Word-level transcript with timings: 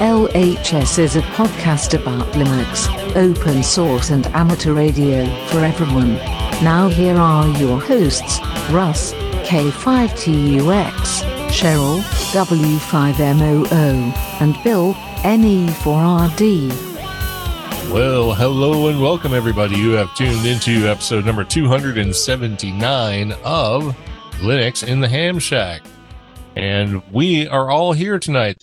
LHS 0.00 0.98
is 0.98 1.16
a 1.16 1.20
podcast 1.36 1.92
about 1.92 2.26
Linux, 2.32 2.88
open 3.16 3.62
source, 3.62 4.08
and 4.08 4.26
amateur 4.28 4.72
radio 4.72 5.26
for 5.48 5.58
everyone. 5.58 6.14
Now, 6.64 6.88
here 6.88 7.16
are 7.16 7.46
your 7.58 7.78
hosts 7.78 8.40
Russ, 8.70 9.12
K5TUX, 9.44 10.94
Cheryl, 11.50 12.00
W5MOO, 12.32 13.70
and 14.40 14.56
Bill, 14.64 14.94
NE4RD. 14.94 16.70
Well, 17.92 18.32
hello 18.32 18.88
and 18.88 19.02
welcome, 19.02 19.34
everybody. 19.34 19.76
You 19.76 19.90
have 19.90 20.14
tuned 20.14 20.46
into 20.46 20.88
episode 20.88 21.26
number 21.26 21.44
279 21.44 23.32
of 23.44 23.94
Linux 24.38 24.82
in 24.82 25.00
the 25.00 25.08
Ham 25.08 25.38
Shack. 25.38 25.82
And 26.56 27.02
we 27.12 27.46
are 27.48 27.68
all 27.68 27.92
here 27.92 28.18
tonight. 28.18 28.56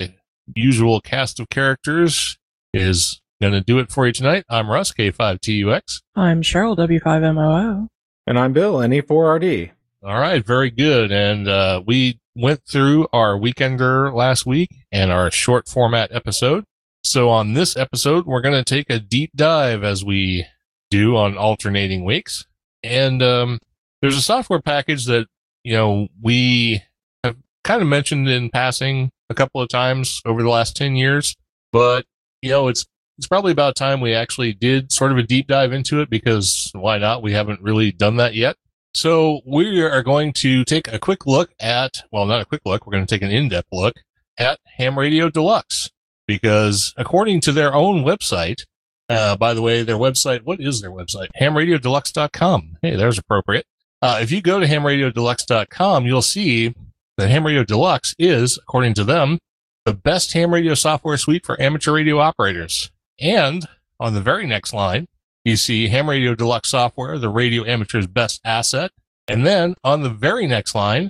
Usual 0.55 1.01
cast 1.01 1.39
of 1.39 1.49
characters 1.49 2.37
is 2.73 3.21
going 3.41 3.53
to 3.53 3.61
do 3.61 3.79
it 3.79 3.91
for 3.91 4.07
you 4.07 4.13
tonight. 4.13 4.43
I'm 4.49 4.69
Russ, 4.69 4.91
K5TUX. 4.91 6.01
I'm 6.15 6.41
Cheryl, 6.41 6.77
W5MOO. 6.77 7.87
And 8.25 8.39
I'm 8.39 8.53
Bill, 8.53 8.75
NE4RD. 8.75 9.71
All 10.03 10.19
right, 10.19 10.45
very 10.45 10.69
good. 10.69 11.11
And 11.11 11.47
uh, 11.47 11.81
we 11.85 12.19
went 12.35 12.61
through 12.69 13.07
our 13.13 13.37
weekender 13.37 14.13
last 14.13 14.45
week 14.45 14.69
and 14.91 15.11
our 15.11 15.31
short 15.31 15.67
format 15.67 16.11
episode. 16.11 16.63
So 17.03 17.29
on 17.29 17.53
this 17.53 17.75
episode, 17.77 18.25
we're 18.25 18.41
going 18.41 18.61
to 18.61 18.63
take 18.63 18.89
a 18.89 18.99
deep 18.99 19.31
dive 19.35 19.83
as 19.83 20.03
we 20.03 20.45
do 20.89 21.15
on 21.15 21.37
alternating 21.37 22.03
weeks. 22.05 22.45
And 22.83 23.23
um, 23.23 23.59
there's 24.01 24.17
a 24.17 24.21
software 24.21 24.61
package 24.61 25.05
that, 25.05 25.27
you 25.63 25.73
know, 25.73 26.07
we 26.21 26.83
have 27.23 27.37
kind 27.63 27.81
of 27.81 27.87
mentioned 27.87 28.27
in 28.27 28.49
passing 28.49 29.11
a 29.29 29.35
couple 29.35 29.61
of 29.61 29.69
times 29.69 30.21
over 30.25 30.41
the 30.41 30.49
last 30.49 30.75
10 30.75 30.95
years, 30.95 31.35
but 31.71 32.05
you 32.41 32.49
know, 32.49 32.67
it's, 32.67 32.85
it's 33.17 33.27
probably 33.27 33.51
about 33.51 33.75
time 33.75 33.99
we 33.99 34.13
actually 34.13 34.53
did 34.53 34.91
sort 34.91 35.11
of 35.11 35.17
a 35.17 35.23
deep 35.23 35.47
dive 35.47 35.73
into 35.73 36.01
it 36.01 36.09
because 36.09 36.71
why 36.73 36.97
not? 36.97 37.23
We 37.23 37.33
haven't 37.33 37.61
really 37.61 37.91
done 37.91 38.17
that 38.17 38.35
yet. 38.35 38.55
So 38.93 39.41
we 39.45 39.81
are 39.81 40.03
going 40.03 40.33
to 40.33 40.63
take 40.63 40.91
a 40.91 40.99
quick 40.99 41.25
look 41.25 41.51
at, 41.59 42.03
well, 42.11 42.25
not 42.25 42.41
a 42.41 42.45
quick 42.45 42.61
look. 42.65 42.85
We're 42.85 42.93
going 42.93 43.05
to 43.05 43.15
take 43.15 43.23
an 43.23 43.31
in-depth 43.31 43.69
look 43.71 43.95
at 44.37 44.59
Ham 44.77 44.97
Radio 44.97 45.29
Deluxe 45.29 45.89
because 46.27 46.93
according 46.97 47.41
to 47.41 47.51
their 47.51 47.73
own 47.73 48.03
website, 48.03 48.65
uh, 49.09 49.35
by 49.37 49.53
the 49.53 49.61
way, 49.61 49.83
their 49.83 49.97
website, 49.97 50.43
what 50.43 50.59
is 50.59 50.81
their 50.81 50.91
website? 50.91 51.27
Hamradiodeluxe.com. 51.39 52.77
Hey, 52.81 52.95
there's 52.95 53.17
appropriate. 53.17 53.65
Uh, 54.01 54.19
if 54.21 54.31
you 54.31 54.41
go 54.41 54.59
to 54.59 54.65
hamradiodeluxe.com, 54.67 56.05
you'll 56.05 56.21
see 56.21 56.75
the 57.17 57.27
Ham 57.27 57.45
Radio 57.45 57.63
Deluxe 57.63 58.13
is, 58.19 58.57
according 58.57 58.93
to 58.95 59.03
them, 59.03 59.39
the 59.85 59.93
best 59.93 60.33
ham 60.33 60.53
radio 60.53 60.73
software 60.73 61.17
suite 61.17 61.45
for 61.45 61.59
amateur 61.61 61.93
radio 61.93 62.19
operators. 62.19 62.91
And 63.19 63.67
on 63.99 64.13
the 64.13 64.21
very 64.21 64.45
next 64.45 64.73
line, 64.73 65.07
you 65.43 65.55
see 65.55 65.87
Ham 65.87 66.09
Radio 66.09 66.35
Deluxe 66.35 66.69
software, 66.69 67.17
the 67.17 67.29
radio 67.29 67.65
amateur's 67.65 68.05
best 68.05 68.41
asset. 68.45 68.91
And 69.27 69.45
then 69.45 69.75
on 69.83 70.03
the 70.03 70.09
very 70.09 70.45
next 70.45 70.75
line, 70.75 71.09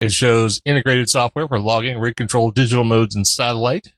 it 0.00 0.12
shows 0.12 0.60
integrated 0.64 1.10
software 1.10 1.48
for 1.48 1.58
logging, 1.58 1.98
rig 1.98 2.16
control, 2.16 2.50
digital 2.50 2.84
modes, 2.84 3.14
and 3.14 3.26
satellite, 3.26 3.92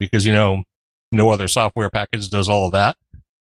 because, 0.00 0.26
you 0.26 0.32
know, 0.32 0.64
no 1.12 1.30
other 1.30 1.48
software 1.48 1.90
package 1.90 2.28
does 2.28 2.48
all 2.48 2.66
of 2.66 2.72
that. 2.72 2.96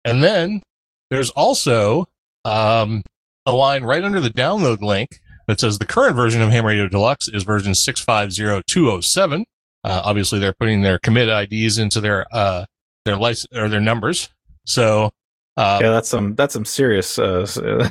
And 0.04 0.22
then 0.22 0.62
there's 1.10 1.30
also 1.30 2.06
um, 2.44 3.02
a 3.46 3.52
line 3.52 3.82
right 3.82 4.04
under 4.04 4.20
the 4.20 4.30
download 4.30 4.80
link 4.80 5.20
that 5.46 5.60
says 5.60 5.78
the 5.78 5.86
current 5.86 6.16
version 6.16 6.42
of 6.42 6.50
Ham 6.50 6.66
Radio 6.66 6.88
Deluxe 6.88 7.28
is 7.28 7.42
version 7.42 7.74
650207. 7.74 9.44
Uh, 9.84 10.02
obviously, 10.04 10.38
they're 10.38 10.54
putting 10.54 10.82
their 10.82 10.98
commit 10.98 11.28
IDs 11.28 11.78
into 11.78 12.00
their 12.00 12.26
uh, 12.32 12.64
their 13.04 13.16
license 13.16 13.56
or 13.56 13.68
their 13.68 13.80
numbers. 13.80 14.28
So 14.64 15.10
uh, 15.56 15.80
yeah, 15.82 15.90
that's 15.90 16.08
some 16.08 16.34
that's 16.34 16.54
some 16.54 16.64
serious 16.64 17.18
uh, 17.18 17.44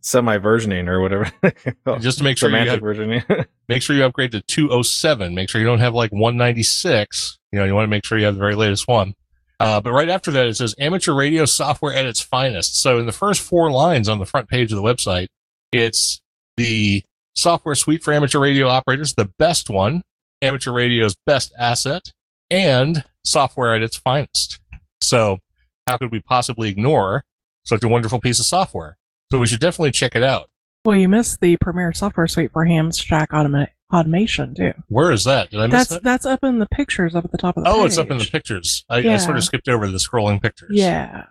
semi 0.00 0.38
versioning 0.38 0.86
or 0.86 1.00
whatever. 1.00 1.30
just 2.00 2.18
to 2.18 2.24
make 2.24 2.38
sure 2.38 2.48
you 2.50 2.70
have, 2.70 2.80
versioning. 2.80 3.46
make 3.68 3.82
sure 3.82 3.96
you 3.96 4.04
upgrade 4.04 4.30
to 4.32 4.40
207. 4.40 5.34
Make 5.34 5.48
sure 5.48 5.60
you 5.60 5.66
don't 5.66 5.80
have 5.80 5.94
like 5.94 6.12
196. 6.12 7.38
You 7.50 7.58
know, 7.58 7.64
you 7.64 7.74
want 7.74 7.84
to 7.84 7.90
make 7.90 8.04
sure 8.04 8.18
you 8.18 8.26
have 8.26 8.34
the 8.34 8.40
very 8.40 8.54
latest 8.54 8.86
one. 8.86 9.14
Uh, 9.58 9.80
but 9.80 9.92
right 9.92 10.08
after 10.08 10.30
that, 10.30 10.46
it 10.46 10.56
says 10.56 10.74
amateur 10.78 11.14
radio 11.14 11.44
software 11.44 11.94
at 11.94 12.04
its 12.04 12.20
finest. 12.20 12.80
So 12.80 12.98
in 12.98 13.06
the 13.06 13.12
first 13.12 13.40
four 13.40 13.70
lines 13.70 14.08
on 14.08 14.18
the 14.18 14.26
front 14.26 14.48
page 14.48 14.70
of 14.70 14.76
the 14.76 14.82
website, 14.82 15.28
it's 15.72 16.20
the 16.56 17.04
software 17.34 17.74
suite 17.74 18.02
for 18.02 18.12
amateur 18.12 18.38
radio 18.38 18.68
operators, 18.68 19.14
the 19.14 19.30
best 19.38 19.70
one, 19.70 20.02
amateur 20.42 20.72
radio's 20.72 21.16
best 21.26 21.52
asset, 21.58 22.12
and 22.50 23.04
software 23.24 23.74
at 23.74 23.82
its 23.82 23.96
finest. 23.96 24.60
So, 25.02 25.38
how 25.86 25.98
could 25.98 26.12
we 26.12 26.20
possibly 26.20 26.68
ignore 26.68 27.24
such 27.64 27.82
a 27.82 27.88
wonderful 27.88 28.20
piece 28.20 28.38
of 28.38 28.46
software? 28.46 28.96
So, 29.30 29.38
we 29.38 29.46
should 29.46 29.60
definitely 29.60 29.92
check 29.92 30.14
it 30.14 30.22
out. 30.22 30.48
Well, 30.84 30.96
you 30.96 31.08
missed 31.08 31.40
the 31.40 31.56
premier 31.56 31.92
software 31.92 32.26
suite 32.26 32.52
for 32.52 32.64
Ham 32.66 32.92
Shack 32.92 33.30
automa- 33.30 33.68
automation 33.92 34.54
too. 34.54 34.72
Where 34.88 35.10
is 35.12 35.24
that? 35.24 35.50
Did 35.50 35.60
I 35.60 35.66
miss 35.66 35.72
that's 35.72 35.88
that? 35.90 36.02
that's 36.02 36.26
up 36.26 36.44
in 36.44 36.58
the 36.58 36.66
pictures 36.66 37.14
up 37.14 37.24
at 37.24 37.32
the 37.32 37.38
top 37.38 37.56
of 37.56 37.64
the 37.64 37.70
oh, 37.70 37.78
page. 37.78 37.86
it's 37.86 37.98
up 37.98 38.10
in 38.10 38.18
the 38.18 38.26
pictures. 38.26 38.84
I, 38.90 38.98
I 38.98 39.16
sort 39.16 39.36
of 39.36 39.44
skipped 39.44 39.68
over 39.68 39.86
the 39.88 39.98
scrolling 39.98 40.42
pictures. 40.42 40.72
Yeah. 40.72 41.24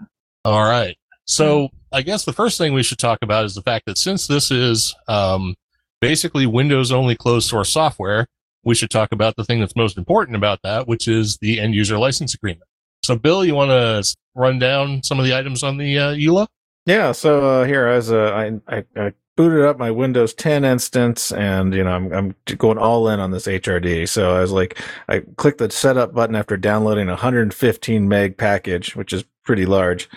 All 0.44 0.64
right. 0.64 0.98
So 1.26 1.70
I 1.92 2.02
guess 2.02 2.26
the 2.26 2.34
first 2.34 2.58
thing 2.58 2.74
we 2.74 2.84
should 2.84 3.00
talk 3.00 3.20
about 3.22 3.46
is 3.46 3.56
the 3.56 3.62
fact 3.62 3.86
that 3.86 3.98
since 3.98 4.28
this 4.28 4.52
is 4.52 4.96
um, 5.08 5.56
basically 6.02 6.46
Windows 6.46 6.92
only 6.92 7.16
closed 7.16 7.50
source 7.50 7.70
software, 7.70 8.28
we 8.64 8.76
should 8.76 8.90
talk 8.90 9.12
about 9.12 9.36
the 9.36 9.44
thing 9.44 9.60
that's 9.60 9.76
most 9.76 9.98
important 9.98 10.36
about 10.36 10.60
that, 10.64 10.88
which 10.88 11.08
is 11.08 11.38
the 11.38 11.60
end 11.60 11.76
user 11.76 11.98
license 11.98 12.34
agreement. 12.34 12.68
So, 13.04 13.18
Bill, 13.18 13.44
you 13.44 13.56
want 13.56 13.72
to 13.72 14.16
run 14.36 14.60
down 14.60 15.04
some 15.04 15.20
of 15.20 15.26
the 15.26 15.36
items 15.36 15.64
on 15.64 15.78
the 15.78 15.98
uh, 15.98 16.14
EULA? 16.14 16.48
Yeah, 16.86 17.12
so 17.12 17.62
uh, 17.62 17.66
here 17.66 17.88
as 17.88 18.12
uh, 18.12 18.32
I, 18.68 18.76
I 18.76 18.84
I 18.96 19.14
booted 19.36 19.64
up 19.64 19.78
my 19.78 19.92
Windows 19.92 20.34
10 20.34 20.64
instance, 20.64 21.32
and 21.32 21.74
you 21.74 21.84
know 21.84 21.92
I'm 21.92 22.14
I'm 22.14 22.36
going 22.58 22.78
all 22.78 23.08
in 23.10 23.20
on 23.20 23.32
this 23.32 23.48
HRD. 23.48 24.08
So 24.08 24.36
I 24.36 24.42
was 24.42 24.52
like, 24.52 24.82
I 25.08 25.22
clicked 25.38 25.58
the 25.58 25.70
setup 25.72 26.14
button 26.14 26.36
after 26.36 26.58
downloading 26.58 27.08
a 27.08 27.14
115 27.14 28.08
meg 28.08 28.38
package, 28.38 28.96
which 28.96 29.14
is 29.14 29.24
pretty 29.44 29.66
large, 29.66 30.10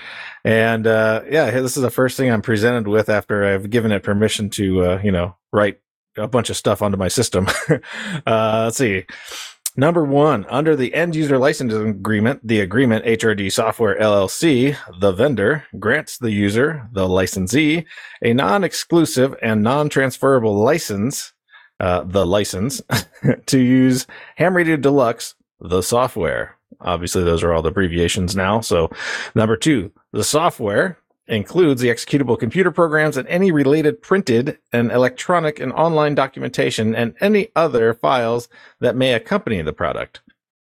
and 0.45 0.87
uh, 0.87 1.23
yeah, 1.31 1.51
this 1.51 1.77
is 1.77 1.83
the 1.83 1.91
first 1.91 2.17
thing 2.17 2.31
I'm 2.31 2.43
presented 2.43 2.89
with 2.89 3.09
after 3.09 3.45
I've 3.45 3.71
given 3.71 3.93
it 3.93 4.03
permission 4.03 4.51
to 4.51 4.85
uh, 4.85 5.01
you 5.03 5.13
know 5.13 5.37
write 5.53 5.81
a 6.17 6.29
bunch 6.29 6.51
of 6.51 6.57
stuff 6.57 6.83
onto 6.83 6.97
my 6.97 7.09
system. 7.09 7.47
uh, 8.27 8.63
let's 8.65 8.79
see. 8.79 9.05
Number 9.79 10.05
one, 10.05 10.47
under 10.49 10.75
the 10.75 10.95
end 10.95 11.15
user 11.15 11.39
license 11.39 11.75
agreement, 11.75 12.47
the 12.47 12.61
agreement 12.61 13.05
HRD 13.05 13.53
Software 13.53 13.99
LLC, 14.01 14.75
the 15.01 15.13
vendor, 15.13 15.65
grants 15.79 16.17
the 16.17 16.31
user, 16.33 16.89
the 16.93 17.07
licensee, 17.07 17.85
a 18.23 18.33
non 18.33 18.65
exclusive 18.65 19.37
and 19.43 19.63
non 19.63 19.91
transferable 19.91 20.55
license, 20.55 21.35
uh, 21.79 22.05
the 22.05 22.25
license, 22.25 22.81
to 23.47 23.59
use 23.59 24.07
Ham 24.37 24.57
Radio 24.57 24.77
Deluxe, 24.77 25.35
the 25.61 25.83
software. 25.83 26.57
Obviously, 26.81 27.23
those 27.23 27.43
are 27.43 27.53
all 27.53 27.63
the 27.63 27.69
abbreviations 27.69 28.35
now. 28.35 28.61
So, 28.61 28.91
number 29.35 29.59
two, 29.59 29.93
the 30.13 30.25
software 30.25 30.99
includes 31.29 31.81
the 31.81 31.89
executable 31.89 32.39
computer 32.39 32.71
programs 32.71 33.17
and 33.17 33.27
any 33.29 33.51
related 33.51 34.01
printed 34.01 34.59
and 34.73 34.93
electronic 34.93 35.59
and 35.59 35.73
online 35.73 36.15
documentation 36.15 36.95
and 36.95 37.15
any 37.21 37.49
other 37.57 37.95
files 37.95 38.49
that 38.81 38.97
may 38.97 39.13
accompany 39.13 39.61
the 39.63 39.73
product. 39.73 40.21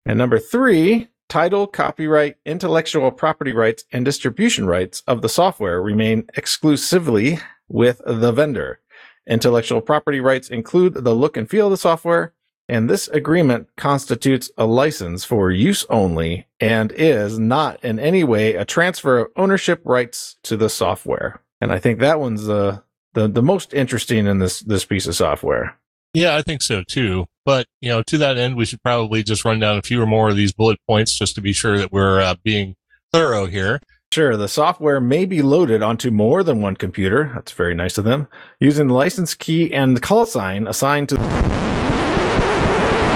And 0.05 0.17
number 0.17 0.39
three, 0.39 1.07
title, 1.29 1.67
copyright, 1.67 2.35
intellectual 2.45 3.11
property 3.11 3.53
rights, 3.53 3.85
and 3.91 4.03
distribution 4.03 4.67
rights 4.67 5.01
of 5.07 5.21
the 5.21 5.29
software 5.29 5.81
remain 5.81 6.25
exclusively 6.35 7.39
with 7.67 8.01
the 8.05 8.31
vendor. 8.31 8.79
Intellectual 9.27 9.81
property 9.81 10.19
rights 10.19 10.49
include 10.49 10.93
the 10.93 11.15
look 11.15 11.37
and 11.37 11.49
feel 11.49 11.67
of 11.67 11.71
the 11.71 11.77
software, 11.77 12.33
and 12.69 12.89
this 12.89 13.07
agreement 13.09 13.67
constitutes 13.75 14.49
a 14.57 14.65
license 14.65 15.25
for 15.25 15.51
use 15.51 15.85
only 15.89 16.47
and 16.59 16.91
is 16.93 17.37
not 17.37 17.83
in 17.83 17.99
any 17.99 18.23
way 18.23 18.55
a 18.55 18.65
transfer 18.65 19.19
of 19.19 19.27
ownership 19.35 19.81
rights 19.83 20.37
to 20.43 20.55
the 20.55 20.69
software. 20.69 21.41
And 21.59 21.71
I 21.71 21.79
think 21.79 21.99
that 21.99 22.19
one's 22.19 22.45
the 22.45 22.83
the, 23.13 23.27
the 23.27 23.43
most 23.43 23.73
interesting 23.73 24.25
in 24.25 24.39
this 24.39 24.61
this 24.61 24.85
piece 24.85 25.07
of 25.07 25.15
software. 25.15 25.77
Yeah, 26.13 26.35
I 26.35 26.41
think 26.41 26.61
so 26.61 26.83
too. 26.83 27.25
But 27.45 27.67
you 27.81 27.89
know, 27.89 28.03
to 28.03 28.17
that 28.19 28.37
end, 28.37 28.55
we 28.55 28.65
should 28.65 28.81
probably 28.83 29.23
just 29.23 29.45
run 29.45 29.59
down 29.59 29.77
a 29.77 29.81
few 29.81 30.01
or 30.01 30.05
more 30.05 30.29
of 30.29 30.35
these 30.35 30.53
bullet 30.53 30.79
points 30.87 31.17
just 31.17 31.35
to 31.35 31.41
be 31.41 31.53
sure 31.53 31.77
that 31.77 31.91
we're 31.91 32.21
uh, 32.21 32.35
being 32.43 32.75
thorough 33.11 33.45
here. 33.45 33.81
Sure, 34.11 34.35
the 34.35 34.49
software 34.49 34.99
may 34.99 35.23
be 35.23 35.41
loaded 35.41 35.81
onto 35.81 36.11
more 36.11 36.43
than 36.43 36.61
one 36.61 36.75
computer. 36.75 37.31
That's 37.33 37.53
very 37.53 37.73
nice 37.73 37.97
of 37.97 38.03
them. 38.03 38.27
Using 38.59 38.87
the 38.87 38.93
license 38.93 39.33
key 39.33 39.73
and 39.73 39.95
the 39.95 40.01
call 40.01 40.25
sign 40.25 40.67
assigned 40.67 41.09
to. 41.09 41.70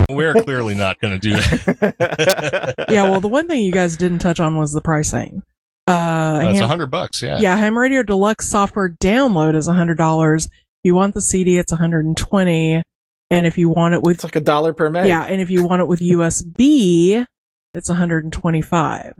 We're 0.10 0.34
clearly 0.34 0.75
not 0.75 1.00
going 1.00 1.19
to 1.19 1.19
do 1.19 1.34
that. 1.34 2.88
yeah, 2.90 3.04
well, 3.10 3.22
the 3.22 3.28
one 3.28 3.48
thing 3.48 3.63
you 3.63 3.72
guys 3.72 3.98
didn't 3.98 4.19
touch 4.19 4.40
on 4.40 4.57
was 4.57 4.72
the 4.72 4.81
pricing. 4.81 5.44
Uh, 5.88 6.40
That's 6.40 6.60
a 6.60 6.68
hundred 6.68 6.88
bucks. 6.88 7.22
Yeah. 7.22 7.38
yeah, 7.40 7.56
Ham 7.56 7.78
Radio 7.78 8.02
Deluxe 8.04 8.48
software 8.48 8.90
download 8.90 9.56
is 9.56 9.68
a 9.68 9.74
hundred 9.74 9.98
dollars. 9.98 10.46
If 10.46 10.52
you 10.84 10.96
want 10.96 11.13
the 11.13 11.22
CD, 11.22 11.57
it's 11.57 11.72
120, 11.72 12.84
and 13.31 13.46
if 13.46 13.57
you 13.57 13.69
want 13.69 13.94
it 13.94 14.02
with 14.02 14.16
it's 14.16 14.24
like 14.24 14.36
a 14.36 14.42
dollar 14.42 14.74
per 14.74 14.90
meg. 14.90 15.07
yeah, 15.07 15.24
and 15.24 15.42
if 15.42 15.50
you 15.50 15.66
want 15.66 15.81
it 15.81 15.88
with 15.88 16.00
USB, 16.00 17.25
it's 17.74 17.90
125. 17.90 19.13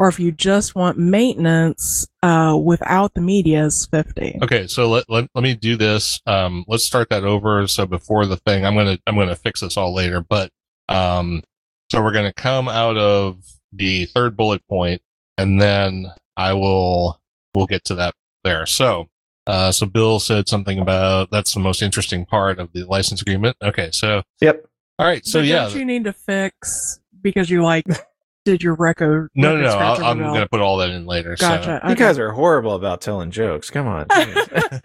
Or 0.00 0.08
if 0.08 0.18
you 0.18 0.32
just 0.32 0.74
want 0.74 0.96
maintenance 0.96 2.08
uh, 2.22 2.58
without 2.58 3.12
the 3.12 3.20
media, 3.20 3.66
is 3.66 3.84
50. 3.84 4.38
Okay, 4.42 4.66
so 4.66 4.88
let, 4.88 5.04
let 5.10 5.28
let 5.34 5.44
me 5.44 5.54
do 5.54 5.76
this. 5.76 6.22
Um, 6.24 6.64
let's 6.66 6.84
start 6.84 7.10
that 7.10 7.24
over. 7.24 7.66
So 7.66 7.84
before 7.84 8.24
the 8.24 8.38
thing, 8.38 8.64
I'm 8.64 8.74
gonna 8.74 8.98
I'm 9.06 9.14
gonna 9.14 9.36
fix 9.36 9.60
this 9.60 9.76
all 9.76 9.92
later. 9.94 10.22
But 10.26 10.50
um, 10.88 11.42
so 11.92 12.02
we're 12.02 12.14
gonna 12.14 12.32
come 12.32 12.66
out 12.66 12.96
of 12.96 13.44
the 13.74 14.06
third 14.06 14.38
bullet 14.38 14.66
point, 14.68 15.02
and 15.36 15.60
then 15.60 16.06
I 16.34 16.54
will 16.54 17.20
we'll 17.54 17.66
get 17.66 17.84
to 17.84 17.94
that 17.96 18.14
there. 18.42 18.64
So 18.64 19.10
uh, 19.46 19.70
so 19.70 19.84
Bill 19.84 20.18
said 20.18 20.48
something 20.48 20.78
about 20.78 21.30
that's 21.30 21.52
the 21.52 21.60
most 21.60 21.82
interesting 21.82 22.24
part 22.24 22.58
of 22.58 22.72
the 22.72 22.84
license 22.84 23.20
agreement. 23.20 23.54
Okay, 23.62 23.90
so 23.92 24.22
Yep. 24.40 24.64
all 24.98 25.06
right, 25.06 25.26
so 25.26 25.40
But 25.40 25.46
yeah, 25.46 25.68
don't 25.68 25.76
you 25.76 25.84
need 25.84 26.04
to 26.04 26.14
fix 26.14 27.00
because 27.20 27.50
you 27.50 27.62
like 27.62 27.84
did 28.44 28.62
your 28.62 28.74
record? 28.74 29.30
no, 29.34 29.56
no, 29.56 29.62
no, 29.62 29.78
I'll, 29.78 30.04
I'm 30.04 30.18
rebel? 30.18 30.34
gonna 30.34 30.48
put 30.48 30.60
all 30.60 30.78
that 30.78 30.90
in 30.90 31.06
later. 31.06 31.36
So. 31.36 31.48
Gotcha. 31.48 31.80
You 31.84 31.92
okay. 31.92 32.00
guys 32.00 32.18
are 32.18 32.32
horrible 32.32 32.74
about 32.74 33.00
telling 33.00 33.30
jokes. 33.30 33.70
Come 33.70 33.86
on. 33.86 34.06
jeez. 34.08 34.80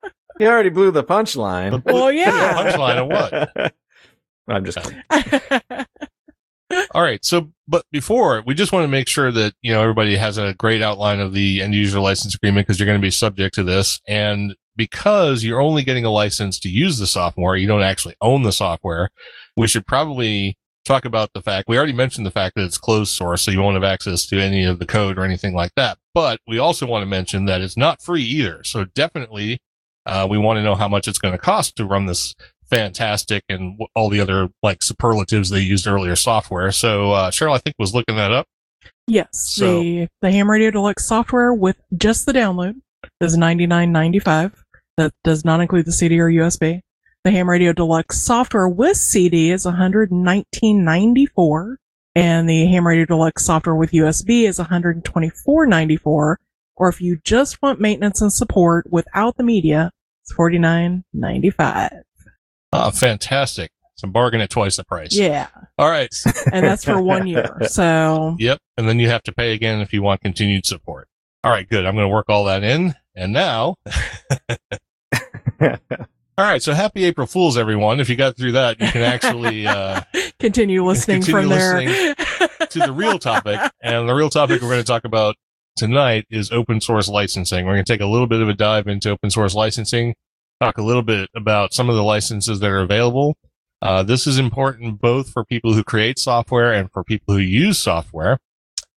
you 0.40 0.46
already 0.46 0.70
blew 0.70 0.90
the 0.90 1.04
punchline. 1.04 1.84
well, 1.84 2.10
yeah. 2.10 2.54
Punchline 2.54 2.96
of 2.98 3.08
what? 3.08 3.74
I'm 4.48 4.64
just 4.64 4.78
kidding. 4.78 5.86
All 6.92 7.02
right. 7.02 7.24
So, 7.24 7.50
but 7.68 7.84
before 7.90 8.42
we 8.46 8.54
just 8.54 8.72
want 8.72 8.84
to 8.84 8.88
make 8.88 9.08
sure 9.08 9.30
that, 9.32 9.54
you 9.62 9.72
know, 9.72 9.82
everybody 9.82 10.16
has 10.16 10.38
a 10.38 10.54
great 10.54 10.82
outline 10.82 11.20
of 11.20 11.32
the 11.32 11.62
end 11.62 11.74
user 11.74 12.00
license 12.00 12.34
agreement 12.34 12.66
because 12.66 12.78
you're 12.78 12.86
going 12.86 13.00
to 13.00 13.04
be 13.06 13.10
subject 13.10 13.54
to 13.56 13.62
this. 13.62 14.00
And 14.06 14.54
because 14.76 15.42
you're 15.42 15.60
only 15.60 15.82
getting 15.82 16.04
a 16.04 16.10
license 16.10 16.60
to 16.60 16.68
use 16.68 16.98
the 16.98 17.06
software, 17.06 17.56
you 17.56 17.66
don't 17.66 17.82
actually 17.82 18.14
own 18.20 18.42
the 18.42 18.52
software. 18.52 19.10
We 19.56 19.68
should 19.68 19.86
probably 19.86 20.56
talk 20.86 21.04
about 21.04 21.30
the 21.34 21.42
fact 21.42 21.68
we 21.68 21.76
already 21.76 21.92
mentioned 21.92 22.24
the 22.24 22.30
fact 22.30 22.54
that 22.56 22.64
it's 22.64 22.78
closed 22.78 23.12
source. 23.12 23.42
So 23.42 23.50
you 23.50 23.60
won't 23.60 23.74
have 23.74 23.84
access 23.84 24.24
to 24.26 24.40
any 24.40 24.64
of 24.64 24.78
the 24.78 24.86
code 24.86 25.18
or 25.18 25.24
anything 25.24 25.54
like 25.54 25.72
that. 25.76 25.98
But 26.14 26.40
we 26.46 26.58
also 26.58 26.86
want 26.86 27.02
to 27.02 27.06
mention 27.06 27.44
that 27.46 27.60
it's 27.60 27.76
not 27.76 28.00
free 28.00 28.22
either. 28.22 28.62
So 28.64 28.84
definitely, 28.94 29.58
uh, 30.06 30.26
we 30.30 30.38
want 30.38 30.58
to 30.58 30.62
know 30.62 30.74
how 30.76 30.88
much 30.88 31.08
it's 31.08 31.18
going 31.18 31.32
to 31.32 31.38
cost 31.38 31.76
to 31.76 31.84
run 31.84 32.06
this 32.06 32.34
fantastic 32.70 33.42
and 33.48 33.74
w- 33.78 33.86
all 33.94 34.08
the 34.08 34.20
other 34.20 34.48
like 34.62 34.82
superlatives 34.82 35.50
they 35.50 35.60
used 35.60 35.86
earlier 35.86 36.16
software. 36.16 36.70
So 36.72 37.12
uh, 37.12 37.30
Cheryl, 37.30 37.54
I 37.54 37.58
think 37.58 37.76
was 37.78 37.94
looking 37.94 38.16
that 38.16 38.32
up. 38.32 38.46
Yes, 39.08 39.28
So- 39.32 39.80
the 39.80 40.08
the 40.22 40.30
Ham 40.32 40.50
Radio 40.50 40.70
Deluxe 40.70 41.06
software 41.06 41.52
with 41.54 41.76
just 41.96 42.26
the 42.26 42.32
download 42.32 42.74
is 43.20 43.36
ninety 43.36 43.66
nine 43.66 43.92
ninety 43.92 44.18
five. 44.18 44.62
That 44.96 45.12
does 45.24 45.44
not 45.44 45.60
include 45.60 45.84
the 45.86 45.92
CD 45.92 46.18
or 46.18 46.30
USB. 46.30 46.80
The 47.26 47.32
Ham 47.32 47.50
Radio 47.50 47.72
Deluxe 47.72 48.22
software 48.22 48.68
with 48.68 48.96
CD 48.96 49.50
is 49.50 49.64
one 49.64 49.74
hundred 49.74 50.12
nineteen 50.12 50.84
ninety 50.84 51.26
four, 51.26 51.80
and 52.14 52.48
the 52.48 52.66
Ham 52.66 52.86
Radio 52.86 53.04
Deluxe 53.04 53.44
software 53.44 53.74
with 53.74 53.90
USB 53.90 54.48
is 54.48 54.60
one 54.60 54.68
hundred 54.68 55.04
twenty 55.04 55.30
four 55.30 55.66
ninety 55.66 55.96
four. 55.96 56.38
Or 56.76 56.88
if 56.88 57.00
you 57.00 57.18
just 57.24 57.60
want 57.60 57.80
maintenance 57.80 58.20
and 58.22 58.32
support 58.32 58.86
without 58.92 59.36
the 59.38 59.42
media, 59.42 59.90
it's 60.22 60.32
forty 60.34 60.56
nine 60.56 61.02
ninety 61.12 61.50
five. 61.50 61.90
Oh, 62.72 62.78
ah, 62.78 62.90
fantastic! 62.90 63.72
Some 63.96 64.12
bargain 64.12 64.40
at 64.40 64.50
twice 64.50 64.76
the 64.76 64.84
price. 64.84 65.12
Yeah, 65.12 65.48
All 65.78 65.90
right. 65.90 66.14
and 66.52 66.64
that's 66.64 66.84
for 66.84 67.02
one 67.02 67.26
year. 67.26 67.56
So 67.66 68.36
Yep. 68.38 68.60
And 68.76 68.88
then 68.88 69.00
you 69.00 69.08
have 69.08 69.24
to 69.24 69.32
pay 69.32 69.52
again 69.52 69.80
if 69.80 69.92
you 69.92 70.00
want 70.00 70.20
continued 70.20 70.64
support. 70.64 71.08
All 71.42 71.50
right. 71.50 71.68
Good. 71.68 71.86
I'm 71.86 71.96
going 71.96 72.08
to 72.08 72.14
work 72.14 72.26
all 72.28 72.44
that 72.44 72.62
in. 72.62 72.94
And 73.16 73.32
now, 73.32 73.74
all 76.38 76.44
right. 76.44 76.62
So 76.62 76.74
happy 76.74 77.04
April 77.04 77.26
Fools, 77.26 77.56
everyone. 77.56 77.98
If 77.98 78.08
you 78.10 78.16
got 78.16 78.36
through 78.36 78.52
that, 78.52 78.78
you 78.80 78.88
can 78.88 79.02
actually 79.02 79.66
uh, 79.66 80.02
continue 80.38 80.84
listening 80.84 81.22
Continue 81.22 81.40
from 81.40 81.48
there. 81.48 82.14
to 82.66 82.78
the 82.78 82.92
real 82.92 83.18
topic. 83.18 83.58
And 83.82 84.08
the 84.08 84.14
real 84.14 84.28
topic 84.28 84.60
we're 84.60 84.68
going 84.68 84.80
to 84.80 84.86
talk 84.86 85.04
about 85.04 85.36
tonight 85.76 86.26
is 86.30 86.52
open 86.52 86.80
source 86.80 87.08
licensing. 87.08 87.64
We're 87.64 87.74
going 87.74 87.84
to 87.84 87.92
take 87.92 88.02
a 88.02 88.06
little 88.06 88.26
bit 88.26 88.42
of 88.42 88.48
a 88.50 88.54
dive 88.54 88.86
into 88.86 89.10
open 89.10 89.30
source 89.30 89.54
licensing, 89.54 90.14
talk 90.60 90.76
a 90.76 90.82
little 90.82 91.02
bit 91.02 91.30
about 91.34 91.72
some 91.72 91.88
of 91.88 91.96
the 91.96 92.02
licenses 92.04 92.60
that 92.60 92.70
are 92.70 92.80
available. 92.80 93.36
Uh, 93.80 94.02
this 94.02 94.26
is 94.26 94.38
important 94.38 95.00
both 95.00 95.30
for 95.30 95.44
people 95.44 95.72
who 95.72 95.84
create 95.84 96.18
software 96.18 96.72
and 96.72 96.90
for 96.92 97.02
people 97.02 97.34
who 97.34 97.40
use 97.40 97.78
software. 97.78 98.38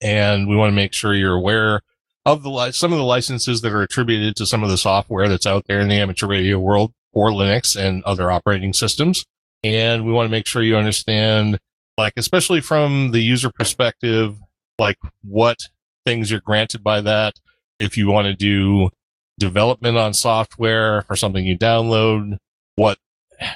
And 0.02 0.48
we 0.48 0.56
want 0.58 0.72
to 0.72 0.76
make 0.76 0.94
sure 0.94 1.14
you're 1.14 1.36
aware 1.36 1.82
of 2.26 2.44
the 2.44 2.50
li- 2.50 2.72
some 2.72 2.92
of 2.92 2.98
the 2.98 3.04
licenses 3.06 3.62
that 3.62 3.72
are 3.72 3.82
attributed 3.82 4.36
to 4.38 4.46
some 4.46 4.64
of 4.64 4.70
the 4.70 4.78
software 4.78 5.30
that's 5.30 5.46
out 5.46 5.66
there 5.68 5.80
in 5.80 5.88
the 5.88 5.96
amateur 5.96 6.28
radio 6.28 6.60
world 6.60 6.94
for 7.14 7.30
Linux 7.30 7.76
and 7.76 8.04
other 8.04 8.32
operating 8.32 8.74
systems. 8.74 9.26
And 9.64 10.06
we 10.06 10.12
want 10.12 10.28
to 10.28 10.32
make 10.32 10.48
sure 10.48 10.64
you 10.64 10.78
understand 10.78 11.60
like 11.98 12.14
especially 12.16 12.62
from 12.62 13.12
the 13.12 13.20
user 13.20 13.52
perspective 13.52 14.38
like 14.80 14.98
what 15.22 15.68
things 16.06 16.32
you're 16.32 16.40
granted 16.40 16.82
by 16.84 17.02
that. 17.02 17.34
If 17.80 17.98
you 17.98 18.08
want 18.08 18.28
to 18.28 18.34
do 18.34 18.90
development 19.38 19.98
on 19.98 20.14
software 20.14 21.02
for 21.04 21.16
something 21.16 21.46
you 21.46 21.58
download 21.58 22.38
what 22.76 22.98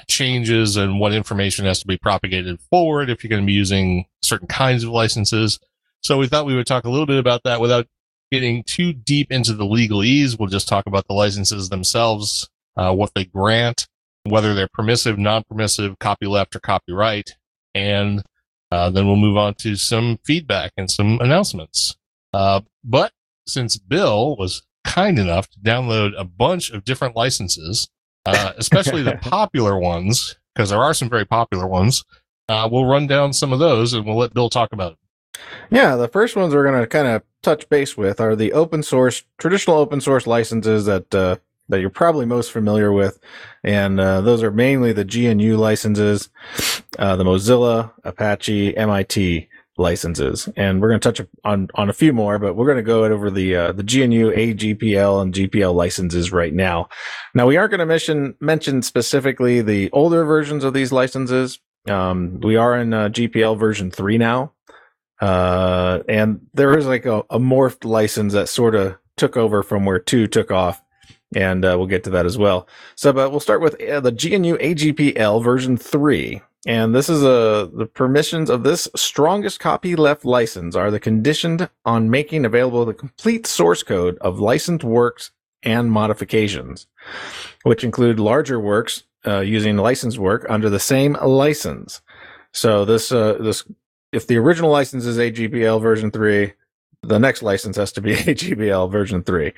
changes 0.08 0.76
and 0.76 0.98
what 0.98 1.12
information 1.12 1.66
has 1.66 1.80
to 1.80 1.86
be 1.86 1.98
propagated 1.98 2.58
forward 2.70 3.10
if 3.10 3.22
you're 3.22 3.28
going 3.28 3.42
to 3.42 3.46
be 3.46 3.52
using 3.52 4.06
certain 4.22 4.48
kinds 4.48 4.82
of 4.82 4.90
licenses. 4.90 5.58
So 6.00 6.18
we 6.18 6.26
thought 6.26 6.46
we 6.46 6.54
would 6.54 6.66
talk 6.66 6.84
a 6.84 6.90
little 6.90 7.06
bit 7.06 7.18
about 7.18 7.42
that 7.44 7.60
without 7.60 7.86
getting 8.30 8.62
too 8.64 8.92
deep 8.92 9.30
into 9.30 9.52
the 9.54 9.64
legalese. 9.64 10.38
We'll 10.38 10.48
just 10.48 10.68
talk 10.68 10.86
about 10.86 11.06
the 11.06 11.14
licenses 11.14 11.68
themselves 11.68 12.48
uh, 12.76 12.94
what 12.94 13.12
they 13.14 13.24
grant 13.24 13.86
whether 14.26 14.54
they're 14.54 14.68
permissive 14.72 15.18
non-permissive 15.18 15.98
copyleft 15.98 16.54
or 16.54 16.60
copyright 16.60 17.30
and 17.74 18.22
uh, 18.74 18.90
then 18.90 19.06
we'll 19.06 19.14
move 19.14 19.36
on 19.36 19.54
to 19.54 19.76
some 19.76 20.18
feedback 20.24 20.72
and 20.76 20.90
some 20.90 21.20
announcements. 21.20 21.96
Uh, 22.32 22.60
but 22.82 23.12
since 23.46 23.76
Bill 23.76 24.36
was 24.36 24.62
kind 24.84 25.18
enough 25.18 25.48
to 25.50 25.60
download 25.60 26.12
a 26.18 26.24
bunch 26.24 26.70
of 26.70 26.84
different 26.84 27.14
licenses, 27.14 27.88
uh, 28.26 28.52
especially 28.56 29.02
the 29.02 29.16
popular 29.22 29.78
ones, 29.78 30.36
because 30.54 30.70
there 30.70 30.82
are 30.82 30.92
some 30.92 31.08
very 31.08 31.24
popular 31.24 31.68
ones, 31.68 32.04
uh, 32.48 32.68
we'll 32.70 32.84
run 32.84 33.06
down 33.06 33.32
some 33.32 33.52
of 33.52 33.60
those 33.60 33.92
and 33.92 34.04
we'll 34.04 34.16
let 34.16 34.34
Bill 34.34 34.50
talk 34.50 34.72
about 34.72 34.92
it. 34.92 34.98
Yeah, 35.70 35.94
the 35.94 36.08
first 36.08 36.34
ones 36.34 36.52
we're 36.52 36.68
going 36.68 36.80
to 36.80 36.86
kind 36.88 37.06
of 37.06 37.22
touch 37.42 37.68
base 37.68 37.96
with 37.96 38.20
are 38.20 38.34
the 38.34 38.52
open 38.52 38.82
source, 38.82 39.24
traditional 39.38 39.76
open 39.76 40.00
source 40.00 40.26
licenses 40.26 40.84
that 40.86 41.14
uh, 41.14 41.36
that 41.68 41.80
you're 41.80 41.90
probably 41.90 42.26
most 42.26 42.52
familiar 42.52 42.92
with, 42.92 43.18
and 43.62 43.98
uh, 43.98 44.20
those 44.20 44.42
are 44.42 44.50
mainly 44.50 44.92
the 44.92 45.04
GNU 45.04 45.56
licenses, 45.56 46.28
uh, 46.98 47.16
the 47.16 47.24
Mozilla, 47.24 47.92
Apache, 48.04 48.76
MIT 48.76 49.48
licenses, 49.76 50.48
and 50.56 50.80
we're 50.80 50.88
going 50.88 51.00
to 51.00 51.12
touch 51.12 51.26
on 51.44 51.68
on 51.74 51.88
a 51.88 51.92
few 51.92 52.12
more, 52.12 52.38
but 52.38 52.54
we're 52.54 52.66
going 52.66 52.76
to 52.76 52.82
go 52.82 53.04
over 53.04 53.30
the 53.30 53.56
uh, 53.56 53.72
the 53.72 53.82
GNU 53.82 54.32
AGPL 54.32 55.22
and 55.22 55.34
GPL 55.34 55.74
licenses 55.74 56.32
right 56.32 56.54
now. 56.54 56.88
Now 57.34 57.46
we 57.46 57.56
aren't 57.56 57.70
going 57.70 57.80
to 57.80 57.86
mention 57.86 58.34
mention 58.40 58.82
specifically 58.82 59.62
the 59.62 59.90
older 59.92 60.24
versions 60.24 60.64
of 60.64 60.74
these 60.74 60.92
licenses. 60.92 61.58
Um, 61.88 62.40
we 62.40 62.56
are 62.56 62.78
in 62.78 62.94
uh, 62.94 63.08
GPL 63.08 63.58
version 63.58 63.90
three 63.90 64.18
now. 64.18 64.52
Uh, 65.20 66.00
and 66.08 66.40
there 66.54 66.76
is 66.76 66.86
like 66.86 67.06
a, 67.06 67.20
a 67.30 67.38
morphed 67.38 67.84
license 67.84 68.32
that 68.32 68.48
sort 68.48 68.74
of 68.74 68.96
took 69.16 69.36
over 69.36 69.62
from 69.62 69.84
where 69.84 69.98
two 69.98 70.26
took 70.26 70.50
off. 70.50 70.82
And 71.34 71.64
uh, 71.64 71.74
we'll 71.76 71.86
get 71.86 72.04
to 72.04 72.10
that 72.10 72.26
as 72.26 72.38
well. 72.38 72.68
So, 72.94 73.12
but 73.12 73.30
we'll 73.30 73.40
start 73.40 73.60
with 73.60 73.80
uh, 73.82 74.00
the 74.00 74.12
GNU 74.12 74.56
AGPL 74.58 75.42
version 75.42 75.76
three. 75.76 76.42
And 76.66 76.94
this 76.94 77.08
is 77.08 77.22
a, 77.22 77.70
the 77.72 77.86
permissions 77.86 78.48
of 78.48 78.62
this 78.62 78.88
strongest 78.96 79.60
copy 79.60 79.96
left 79.96 80.24
license 80.24 80.74
are 80.74 80.90
the 80.90 81.00
conditioned 81.00 81.68
on 81.84 82.08
making 82.08 82.44
available 82.46 82.84
the 82.84 82.94
complete 82.94 83.46
source 83.46 83.82
code 83.82 84.16
of 84.20 84.40
licensed 84.40 84.84
works 84.84 85.30
and 85.62 85.90
modifications, 85.90 86.86
which 87.64 87.84
include 87.84 88.18
larger 88.18 88.58
works 88.58 89.02
uh, 89.26 89.40
using 89.40 89.76
licensed 89.76 90.18
work 90.18 90.46
under 90.48 90.70
the 90.70 90.80
same 90.80 91.14
license. 91.22 92.00
So 92.52 92.84
this, 92.84 93.12
uh, 93.12 93.34
this 93.40 93.64
if 94.12 94.26
the 94.26 94.36
original 94.36 94.70
license 94.70 95.04
is 95.04 95.18
AGPL 95.18 95.82
version 95.82 96.10
3, 96.10 96.52
the 97.02 97.18
next 97.18 97.42
license 97.42 97.76
has 97.76 97.92
to 97.92 98.00
be 98.00 98.14
AGPL 98.14 98.90
version 98.90 99.22
3. 99.22 99.52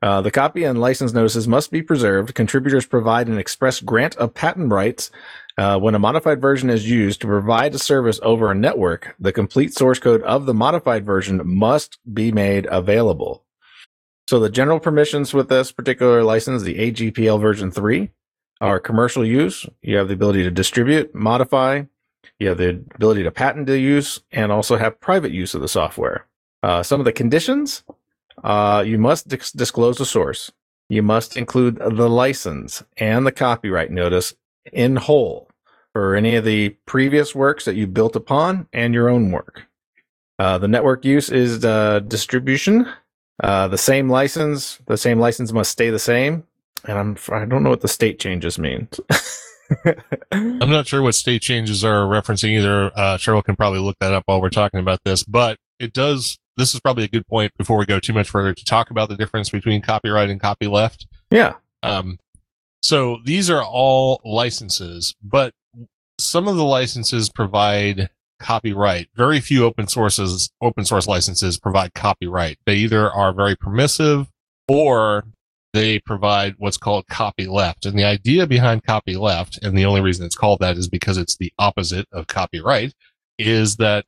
Uh, 0.00 0.20
the 0.20 0.30
copy 0.30 0.64
and 0.64 0.80
license 0.80 1.12
notices 1.12 1.48
must 1.48 1.70
be 1.70 1.82
preserved. 1.82 2.34
Contributors 2.34 2.86
provide 2.86 3.28
an 3.28 3.38
express 3.38 3.80
grant 3.80 4.16
of 4.16 4.34
patent 4.34 4.70
rights 4.72 5.10
Uh, 5.58 5.76
when 5.76 5.96
a 5.96 5.98
modified 5.98 6.40
version 6.40 6.70
is 6.70 6.88
used 6.88 7.20
to 7.20 7.26
provide 7.26 7.74
a 7.74 7.80
service 7.80 8.20
over 8.22 8.48
a 8.48 8.54
network, 8.54 9.16
the 9.18 9.32
complete 9.32 9.74
source 9.74 9.98
code 9.98 10.22
of 10.22 10.46
the 10.46 10.54
modified 10.54 11.04
version 11.04 11.42
must 11.44 11.98
be 12.14 12.30
made 12.30 12.64
available. 12.70 13.44
So 14.28 14.38
the 14.38 14.50
general 14.50 14.78
permissions 14.78 15.34
with 15.34 15.48
this 15.48 15.72
particular 15.72 16.22
license, 16.22 16.62
the 16.62 16.76
AGPL 16.78 17.40
version 17.40 17.72
3, 17.72 18.10
are 18.60 18.78
commercial 18.78 19.24
use. 19.24 19.66
You 19.82 19.96
have 19.96 20.06
the 20.06 20.14
ability 20.14 20.44
to 20.44 20.50
distribute, 20.52 21.12
modify. 21.12 21.86
You 22.38 22.50
have 22.50 22.58
the 22.58 22.84
ability 22.94 23.24
to 23.24 23.32
patent 23.32 23.66
the 23.66 23.80
use 23.80 24.20
and 24.30 24.52
also 24.52 24.76
have 24.76 25.00
private 25.00 25.32
use 25.32 25.54
of 25.54 25.60
the 25.60 25.66
software. 25.66 26.26
Uh, 26.62 26.84
some 26.84 27.00
of 27.00 27.04
the 27.04 27.12
conditions, 27.12 27.82
uh, 28.44 28.82
you 28.86 28.98
must 28.98 29.28
dis- 29.28 29.52
disclose 29.52 29.98
the 29.98 30.04
source. 30.04 30.50
You 30.88 31.02
must 31.02 31.36
include 31.36 31.76
the 31.76 32.08
license 32.08 32.82
and 32.96 33.26
the 33.26 33.32
copyright 33.32 33.90
notice 33.90 34.34
in 34.72 34.96
whole 34.96 35.48
for 35.92 36.14
any 36.14 36.36
of 36.36 36.44
the 36.44 36.70
previous 36.86 37.34
works 37.34 37.64
that 37.64 37.74
you 37.74 37.86
built 37.86 38.16
upon 38.16 38.68
and 38.72 38.94
your 38.94 39.08
own 39.08 39.30
work. 39.30 39.62
Uh, 40.38 40.58
the 40.58 40.68
network 40.68 41.04
use 41.04 41.30
is 41.30 41.64
uh, 41.64 42.00
distribution. 42.00 42.86
Uh, 43.42 43.68
the 43.68 43.78
same 43.78 44.08
license, 44.08 44.78
the 44.86 44.96
same 44.96 45.18
license 45.18 45.52
must 45.52 45.70
stay 45.70 45.90
the 45.90 45.98
same. 45.98 46.44
And 46.84 46.98
I'm 46.98 47.16
I 47.32 47.44
don't 47.44 47.62
know 47.64 47.70
what 47.70 47.80
the 47.80 47.88
state 47.88 48.18
changes 48.20 48.58
means. 48.58 49.00
I'm 50.32 50.70
not 50.70 50.86
sure 50.86 51.02
what 51.02 51.14
state 51.14 51.42
changes 51.42 51.84
are 51.84 52.06
referencing 52.06 52.50
either. 52.50 52.86
Uh, 52.94 53.16
Cheryl 53.18 53.44
can 53.44 53.56
probably 53.56 53.80
look 53.80 53.96
that 54.00 54.14
up 54.14 54.22
while 54.26 54.40
we're 54.40 54.50
talking 54.50 54.80
about 54.80 55.00
this, 55.04 55.24
but 55.24 55.58
it 55.78 55.92
does. 55.92 56.38
This 56.58 56.74
is 56.74 56.80
probably 56.80 57.04
a 57.04 57.08
good 57.08 57.26
point 57.26 57.52
before 57.56 57.78
we 57.78 57.86
go 57.86 58.00
too 58.00 58.12
much 58.12 58.28
further 58.28 58.52
to 58.52 58.64
talk 58.64 58.90
about 58.90 59.08
the 59.08 59.16
difference 59.16 59.48
between 59.48 59.80
copyright 59.80 60.28
and 60.28 60.40
copyleft. 60.40 61.06
yeah. 61.30 61.54
Um, 61.82 62.18
so 62.82 63.18
these 63.24 63.48
are 63.50 63.62
all 63.62 64.20
licenses, 64.24 65.14
but 65.22 65.54
some 66.18 66.48
of 66.48 66.56
the 66.56 66.64
licenses 66.64 67.28
provide 67.28 68.10
copyright. 68.38 69.08
Very 69.14 69.40
few 69.40 69.64
open 69.64 69.86
sources, 69.86 70.50
open 70.60 70.84
source 70.84 71.06
licenses 71.06 71.58
provide 71.58 71.94
copyright. 71.94 72.58
They 72.66 72.76
either 72.76 73.10
are 73.10 73.32
very 73.32 73.56
permissive 73.56 74.28
or 74.68 75.24
they 75.72 75.98
provide 75.98 76.54
what's 76.58 76.76
called 76.76 77.06
copyleft. 77.06 77.84
And 77.84 77.98
the 77.98 78.04
idea 78.04 78.46
behind 78.46 78.84
copyleft, 78.84 79.58
and 79.62 79.76
the 79.76 79.84
only 79.84 80.00
reason 80.00 80.24
it's 80.24 80.36
called 80.36 80.60
that 80.60 80.76
is 80.76 80.88
because 80.88 81.16
it's 81.16 81.36
the 81.36 81.52
opposite 81.58 82.06
of 82.12 82.26
copyright, 82.26 82.94
is 83.38 83.76
that 83.76 84.04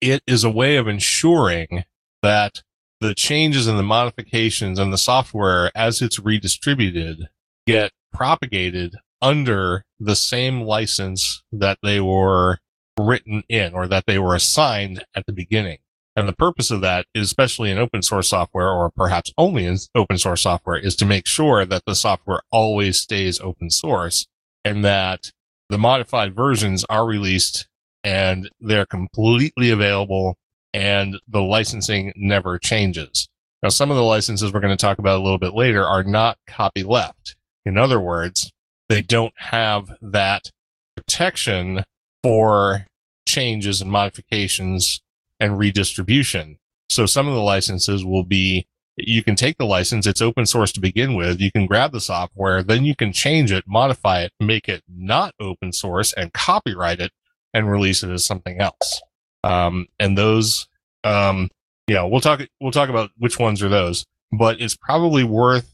it 0.00 0.22
is 0.26 0.44
a 0.44 0.50
way 0.50 0.76
of 0.76 0.88
ensuring 0.88 1.84
that 2.22 2.62
the 3.00 3.14
changes 3.14 3.66
and 3.66 3.78
the 3.78 3.82
modifications 3.82 4.78
and 4.78 4.92
the 4.92 4.98
software 4.98 5.70
as 5.74 6.00
it's 6.00 6.18
redistributed 6.18 7.28
get 7.66 7.92
propagated 8.12 8.94
under 9.20 9.84
the 9.98 10.16
same 10.16 10.62
license 10.62 11.42
that 11.52 11.78
they 11.82 12.00
were 12.00 12.58
written 12.98 13.42
in 13.48 13.74
or 13.74 13.86
that 13.88 14.04
they 14.06 14.18
were 14.18 14.34
assigned 14.34 15.04
at 15.14 15.26
the 15.26 15.32
beginning. 15.32 15.78
And 16.16 16.28
the 16.28 16.32
purpose 16.32 16.70
of 16.70 16.80
that, 16.82 17.06
is, 17.14 17.26
especially 17.26 17.70
in 17.70 17.78
open 17.78 18.02
source 18.02 18.28
software 18.28 18.70
or 18.70 18.90
perhaps 18.90 19.32
only 19.36 19.66
in 19.66 19.78
open 19.94 20.16
source 20.16 20.42
software, 20.42 20.76
is 20.76 20.94
to 20.96 21.06
make 21.06 21.26
sure 21.26 21.64
that 21.64 21.82
the 21.86 21.94
software 21.94 22.40
always 22.52 23.00
stays 23.00 23.40
open 23.40 23.70
source 23.70 24.26
and 24.64 24.84
that 24.84 25.32
the 25.68 25.78
modified 25.78 26.34
versions 26.34 26.84
are 26.88 27.04
released 27.04 27.66
and 28.04 28.48
they're 28.60 28.86
completely 28.86 29.70
available 29.70 30.36
and 30.72 31.18
the 31.26 31.42
licensing 31.42 32.12
never 32.14 32.58
changes. 32.58 33.28
Now, 33.62 33.70
some 33.70 33.90
of 33.90 33.96
the 33.96 34.02
licenses 34.02 34.52
we're 34.52 34.60
going 34.60 34.76
to 34.76 34.80
talk 34.80 34.98
about 34.98 35.18
a 35.18 35.22
little 35.22 35.38
bit 35.38 35.54
later 35.54 35.84
are 35.84 36.04
not 36.04 36.36
copyleft. 36.48 37.34
In 37.64 37.78
other 37.78 37.98
words, 37.98 38.52
they 38.90 39.00
don't 39.00 39.32
have 39.36 39.96
that 40.02 40.50
protection 40.94 41.84
for 42.22 42.86
changes 43.26 43.80
and 43.80 43.90
modifications 43.90 45.00
and 45.40 45.58
redistribution. 45.58 46.58
So 46.90 47.06
some 47.06 47.26
of 47.26 47.34
the 47.34 47.40
licenses 47.40 48.04
will 48.04 48.24
be 48.24 48.66
you 48.96 49.24
can 49.24 49.34
take 49.34 49.58
the 49.58 49.66
license, 49.66 50.06
it's 50.06 50.22
open 50.22 50.46
source 50.46 50.70
to 50.72 50.80
begin 50.80 51.14
with. 51.14 51.40
You 51.40 51.50
can 51.50 51.66
grab 51.66 51.90
the 51.90 52.00
software, 52.00 52.62
then 52.62 52.84
you 52.84 52.94
can 52.94 53.12
change 53.12 53.50
it, 53.50 53.64
modify 53.66 54.22
it, 54.22 54.32
make 54.38 54.68
it 54.68 54.82
not 54.88 55.34
open 55.40 55.72
source 55.72 56.12
and 56.12 56.32
copyright 56.32 57.00
it 57.00 57.10
and 57.54 57.70
release 57.70 58.02
it 58.02 58.10
as 58.10 58.24
something 58.24 58.60
else. 58.60 59.00
Um, 59.42 59.86
and 59.98 60.18
those, 60.18 60.68
um, 61.04 61.50
yeah, 61.86 62.02
we'll 62.02 62.20
talk, 62.20 62.40
we'll 62.60 62.72
talk 62.72 62.90
about 62.90 63.10
which 63.16 63.38
ones 63.38 63.62
are 63.62 63.68
those, 63.68 64.04
but 64.32 64.60
it's 64.60 64.76
probably 64.76 65.24
worth 65.24 65.72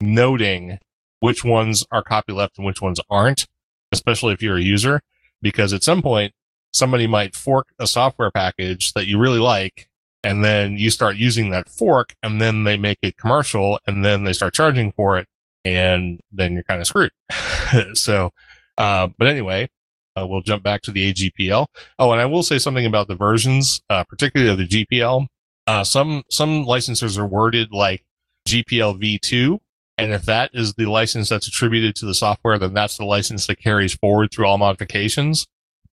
noting 0.00 0.78
which 1.20 1.44
ones 1.44 1.86
are 1.90 2.02
copyleft 2.02 2.56
and 2.56 2.66
which 2.66 2.82
ones 2.82 3.00
aren't, 3.08 3.46
especially 3.92 4.32
if 4.34 4.42
you're 4.42 4.56
a 4.56 4.62
user, 4.62 5.00
because 5.40 5.72
at 5.72 5.82
some 5.82 6.02
point 6.02 6.32
somebody 6.72 7.06
might 7.06 7.36
fork 7.36 7.68
a 7.78 7.86
software 7.86 8.30
package 8.30 8.92
that 8.94 9.06
you 9.06 9.18
really 9.18 9.38
like 9.38 9.88
and 10.22 10.44
then 10.44 10.76
you 10.76 10.90
start 10.90 11.16
using 11.16 11.50
that 11.50 11.68
fork 11.68 12.14
and 12.22 12.40
then 12.40 12.64
they 12.64 12.76
make 12.76 12.98
it 13.02 13.16
commercial 13.16 13.78
and 13.86 14.04
then 14.04 14.24
they 14.24 14.32
start 14.32 14.54
charging 14.54 14.92
for 14.92 15.18
it 15.18 15.26
and 15.64 16.20
then 16.32 16.52
you're 16.52 16.62
kind 16.62 16.80
of 16.80 16.86
screwed. 16.86 17.12
so, 17.94 18.30
uh, 18.78 19.08
but 19.18 19.28
anyway, 19.28 19.68
uh, 20.16 20.26
we'll 20.26 20.42
jump 20.42 20.62
back 20.62 20.82
to 20.82 20.90
the 20.90 21.12
AGPL. 21.12 21.66
Oh, 21.98 22.12
and 22.12 22.20
I 22.20 22.26
will 22.26 22.42
say 22.42 22.58
something 22.58 22.86
about 22.86 23.08
the 23.08 23.14
versions, 23.14 23.80
uh, 23.90 24.04
particularly 24.04 24.50
of 24.52 24.58
the 24.58 24.66
GPL. 24.66 25.26
Uh, 25.66 25.84
some, 25.84 26.24
some 26.30 26.64
licenses 26.64 27.18
are 27.18 27.26
worded 27.26 27.72
like 27.72 28.04
GPL 28.48 29.00
v2. 29.00 29.58
And 29.98 30.12
if 30.12 30.24
that 30.24 30.50
is 30.54 30.74
the 30.74 30.86
license 30.86 31.28
that's 31.28 31.46
attributed 31.46 31.94
to 31.96 32.06
the 32.06 32.14
software, 32.14 32.58
then 32.58 32.72
that's 32.72 32.96
the 32.96 33.04
license 33.04 33.46
that 33.46 33.56
carries 33.56 33.94
forward 33.94 34.30
through 34.32 34.46
all 34.46 34.56
modifications. 34.56 35.46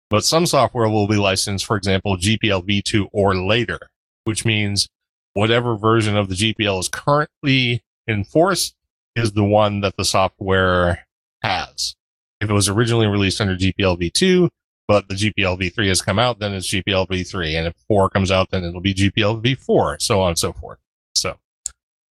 But 0.09 0.25
some 0.25 0.45
software 0.45 0.89
will 0.89 1.07
be 1.07 1.17
licensed, 1.17 1.65
for 1.65 1.77
example, 1.77 2.17
GPL 2.17 2.67
v2 2.67 3.07
or 3.13 3.35
later, 3.35 3.79
which 4.23 4.43
means 4.43 4.89
whatever 5.33 5.77
version 5.77 6.17
of 6.17 6.29
the 6.29 6.35
GPL 6.35 6.79
is 6.79 6.89
currently 6.89 7.83
in 8.07 8.23
force 8.23 8.73
is 9.15 9.33
the 9.33 9.43
one 9.43 9.81
that 9.81 9.95
the 9.97 10.03
software 10.03 11.05
has. 11.43 11.95
If 12.41 12.49
it 12.49 12.53
was 12.53 12.67
originally 12.67 13.07
released 13.07 13.39
under 13.39 13.55
GPL 13.55 13.99
v2, 13.99 14.49
but 14.87 15.07
the 15.07 15.15
GPL 15.15 15.59
v3 15.59 15.87
has 15.87 16.01
come 16.01 16.19
out, 16.19 16.39
then 16.39 16.53
it's 16.53 16.67
GPL 16.67 17.07
v3. 17.07 17.55
And 17.55 17.67
if 17.67 17.75
4 17.87 18.09
comes 18.09 18.31
out, 18.31 18.49
then 18.49 18.63
it'll 18.63 18.81
be 18.81 18.93
GPL 18.93 19.41
v4, 19.41 20.01
so 20.01 20.21
on 20.21 20.29
and 20.29 20.39
so 20.39 20.51
forth. 20.51 20.79
So, 21.15 21.37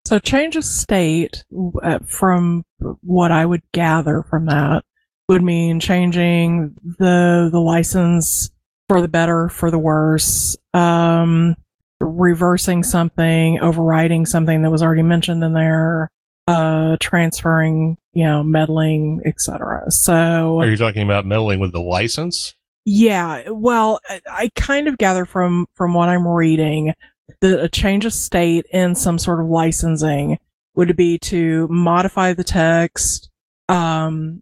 So 0.05 0.19
change 0.19 0.55
of 0.55 0.63
state, 0.63 1.43
uh, 1.81 1.99
from 2.07 2.63
what 3.01 3.31
I 3.31 3.45
would 3.45 3.63
gather 3.73 4.23
from 4.29 4.45
that, 4.45 4.83
would 5.27 5.43
mean 5.43 5.79
changing 5.79 6.75
the 6.97 7.49
the 7.51 7.59
license 7.59 8.49
for 8.87 9.01
the 9.01 9.07
better, 9.07 9.49
for 9.49 9.69
the 9.69 9.77
worse, 9.77 10.57
um, 10.73 11.55
reversing 11.99 12.83
something, 12.83 13.59
overriding 13.59 14.25
something 14.25 14.61
that 14.61 14.71
was 14.71 14.81
already 14.81 15.03
mentioned 15.03 15.43
in 15.43 15.53
there, 15.53 16.09
uh, 16.49 16.97
transferring, 16.99 17.97
you 18.13 18.23
know, 18.25 18.43
meddling, 18.43 19.21
etc. 19.25 19.89
So 19.91 20.59
are 20.59 20.69
you 20.69 20.77
talking 20.77 21.03
about 21.03 21.25
meddling 21.25 21.59
with 21.59 21.71
the 21.71 21.81
license? 21.81 22.55
yeah, 22.91 23.49
well, 23.49 23.99
I, 24.09 24.21
I 24.27 24.49
kind 24.55 24.87
of 24.87 24.97
gather 24.97 25.25
from 25.25 25.67
from 25.75 25.93
what 25.93 26.09
I'm 26.09 26.27
reading 26.27 26.93
that 27.41 27.63
a 27.63 27.69
change 27.69 28.05
of 28.05 28.13
state 28.13 28.65
in 28.71 28.95
some 28.95 29.19
sort 29.19 29.39
of 29.39 29.47
licensing 29.47 30.39
would 30.75 30.95
be 30.95 31.19
to 31.19 31.67
modify 31.69 32.33
the 32.33 32.43
text, 32.43 33.29
um, 33.67 34.41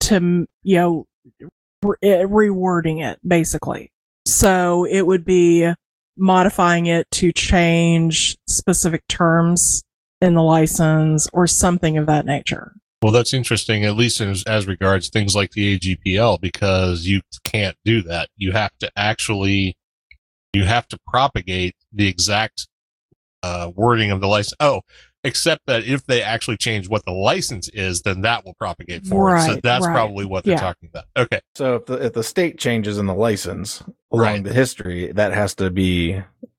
to 0.00 0.46
you 0.62 0.76
know 0.76 1.06
re- 1.82 1.96
rewording 2.02 3.02
it 3.02 3.18
basically. 3.26 3.90
So 4.26 4.84
it 4.84 5.06
would 5.06 5.24
be 5.24 5.72
modifying 6.18 6.86
it 6.86 7.10
to 7.12 7.32
change 7.32 8.36
specific 8.46 9.06
terms 9.08 9.82
in 10.20 10.34
the 10.34 10.42
license 10.42 11.28
or 11.32 11.46
something 11.46 11.98
of 11.98 12.06
that 12.06 12.26
nature. 12.26 12.72
Well, 13.02 13.12
that's 13.12 13.34
interesting, 13.34 13.84
at 13.84 13.94
least 13.96 14.20
as, 14.20 14.42
as 14.44 14.66
regards 14.66 15.10
things 15.10 15.36
like 15.36 15.50
the 15.52 15.78
AGPL, 15.78 16.40
because 16.40 17.06
you 17.06 17.20
can't 17.44 17.76
do 17.84 18.02
that. 18.02 18.28
You 18.36 18.52
have 18.52 18.72
to 18.80 18.90
actually, 18.96 19.76
you 20.54 20.64
have 20.64 20.88
to 20.88 20.98
propagate 21.06 21.76
the 21.92 22.08
exact 22.08 22.66
uh, 23.42 23.70
wording 23.76 24.10
of 24.10 24.20
the 24.20 24.26
license. 24.26 24.54
Oh, 24.60 24.80
except 25.24 25.66
that 25.66 25.84
if 25.84 26.06
they 26.06 26.22
actually 26.22 26.56
change 26.56 26.88
what 26.88 27.04
the 27.04 27.12
license 27.12 27.68
is, 27.74 28.00
then 28.02 28.22
that 28.22 28.44
will 28.44 28.54
propagate 28.54 29.04
forward. 29.06 29.40
so 29.42 29.58
that's 29.62 29.84
right. 29.86 29.92
probably 29.92 30.24
what 30.24 30.44
they're 30.44 30.54
Yeah. 30.54 30.60
talking 30.60 30.88
about. 30.88 31.04
Okay. 31.16 31.40
So 31.54 31.74
if 31.76 31.86
the, 31.86 32.06
if 32.06 32.12
the 32.14 32.22
state 32.22 32.58
changes 32.58 32.96
in 32.98 33.06
the 33.06 33.14
license 33.14 33.82
along 34.12 34.22
Right. 34.26 34.44
the 34.44 34.52
history, 34.52 35.12
that 35.12 35.32
has 35.34 35.54
to 35.56 35.70
be 35.70 36.12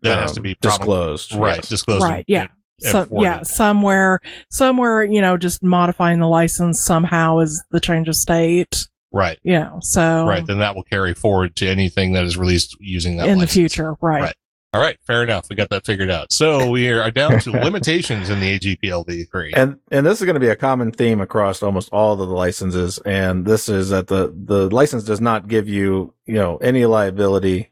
That 0.04 0.20
has 0.20 0.32
um, 0.32 0.36
to 0.36 0.42
be 0.42 0.56
prob- 0.56 0.74
disclosed. 0.80 1.34
Right. 1.34 1.56
Yes. 1.58 1.70
Disclosed. 1.70 2.04
Right, 2.04 2.26
yeah. 2.28 2.48
And 2.84 2.92
So, 2.92 3.06
forwarded. 3.06 3.24
yeah, 3.24 3.44
somewhere, 3.44 4.20
somewhere, 4.50 5.04
you 5.04 5.22
know, 5.22 5.38
just 5.38 5.64
modifying 5.64 6.20
the 6.20 6.28
license 6.28 6.82
somehow 6.82 7.40
is 7.40 7.64
the 7.72 7.80
change 7.80 8.08
of 8.08 8.16
state. 8.16 8.88
Right. 9.12 9.40
You 9.44 9.54
know, 9.54 9.80
so 9.82 10.26
Right. 10.26 10.46
Then 10.46 10.60
that 10.60 10.76
will 10.76 10.84
carry 10.84 11.14
forward 11.14 11.56
to 11.58 11.68
anything 11.68 12.14
that 12.14 12.24
is 12.26 12.38
released 12.38 12.76
using 12.80 13.18
that 13.18 13.30
in 13.30 13.40
the 13.40 13.48
future, 13.48 13.96
right? 14.02 14.22
Right. 14.22 14.36
All 14.74 14.82
right, 14.82 14.98
fair 15.08 15.24
enough. 15.24 15.48
We 15.50 15.56
got 15.56 15.70
that 15.70 15.86
figured 15.86 16.12
out. 16.12 16.32
So 16.34 16.70
we 16.70 16.90
are 16.90 17.10
down 17.10 17.40
to 17.40 17.52
limitations 17.64 18.30
in 18.30 18.42
the 18.42 18.60
AGPL 18.60 19.08
v3. 19.08 19.52
And 19.56 19.78
and 19.92 20.06
this 20.06 20.20
is 20.20 20.26
going 20.26 20.34
to 20.36 20.42
be 20.42 20.50
a 20.50 20.58
common 20.58 20.92
theme 20.92 21.22
across 21.22 21.64
almost 21.64 21.88
all 21.94 22.14
of 22.14 22.20
the 22.20 22.36
licenses. 22.36 23.00
And 23.06 23.46
this 23.46 23.70
is 23.70 23.90
that 23.90 24.08
the 24.08 24.36
the 24.36 24.70
license 24.70 25.04
does 25.06 25.22
not 25.22 25.48
give 25.48 25.70
you 25.70 26.14
you 26.26 26.36
know 26.36 26.58
any 26.58 26.86
liability 26.86 27.70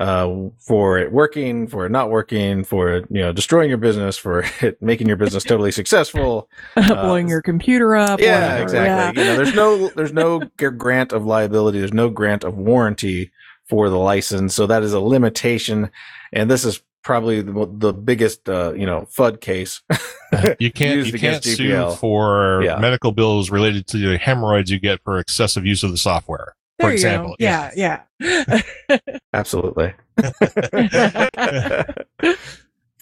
uh, 0.00 0.48
for 0.58 0.98
it 0.98 1.12
working, 1.12 1.66
for 1.68 1.86
it 1.86 1.90
not 1.90 2.10
working, 2.10 2.64
for 2.64 2.90
it 2.92 3.06
you 3.10 3.20
know 3.20 3.32
destroying 3.32 3.68
your 3.68 3.78
business, 3.78 4.16
for 4.16 4.44
it 4.60 4.80
making 4.82 5.06
your 5.06 5.16
business 5.16 5.44
totally 5.44 5.70
successful. 5.72 6.48
blowing 6.74 7.28
your 7.28 7.42
computer 7.42 7.94
up. 7.96 8.20
Yeah, 8.20 8.40
whatever. 8.42 8.62
exactly. 8.62 9.22
You 9.22 9.28
know, 9.30 9.36
there's 9.36 9.54
no 9.54 9.88
there's 9.90 10.12
no 10.12 10.40
grant 10.56 11.12
of 11.12 11.24
liability. 11.24 11.78
There's 11.78 11.92
no 11.92 12.10
grant 12.10 12.44
of 12.44 12.56
warranty 12.56 13.30
for 13.68 13.88
the 13.88 13.98
license. 13.98 14.54
So 14.54 14.66
that 14.66 14.82
is 14.82 14.92
a 14.92 15.00
limitation. 15.00 15.90
And 16.32 16.50
this 16.50 16.64
is 16.64 16.82
probably 17.02 17.40
the, 17.42 17.68
the 17.70 17.92
biggest 17.92 18.48
uh, 18.48 18.72
you 18.74 18.86
know 18.86 19.02
FUD 19.14 19.40
case. 19.40 19.80
you 20.58 20.72
can't 20.72 20.96
used 20.96 21.12
you 21.12 21.18
can't 21.20 21.36
against 21.44 21.56
sue 21.56 21.90
for 21.92 22.62
Yeah. 22.64 22.78
medical 22.78 23.12
bills 23.12 23.50
related 23.50 23.86
to 23.88 23.98
the 23.98 24.18
hemorrhoids 24.18 24.70
you 24.70 24.80
get 24.80 25.00
for 25.04 25.18
excessive 25.18 25.64
use 25.64 25.82
of 25.84 25.92
the 25.92 25.98
software. 25.98 26.56
There 26.78 26.88
for 26.88 26.92
example, 26.92 27.30
go. 27.30 27.36
Yeah, 27.38 27.70
yeah. 27.76 28.02
Absolutely. 29.32 29.94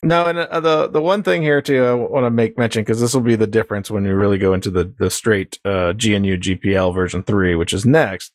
no, 0.02 0.26
and 0.26 0.38
uh, 0.38 0.60
the 0.60 0.88
the 0.88 1.00
one 1.00 1.22
thing 1.22 1.42
here 1.42 1.62
too, 1.62 1.84
I 1.84 1.94
want 1.94 2.26
to 2.26 2.30
make 2.30 2.58
mention 2.58 2.82
because 2.82 3.00
this 3.00 3.14
will 3.14 3.22
be 3.22 3.36
the 3.36 3.46
difference 3.46 3.90
when 3.90 4.04
we 4.04 4.10
really 4.10 4.38
go 4.38 4.52
into 4.52 4.70
the 4.70 4.92
the 4.98 5.10
straight 5.10 5.58
uh, 5.64 5.92
GNU 5.92 6.36
GPL 6.36 6.94
version 6.94 7.22
three, 7.22 7.54
which 7.54 7.72
is 7.72 7.86
next, 7.86 8.32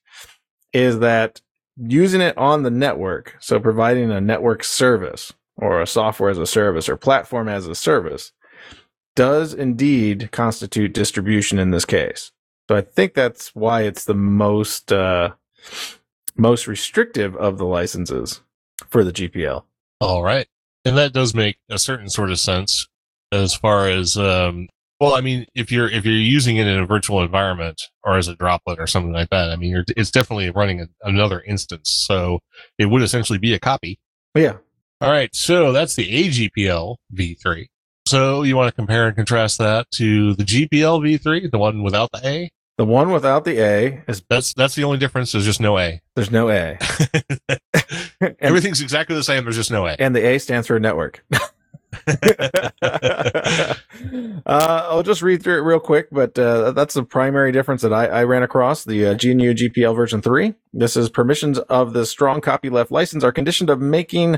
is 0.74 1.00
that 1.00 1.41
using 1.77 2.22
it 2.22 2.38
on 2.38 2.63
the 2.63 2.72
network, 2.72 3.36
so 3.39 3.60
providing 3.60 4.12
a 4.12 4.22
network 4.22 4.63
service 4.63 5.34
or 5.56 5.82
a 5.82 5.88
software 5.88 6.29
as 6.29 6.38
a 6.38 6.48
service 6.48 6.89
or 6.89 6.98
platform 6.98 7.48
as 7.48 7.67
a 7.67 7.75
service, 7.75 8.32
does 9.15 9.53
indeed 9.53 10.32
constitute 10.32 10.94
distribution 10.94 11.60
in 11.60 11.72
this 11.72 11.86
case. 11.86 12.32
So 12.69 12.75
I 12.75 12.81
think 12.81 13.13
that's 13.13 13.55
why 13.55 13.83
it's 13.83 14.05
the 14.05 14.13
most 14.13 14.91
uh, 14.91 15.31
most 16.36 16.67
restrictive 16.67 17.36
of 17.36 17.57
the 17.57 17.65
licenses 17.65 18.41
for 18.89 19.03
the 19.03 19.13
GPL. 19.13 19.63
All 20.00 20.24
right. 20.24 20.47
And 20.86 20.97
that 20.97 21.13
does 21.13 21.33
make 21.33 21.57
a 21.69 21.79
certain 21.79 22.09
sort 22.09 22.31
of 22.31 22.39
sense 22.39 22.88
as 23.31 23.53
far 23.55 23.89
as 23.89 24.17
um 24.17 24.67
well, 25.00 25.13
I 25.13 25.21
mean, 25.21 25.45
if 25.53 25.71
you're 25.71 25.89
if 25.89 26.05
you're 26.05 26.15
using 26.15 26.57
it 26.57 26.65
in 26.67 26.79
a 26.79 26.86
virtual 26.86 27.21
environment 27.21 27.81
or 28.03 28.17
as 28.17 28.27
a 28.27 28.36
droplet 28.36 28.79
or 28.79 28.88
something 28.88 29.13
like 29.13 29.29
that, 29.29 29.51
I 29.51 29.55
mean, 29.55 29.69
you're, 29.69 29.86
it's 29.95 30.09
definitely 30.09 30.50
running 30.50 30.81
a, 30.81 30.88
another 31.03 31.41
instance. 31.41 31.91
So 32.07 32.39
it 32.79 32.88
would 32.88 33.03
essentially 33.03 33.38
be 33.38 33.53
a 33.53 33.59
copy. 33.59 34.00
But 34.33 34.41
yeah, 34.41 34.57
All 35.01 35.12
right, 35.12 35.33
so 35.36 35.71
that's 35.71 35.95
the 35.95 36.09
AGPL 36.09 36.95
v3. 37.13 37.67
So 38.07 38.41
you 38.41 38.55
want 38.55 38.69
to 38.69 38.75
compare 38.75 39.07
and 39.07 39.15
contrast 39.15 39.59
that 39.59 39.86
to 39.95 40.33
the 40.33 40.43
GPL 40.43 41.01
v3, 41.01 41.51
the 41.51 41.57
one 41.59 41.83
without 41.83 42.09
the 42.12 42.25
A? 42.25 42.50
The 42.77 42.86
one 42.86 43.12
without 43.12 43.43
the 43.43 43.60
A 43.60 44.03
is 44.07 44.24
That's 44.29 44.53
that's 44.53 44.75
the 44.75 44.84
only 44.84 44.98
difference. 44.98 45.31
There's 45.31 45.46
just 45.46 45.60
no 45.60 45.77
A. 45.77 46.01
there's 46.15 46.31
no 46.31 46.50
A. 46.50 46.77
and, 48.22 48.36
Everything's 48.39 48.81
exactly 48.81 49.15
the 49.15 49.24
same. 49.24 49.43
There's 49.43 49.55
just 49.55 49.72
no 49.72 49.88
A. 49.88 49.96
and 50.00 50.15
the 50.15 50.25
A 50.25 50.38
stands 50.38 50.67
for 50.67 50.79
network. 50.79 51.24
uh, 52.07 53.74
I'll 54.46 55.03
just 55.03 55.22
read 55.22 55.41
through 55.41 55.57
it 55.57 55.62
real 55.62 55.79
quick, 55.79 56.07
but 56.12 56.38
uh, 56.38 56.72
that's 56.72 56.93
the 56.93 57.03
primary 57.03 57.51
difference 57.51 57.81
that 57.81 57.93
I, 57.93 58.05
I 58.07 58.24
ran 58.25 58.43
across. 58.43 58.84
The 58.84 59.07
uh, 59.07 59.13
GNU 59.13 59.53
GPL 59.53 59.96
version 59.96 60.22
three. 60.22 60.53
This 60.74 60.96
is 60.96 61.10
permissions 61.10 61.60
of 61.60 61.93
the 61.93 62.05
strong 62.05 62.41
copyleft 62.41 62.91
license 62.91 63.24
are 63.24 63.31
conditioned 63.31 63.69
of 63.69 63.81
making 63.81 64.38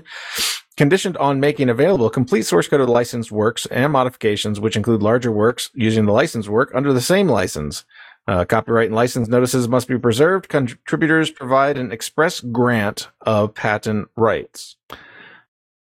conditioned 0.77 1.17
on 1.17 1.41
making 1.41 1.67
available 1.67 2.10
complete 2.10 2.43
source 2.43 2.69
code 2.69 2.79
of 2.79 2.88
the 2.88 2.93
licensed 2.93 3.34
works 3.34 3.65
and 3.65 3.91
modifications, 3.91 4.62
which 4.62 4.77
include 4.77 5.03
larger 5.03 5.31
works 5.31 5.69
using 5.74 6.05
the 6.05 6.13
licensed 6.13 6.48
work 6.48 6.72
under 6.74 6.93
the 6.93 7.01
same 7.01 7.27
license. 7.27 7.84
Uh, 8.29 8.45
copyright 8.45 8.86
and 8.86 8.95
license 8.95 9.27
notices 9.27 9.67
must 9.67 9.88
be 9.88 9.98
preserved. 9.98 10.50
Contributors 10.50 11.31
provide 11.31 11.79
an 11.79 11.91
express 11.91 12.41
grant 12.41 13.07
of 13.21 13.55
patent 13.55 14.07
rights. 14.15 14.75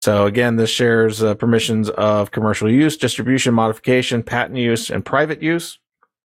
So 0.01 0.25
again, 0.25 0.55
this 0.55 0.71
shares 0.71 1.21
uh, 1.21 1.35
permissions 1.35 1.91
of 1.91 2.31
commercial 2.31 2.67
use, 2.67 2.97
distribution, 2.97 3.53
modification, 3.53 4.23
patent 4.23 4.57
use, 4.57 4.89
and 4.89 5.05
private 5.05 5.43
use. 5.43 5.77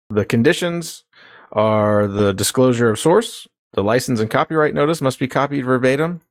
The 0.08 0.24
conditions 0.24 1.04
are 1.52 2.06
the 2.06 2.32
disclosure 2.32 2.88
of 2.88 2.98
source. 2.98 3.46
The 3.74 3.84
license 3.84 4.18
and 4.18 4.30
copyright 4.30 4.72
notice 4.72 5.02
must 5.02 5.18
be 5.18 5.28
copied 5.28 5.66
verbatim. 5.66 6.22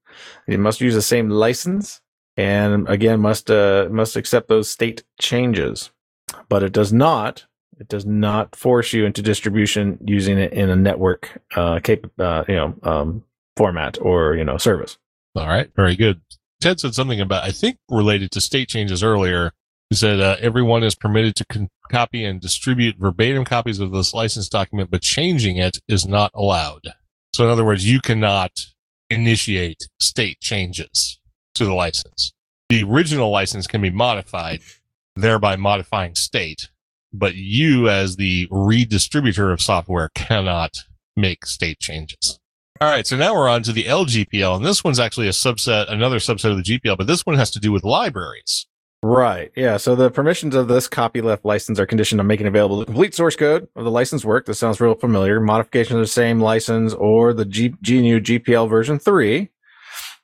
It 0.47 0.59
must 0.59 0.81
use 0.81 0.95
the 0.95 1.03
same 1.03 1.29
license, 1.29 2.01
and 2.35 2.89
again, 2.89 3.19
must 3.19 3.51
uh, 3.51 3.87
must 3.91 4.15
accept 4.15 4.47
those 4.47 4.67
state 4.67 5.03
changes. 5.21 5.91
But 6.49 6.63
it 6.63 6.71
does 6.71 6.91
not. 6.91 7.45
It 7.79 7.87
does 7.89 8.05
not 8.05 8.55
force 8.55 8.93
you 8.93 9.05
into 9.05 9.21
distribution 9.21 9.97
using 10.05 10.37
it 10.37 10.53
in 10.53 10.69
a 10.69 10.75
network 10.75 11.41
uh, 11.55 11.79
cap- 11.81 12.11
uh, 12.19 12.43
you 12.47 12.55
know 12.55 12.75
um, 12.83 13.23
format 13.57 13.97
or 14.01 14.35
you 14.35 14.43
know 14.43 14.57
service. 14.57 14.97
All 15.35 15.47
right, 15.47 15.69
very 15.75 15.95
good. 15.95 16.21
Ted 16.61 16.79
said 16.79 16.95
something 16.95 17.19
about, 17.19 17.43
I 17.43 17.51
think, 17.51 17.77
related 17.89 18.31
to 18.31 18.41
state 18.41 18.69
changes 18.69 19.03
earlier. 19.03 19.51
He 19.89 19.95
said 19.95 20.19
uh, 20.19 20.37
everyone 20.39 20.83
is 20.83 20.95
permitted 20.95 21.35
to 21.35 21.45
con- 21.45 21.69
copy 21.91 22.23
and 22.23 22.41
distribute 22.41 22.97
verbatim 22.97 23.45
copies 23.45 23.79
of 23.79 23.91
this 23.91 24.13
license 24.13 24.49
document, 24.49 24.89
but 24.89 25.01
changing 25.01 25.57
it 25.57 25.79
is 25.87 26.07
not 26.07 26.31
allowed. 26.33 26.93
So, 27.33 27.43
in 27.43 27.49
other 27.49 27.65
words, 27.65 27.89
you 27.89 27.99
cannot 27.99 28.65
initiate 29.09 29.87
state 29.99 30.39
changes 30.39 31.19
to 31.55 31.65
the 31.65 31.73
license. 31.73 32.33
The 32.69 32.83
original 32.83 33.29
license 33.29 33.67
can 33.67 33.81
be 33.81 33.91
modified, 33.91 34.61
thereby 35.15 35.55
modifying 35.55 36.15
state, 36.15 36.69
but 37.17 37.35
you, 37.35 37.89
as 37.89 38.15
the 38.15 38.47
redistributor 38.47 39.51
of 39.51 39.61
software, 39.61 40.09
cannot 40.15 40.71
make 41.15 41.45
state 41.45 41.79
changes. 41.79 42.39
All 42.81 42.89
right, 42.89 43.07
so 43.07 43.15
now 43.15 43.33
we're 43.33 43.47
on 43.47 43.63
to 43.63 43.71
the 43.71 43.85
LGPL, 43.85 44.57
and 44.57 44.65
this 44.65 44.83
one's 44.83 44.99
actually 44.99 45.27
a 45.27 45.31
subset, 45.31 45.89
another 45.89 46.17
subset 46.17 46.51
of 46.51 46.57
the 46.57 46.63
GPL, 46.63 46.97
but 46.97 47.07
this 47.07 47.25
one 47.25 47.37
has 47.37 47.51
to 47.51 47.59
do 47.59 47.71
with 47.71 47.85
libraries. 47.85 48.67
Right. 49.01 49.51
Yeah. 49.55 49.77
So 49.77 49.95
the 49.95 50.09
permissions 50.09 50.55
of 50.55 50.67
this 50.67 50.87
copyleft 50.87 51.41
license 51.43 51.79
are 51.79 51.85
conditioned 51.85 52.19
on 52.19 52.25
making 52.25 52.47
available 52.47 52.79
the 52.79 52.85
complete 52.85 53.13
source 53.13 53.35
code 53.35 53.67
of 53.75 53.83
the 53.83 53.91
license 53.91 54.25
work. 54.25 54.47
This 54.47 54.57
sounds 54.57 54.81
real 54.81 54.95
familiar. 54.95 55.39
Modification 55.39 55.95
of 55.95 56.01
the 56.01 56.07
same 56.07 56.39
license 56.39 56.91
or 56.91 57.31
the 57.31 57.45
G- 57.45 57.75
GNU 57.87 58.19
GPL 58.19 58.67
version 58.67 58.97
three. 58.97 59.51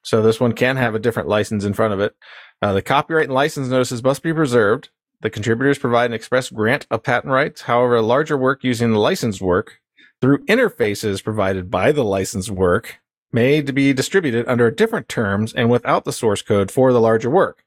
So 0.01 0.23
this 0.23 0.39
one 0.39 0.53
can 0.53 0.77
have 0.77 0.95
a 0.95 0.99
different 0.99 1.29
license 1.29 1.63
in 1.63 1.73
front 1.73 1.93
of 1.93 1.99
it. 1.99 2.15
Uh, 2.59 2.73
the 2.73 2.81
copyright 2.81 3.25
and 3.25 3.35
license 3.35 3.67
notices 3.67 4.03
must 4.03 4.23
be 4.23 4.33
preserved. 4.33 4.89
The 5.21 5.29
contributors 5.29 5.77
provide 5.77 6.05
an 6.05 6.13
express 6.13 6.49
grant 6.49 6.87
of 6.89 7.03
patent 7.03 7.31
rights. 7.31 7.61
However, 7.61 7.95
a 7.95 8.01
larger 8.01 8.37
work 8.37 8.63
using 8.63 8.91
the 8.91 8.99
licensed 8.99 9.41
work 9.41 9.79
through 10.19 10.45
interfaces 10.45 11.23
provided 11.23 11.69
by 11.69 11.91
the 11.91 12.03
licensed 12.03 12.49
work 12.49 12.99
may 13.31 13.61
be 13.61 13.93
distributed 13.93 14.47
under 14.47 14.69
different 14.71 15.07
terms 15.07 15.53
and 15.53 15.69
without 15.69 16.05
the 16.05 16.11
source 16.11 16.41
code 16.41 16.69
for 16.71 16.91
the 16.91 16.99
larger 16.99 17.29
work. 17.29 17.63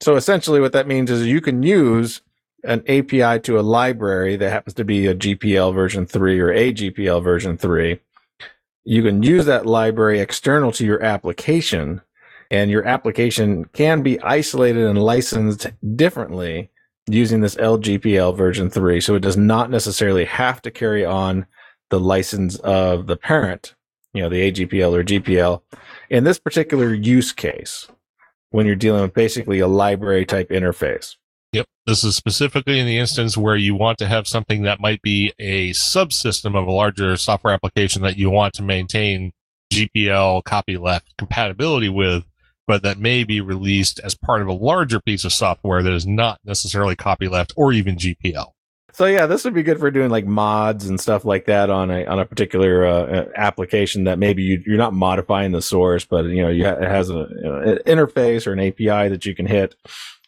So 0.00 0.16
essentially 0.16 0.60
what 0.60 0.72
that 0.72 0.86
means 0.86 1.10
is 1.10 1.26
you 1.26 1.40
can 1.40 1.62
use 1.62 2.20
an 2.62 2.82
API 2.88 3.40
to 3.40 3.58
a 3.58 3.62
library 3.62 4.36
that 4.36 4.50
happens 4.50 4.74
to 4.74 4.84
be 4.84 5.04
AGPL 5.04 5.74
version 5.74 6.06
3 6.06 6.40
or 6.40 6.52
a 6.52 6.72
GPL 6.72 7.22
version 7.22 7.56
3. 7.56 8.00
You 8.84 9.02
can 9.02 9.22
use 9.22 9.46
that 9.46 9.66
library 9.66 10.20
external 10.20 10.72
to 10.72 10.84
your 10.84 11.02
application 11.02 12.02
and 12.50 12.70
your 12.70 12.86
application 12.86 13.64
can 13.66 14.02
be 14.02 14.20
isolated 14.20 14.84
and 14.84 15.02
licensed 15.02 15.66
differently 15.96 16.70
using 17.08 17.40
this 17.40 17.54
LGPL 17.56 18.36
version 18.36 18.70
3. 18.70 19.00
So 19.00 19.14
it 19.14 19.20
does 19.20 19.36
not 19.36 19.70
necessarily 19.70 20.24
have 20.24 20.60
to 20.62 20.70
carry 20.70 21.04
on 21.04 21.46
the 21.90 22.00
license 22.00 22.56
of 22.60 23.06
the 23.06 23.16
parent, 23.16 23.74
you 24.12 24.22
know, 24.22 24.28
the 24.28 24.50
AGPL 24.50 24.92
or 24.92 25.04
GPL 25.04 25.62
in 26.10 26.24
this 26.24 26.38
particular 26.38 26.92
use 26.92 27.32
case 27.32 27.86
when 28.50 28.66
you're 28.66 28.74
dealing 28.74 29.02
with 29.02 29.14
basically 29.14 29.60
a 29.60 29.68
library 29.68 30.24
type 30.24 30.50
interface. 30.50 31.16
Yep. 31.52 31.66
This 31.86 32.02
is 32.04 32.16
specifically 32.16 32.80
in 32.80 32.86
the 32.86 32.98
instance 32.98 33.36
where 33.36 33.56
you 33.56 33.74
want 33.74 33.98
to 33.98 34.06
have 34.06 34.26
something 34.26 34.62
that 34.62 34.80
might 34.80 35.00
be 35.02 35.32
a 35.38 35.70
subsystem 35.70 36.58
of 36.58 36.66
a 36.66 36.72
larger 36.72 37.16
software 37.16 37.54
application 37.54 38.02
that 38.02 38.18
you 38.18 38.30
want 38.30 38.54
to 38.54 38.62
maintain 38.62 39.32
GPL 39.72 40.42
copyleft 40.42 41.16
compatibility 41.18 41.88
with, 41.88 42.24
but 42.66 42.82
that 42.82 42.98
may 42.98 43.24
be 43.24 43.40
released 43.40 44.00
as 44.00 44.14
part 44.14 44.42
of 44.42 44.48
a 44.48 44.52
larger 44.52 45.00
piece 45.00 45.24
of 45.24 45.32
software 45.32 45.82
that 45.82 45.92
is 45.92 46.06
not 46.06 46.38
necessarily 46.44 46.96
copyleft 46.96 47.52
or 47.56 47.72
even 47.72 47.96
GPL. 47.96 48.52
So 48.96 49.04
yeah, 49.04 49.26
this 49.26 49.44
would 49.44 49.52
be 49.52 49.62
good 49.62 49.78
for 49.78 49.90
doing 49.90 50.08
like 50.08 50.24
mods 50.24 50.88
and 50.88 50.98
stuff 50.98 51.26
like 51.26 51.44
that 51.46 51.68
on 51.68 51.90
a 51.90 52.06
on 52.06 52.18
a 52.18 52.24
particular 52.24 52.86
uh, 52.86 53.26
application 53.36 54.04
that 54.04 54.18
maybe 54.18 54.42
you, 54.42 54.62
you're 54.64 54.78
not 54.78 54.94
modifying 54.94 55.52
the 55.52 55.60
source, 55.60 56.06
but 56.06 56.24
you 56.24 56.40
know 56.40 56.48
you 56.48 56.64
ha- 56.64 56.78
it 56.80 56.88
has 56.88 57.10
a, 57.10 57.28
you 57.30 57.42
know, 57.42 57.60
an 57.60 57.78
interface 57.86 58.46
or 58.46 58.54
an 58.54 58.60
API 58.60 59.10
that 59.10 59.26
you 59.26 59.34
can 59.34 59.44
hit. 59.44 59.74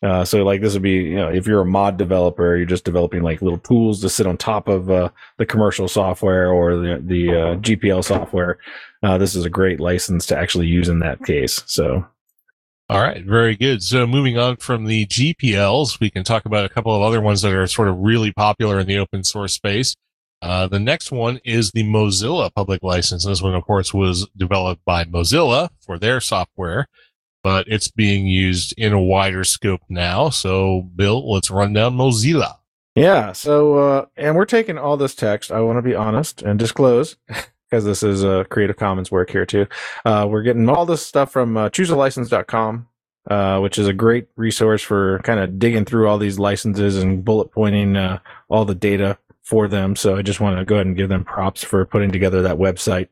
Uh, 0.02 0.22
so 0.22 0.44
like 0.44 0.60
this 0.60 0.74
would 0.74 0.82
be 0.82 0.96
you 0.96 1.16
know 1.16 1.28
if 1.28 1.46
you're 1.46 1.62
a 1.62 1.64
mod 1.64 1.96
developer, 1.96 2.58
you're 2.58 2.66
just 2.66 2.84
developing 2.84 3.22
like 3.22 3.40
little 3.40 3.58
tools 3.58 4.02
to 4.02 4.10
sit 4.10 4.26
on 4.26 4.36
top 4.36 4.68
of 4.68 4.90
uh, 4.90 5.08
the 5.38 5.46
commercial 5.46 5.88
software 5.88 6.52
or 6.52 6.76
the 6.76 7.02
the 7.02 7.30
uh, 7.30 7.56
GPL 7.56 8.04
software. 8.04 8.58
Uh, 9.02 9.16
this 9.16 9.34
is 9.34 9.46
a 9.46 9.50
great 9.50 9.80
license 9.80 10.26
to 10.26 10.36
actually 10.36 10.66
use 10.66 10.90
in 10.90 10.98
that 10.98 11.24
case. 11.24 11.62
So 11.64 12.06
All 12.90 13.02
right, 13.02 13.22
very 13.22 13.54
good. 13.54 13.82
So 13.82 14.06
moving 14.06 14.38
on 14.38 14.56
from 14.56 14.86
the 14.86 15.04
GPLs, 15.04 16.00
we 16.00 16.08
can 16.08 16.24
talk 16.24 16.46
about 16.46 16.64
a 16.64 16.70
couple 16.70 16.96
of 16.96 17.02
other 17.02 17.20
ones 17.20 17.42
that 17.42 17.52
are 17.52 17.66
sort 17.66 17.88
of 17.88 17.98
really 17.98 18.32
popular 18.32 18.80
in 18.80 18.86
the 18.86 18.96
open 18.96 19.24
source 19.24 19.52
space. 19.52 19.94
Uh, 20.40 20.68
the 20.68 20.78
next 20.78 21.12
one 21.12 21.38
is 21.44 21.72
the 21.72 21.82
Mozilla 21.82 22.50
public 22.54 22.82
license. 22.82 23.26
This 23.26 23.42
one, 23.42 23.54
of 23.54 23.64
course, 23.64 23.92
was 23.92 24.26
developed 24.38 24.86
by 24.86 25.04
Mozilla 25.04 25.68
for 25.84 25.98
their 25.98 26.18
software, 26.18 26.86
but 27.42 27.68
it's 27.68 27.90
being 27.90 28.26
used 28.26 28.72
in 28.78 28.94
a 28.94 29.02
wider 29.02 29.44
scope 29.44 29.82
now. 29.90 30.30
So, 30.30 30.88
Bill, 30.96 31.30
let's 31.30 31.50
run 31.50 31.74
down 31.74 31.94
Mozilla. 31.94 32.54
Yeah. 32.94 33.32
So, 33.32 33.78
uh, 33.78 34.06
and 34.16 34.34
we're 34.34 34.46
taking 34.46 34.78
all 34.78 34.96
this 34.96 35.14
text. 35.14 35.52
I 35.52 35.60
want 35.60 35.76
to 35.76 35.82
be 35.82 35.94
honest 35.94 36.40
and 36.40 36.58
disclose 36.58 37.16
because 37.68 37.84
this 37.84 38.02
is 38.02 38.24
a 38.24 38.40
uh, 38.40 38.44
Creative 38.44 38.76
Commons 38.76 39.10
work 39.10 39.30
here 39.30 39.46
too. 39.46 39.66
Uh, 40.04 40.26
we're 40.28 40.42
getting 40.42 40.68
all 40.68 40.86
this 40.86 41.04
stuff 41.04 41.30
from 41.30 41.56
uh, 41.56 41.68
choosealicense.com, 41.68 42.88
uh, 43.30 43.58
which 43.60 43.78
is 43.78 43.86
a 43.86 43.92
great 43.92 44.28
resource 44.36 44.82
for 44.82 45.20
kind 45.20 45.40
of 45.40 45.58
digging 45.58 45.84
through 45.84 46.08
all 46.08 46.18
these 46.18 46.38
licenses 46.38 46.96
and 47.02 47.24
bullet 47.24 47.52
pointing 47.52 47.96
uh, 47.96 48.18
all 48.48 48.64
the 48.64 48.74
data 48.74 49.18
for 49.42 49.66
them. 49.66 49.96
So 49.96 50.16
I 50.16 50.22
just 50.22 50.40
want 50.40 50.58
to 50.58 50.64
go 50.64 50.74
ahead 50.74 50.86
and 50.86 50.96
give 50.96 51.08
them 51.08 51.24
props 51.24 51.64
for 51.64 51.84
putting 51.86 52.10
together 52.10 52.42
that 52.42 52.58
website 52.58 53.08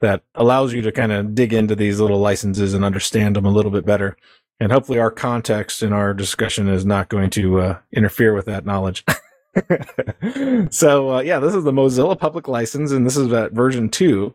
that 0.00 0.22
allows 0.34 0.72
you 0.72 0.80
to 0.82 0.92
kind 0.92 1.12
of 1.12 1.34
dig 1.34 1.52
into 1.52 1.76
these 1.76 2.00
little 2.00 2.18
licenses 2.18 2.72
and 2.72 2.84
understand 2.84 3.36
them 3.36 3.44
a 3.44 3.50
little 3.50 3.70
bit 3.70 3.84
better. 3.84 4.16
And 4.58 4.72
hopefully 4.72 4.98
our 4.98 5.10
context 5.10 5.82
in 5.82 5.92
our 5.92 6.14
discussion 6.14 6.66
is 6.66 6.86
not 6.86 7.10
going 7.10 7.28
to 7.30 7.60
uh, 7.60 7.78
interfere 7.92 8.32
with 8.32 8.46
that 8.46 8.64
knowledge. 8.64 9.04
so 10.70 11.16
uh, 11.16 11.20
yeah, 11.20 11.38
this 11.38 11.54
is 11.54 11.64
the 11.64 11.72
Mozilla 11.72 12.18
public 12.18 12.48
license, 12.48 12.92
and 12.92 13.06
this 13.06 13.16
is 13.16 13.32
at 13.32 13.52
version 13.52 13.88
two. 13.88 14.34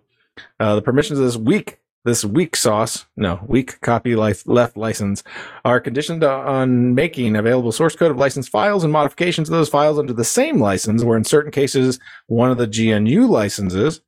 Uh, 0.59 0.75
the 0.75 0.81
permissions 0.81 1.19
of 1.19 1.25
this 1.25 1.37
weak, 1.37 1.79
this 2.05 2.25
weak 2.25 2.55
sauce, 2.55 3.05
no, 3.15 3.39
weak 3.47 3.79
copy 3.81 4.15
life 4.15 4.47
left 4.47 4.77
license 4.77 5.23
are 5.65 5.79
conditioned 5.79 6.23
on 6.23 6.95
making 6.95 7.35
available 7.35 7.71
source 7.71 7.95
code 7.95 8.11
of 8.11 8.17
licensed 8.17 8.49
files 8.49 8.83
and 8.83 8.93
modifications 8.93 9.49
of 9.49 9.53
those 9.53 9.69
files 9.69 9.99
under 9.99 10.13
the 10.13 10.23
same 10.23 10.59
license, 10.59 11.03
or 11.03 11.15
in 11.17 11.23
certain 11.23 11.51
cases, 11.51 11.99
one 12.27 12.51
of 12.51 12.57
the 12.57 12.67
GNU 12.67 13.27
licenses. 13.27 14.01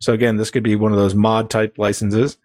So 0.00 0.12
again, 0.12 0.36
this 0.36 0.50
could 0.50 0.62
be 0.62 0.76
one 0.76 0.92
of 0.92 0.98
those 0.98 1.14
mod 1.14 1.50
type 1.50 1.78
licenses. 1.78 2.36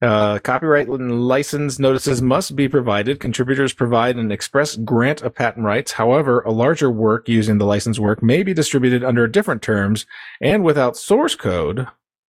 Uh, 0.00 0.38
copyright 0.38 0.88
license 0.88 1.80
notices 1.80 2.22
must 2.22 2.54
be 2.54 2.68
provided. 2.68 3.18
Contributors 3.18 3.72
provide 3.72 4.16
an 4.16 4.30
express 4.30 4.76
grant 4.76 5.22
of 5.22 5.34
patent 5.34 5.64
rights. 5.64 5.92
However, 5.92 6.40
a 6.42 6.52
larger 6.52 6.90
work 6.90 7.28
using 7.28 7.58
the 7.58 7.66
license 7.66 7.98
work 7.98 8.22
may 8.22 8.44
be 8.44 8.54
distributed 8.54 9.02
under 9.02 9.26
different 9.26 9.60
terms 9.60 10.06
and 10.40 10.62
without 10.62 10.96
source 10.96 11.34
code, 11.34 11.88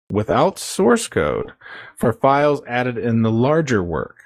without 0.09 0.57
source 0.57 1.07
code 1.07 1.51
for 1.97 2.13
files 2.13 2.61
added 2.67 2.97
in 2.97 3.23
the 3.23 3.31
larger 3.31 3.83
work. 3.83 4.23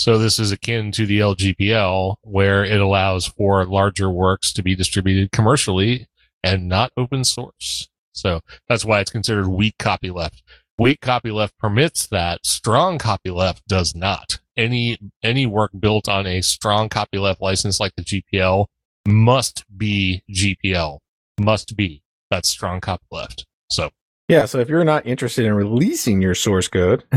So 0.00 0.18
this 0.18 0.38
is 0.38 0.52
akin 0.52 0.92
to 0.92 1.06
the 1.06 1.18
LGPL 1.18 2.16
where 2.22 2.64
it 2.64 2.80
allows 2.80 3.26
for 3.26 3.64
larger 3.64 4.08
works 4.08 4.52
to 4.52 4.62
be 4.62 4.76
distributed 4.76 5.32
commercially 5.32 6.06
and 6.44 6.68
not 6.68 6.92
open 6.96 7.24
source. 7.24 7.88
So 8.12 8.40
that's 8.68 8.84
why 8.84 9.00
it's 9.00 9.10
considered 9.10 9.48
weak 9.48 9.74
copyleft. 9.78 10.42
Weak 10.78 11.00
copyleft 11.00 11.52
permits 11.58 12.06
that. 12.08 12.44
Strong 12.44 12.98
copyleft 12.98 13.60
does 13.68 13.94
not. 13.94 14.40
Any 14.56 14.98
any 15.22 15.46
work 15.46 15.70
built 15.78 16.08
on 16.08 16.26
a 16.26 16.40
strong 16.40 16.88
copyleft 16.88 17.40
license 17.40 17.78
like 17.78 17.92
the 17.96 18.02
GPL 18.02 18.66
must 19.06 19.64
be 19.76 20.22
GPL. 20.30 20.98
Must 21.40 21.76
be. 21.76 22.02
That's 22.30 22.48
strong 22.48 22.80
copyleft. 22.80 23.44
So 23.70 23.90
yeah, 24.28 24.46
so 24.46 24.58
if 24.58 24.68
you're 24.68 24.84
not 24.84 25.06
interested 25.06 25.44
in 25.44 25.52
releasing 25.52 26.22
your 26.22 26.34
source 26.34 26.66
code, 26.66 27.04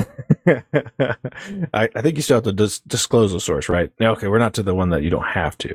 I, 0.46 1.16
I, 1.74 2.02
think 2.02 2.18
you 2.18 2.22
still 2.22 2.38
have 2.38 2.44
to 2.44 2.52
dis- 2.52 2.82
disclose 2.82 3.32
the 3.32 3.40
source, 3.40 3.70
right? 3.70 3.92
Okay, 4.00 4.28
we're 4.28 4.40
not 4.40 4.54
to 4.56 4.64
the 4.64 4.76
one 4.76 4.90
that 4.90 5.04
you 5.04 5.10
don't 5.10 5.24
have 5.24 5.58
to. 5.60 5.74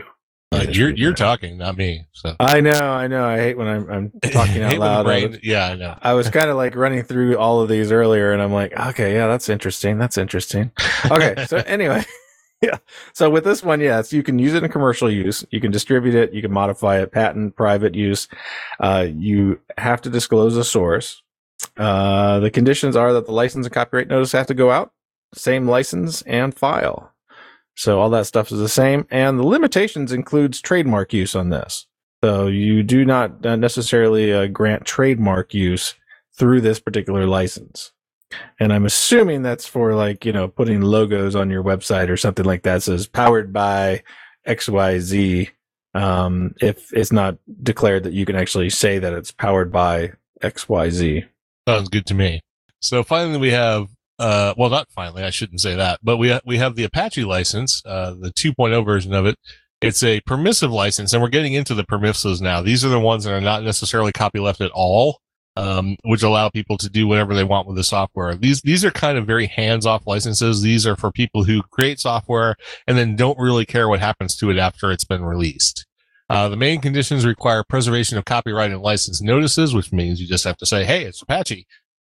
Uh, 0.52 0.66
you're 0.68 0.90
you're 0.90 1.14
talking, 1.14 1.56
not 1.56 1.76
me. 1.76 2.06
So 2.12 2.36
I 2.38 2.60
know, 2.60 2.70
I 2.70 3.06
know. 3.06 3.24
I 3.24 3.38
hate 3.38 3.56
when 3.56 3.68
I'm, 3.68 3.90
I'm 3.90 4.12
talking 4.30 4.62
out 4.62 4.78
loud. 4.78 5.04
Brain, 5.04 5.38
yeah, 5.42 5.68
I 5.68 5.74
know. 5.76 5.96
I 6.02 6.12
was 6.12 6.28
kind 6.30 6.50
of 6.50 6.56
like 6.56 6.76
running 6.76 7.02
through 7.04 7.38
all 7.38 7.60
of 7.60 7.68
these 7.68 7.90
earlier, 7.90 8.32
and 8.32 8.42
I'm 8.42 8.52
like, 8.52 8.78
okay, 8.78 9.14
yeah, 9.14 9.26
that's 9.28 9.48
interesting. 9.48 9.98
That's 9.98 10.18
interesting. 10.18 10.70
Okay, 11.10 11.44
so 11.48 11.58
anyway, 11.58 12.04
yeah. 12.60 12.78
So 13.14 13.30
with 13.30 13.44
this 13.44 13.62
one, 13.62 13.80
yes, 13.80 14.12
you 14.12 14.22
can 14.22 14.38
use 14.38 14.54
it 14.54 14.62
in 14.62 14.70
commercial 14.70 15.10
use. 15.10 15.44
You 15.50 15.60
can 15.60 15.70
distribute 15.72 16.14
it. 16.14 16.32
You 16.32 16.42
can 16.42 16.52
modify 16.52 17.00
it, 17.00 17.12
patent, 17.12 17.56
private 17.56 17.94
use. 17.94 18.28
Uh, 18.78 19.06
you 19.10 19.58
have 19.78 20.02
to 20.02 20.10
disclose 20.10 20.56
a 20.56 20.64
source. 20.64 21.22
Uh, 21.76 22.40
the 22.40 22.50
conditions 22.50 22.96
are 22.96 23.12
that 23.14 23.26
the 23.26 23.32
license 23.32 23.66
and 23.66 23.74
copyright 23.74 24.08
notice 24.08 24.32
have 24.32 24.46
to 24.48 24.54
go 24.54 24.70
out, 24.70 24.92
same 25.34 25.66
license 25.66 26.22
and 26.22 26.54
file. 26.54 27.11
So 27.74 28.00
all 28.00 28.10
that 28.10 28.26
stuff 28.26 28.52
is 28.52 28.58
the 28.58 28.68
same. 28.68 29.06
And 29.10 29.38
the 29.38 29.46
limitations 29.46 30.12
includes 30.12 30.60
trademark 30.60 31.12
use 31.12 31.34
on 31.34 31.50
this. 31.50 31.86
So 32.22 32.46
you 32.46 32.82
do 32.82 33.04
not 33.04 33.42
necessarily 33.42 34.32
uh, 34.32 34.46
grant 34.46 34.84
trademark 34.84 35.54
use 35.54 35.94
through 36.36 36.60
this 36.60 36.78
particular 36.78 37.26
license. 37.26 37.92
And 38.60 38.72
I'm 38.72 38.86
assuming 38.86 39.42
that's 39.42 39.66
for 39.66 39.94
like, 39.94 40.24
you 40.24 40.32
know, 40.32 40.48
putting 40.48 40.80
logos 40.80 41.34
on 41.34 41.50
your 41.50 41.62
website 41.62 42.08
or 42.08 42.16
something 42.16 42.44
like 42.44 42.62
that. 42.62 42.78
It 42.78 42.80
says 42.82 43.06
powered 43.06 43.52
by 43.52 44.02
XYZ. 44.46 45.50
Um, 45.94 46.54
if 46.60 46.92
it's 46.94 47.12
not 47.12 47.36
declared 47.62 48.04
that 48.04 48.14
you 48.14 48.24
can 48.24 48.36
actually 48.36 48.70
say 48.70 48.98
that 48.98 49.12
it's 49.12 49.30
powered 49.30 49.70
by 49.70 50.12
XYZ. 50.42 51.26
Sounds 51.68 51.88
good 51.88 52.06
to 52.06 52.14
me. 52.14 52.40
So 52.80 53.02
finally 53.02 53.38
we 53.38 53.50
have 53.50 53.88
uh, 54.18 54.54
well, 54.56 54.70
not 54.70 54.90
finally, 54.90 55.22
I 55.22 55.30
shouldn't 55.30 55.60
say 55.60 55.74
that, 55.74 56.00
but 56.02 56.16
we, 56.16 56.38
we 56.44 56.58
have 56.58 56.76
the 56.76 56.84
Apache 56.84 57.24
license, 57.24 57.82
uh, 57.84 58.14
the 58.18 58.30
2.0 58.30 58.84
version 58.84 59.12
of 59.12 59.26
it. 59.26 59.36
It's 59.80 60.02
a 60.04 60.20
permissive 60.20 60.70
license 60.70 61.12
and 61.12 61.20
we're 61.20 61.28
getting 61.28 61.54
into 61.54 61.74
the 61.74 61.84
permissives 61.84 62.40
now. 62.40 62.62
These 62.62 62.84
are 62.84 62.88
the 62.88 63.00
ones 63.00 63.24
that 63.24 63.34
are 63.34 63.40
not 63.40 63.64
necessarily 63.64 64.12
copyleft 64.12 64.64
at 64.64 64.70
all. 64.72 65.18
Um, 65.54 65.96
which 66.02 66.22
allow 66.22 66.48
people 66.48 66.78
to 66.78 66.88
do 66.88 67.06
whatever 67.06 67.34
they 67.34 67.44
want 67.44 67.66
with 67.66 67.76
the 67.76 67.84
software. 67.84 68.34
These, 68.34 68.62
these 68.62 68.86
are 68.86 68.90
kind 68.90 69.18
of 69.18 69.26
very 69.26 69.44
hands-off 69.44 70.06
licenses. 70.06 70.62
These 70.62 70.86
are 70.86 70.96
for 70.96 71.12
people 71.12 71.44
who 71.44 71.62
create 71.64 72.00
software 72.00 72.56
and 72.86 72.96
then 72.96 73.16
don't 73.16 73.38
really 73.38 73.66
care 73.66 73.86
what 73.86 74.00
happens 74.00 74.34
to 74.36 74.48
it 74.48 74.56
after 74.56 74.90
it's 74.90 75.04
been 75.04 75.22
released. 75.22 75.84
Uh, 76.30 76.48
the 76.48 76.56
main 76.56 76.80
conditions 76.80 77.26
require 77.26 77.62
preservation 77.62 78.16
of 78.16 78.24
copyright 78.24 78.70
and 78.70 78.80
license 78.80 79.20
notices, 79.20 79.74
which 79.74 79.92
means 79.92 80.18
you 80.18 80.26
just 80.26 80.44
have 80.44 80.56
to 80.56 80.64
say, 80.64 80.86
Hey, 80.86 81.04
it's 81.04 81.20
Apache. 81.20 81.66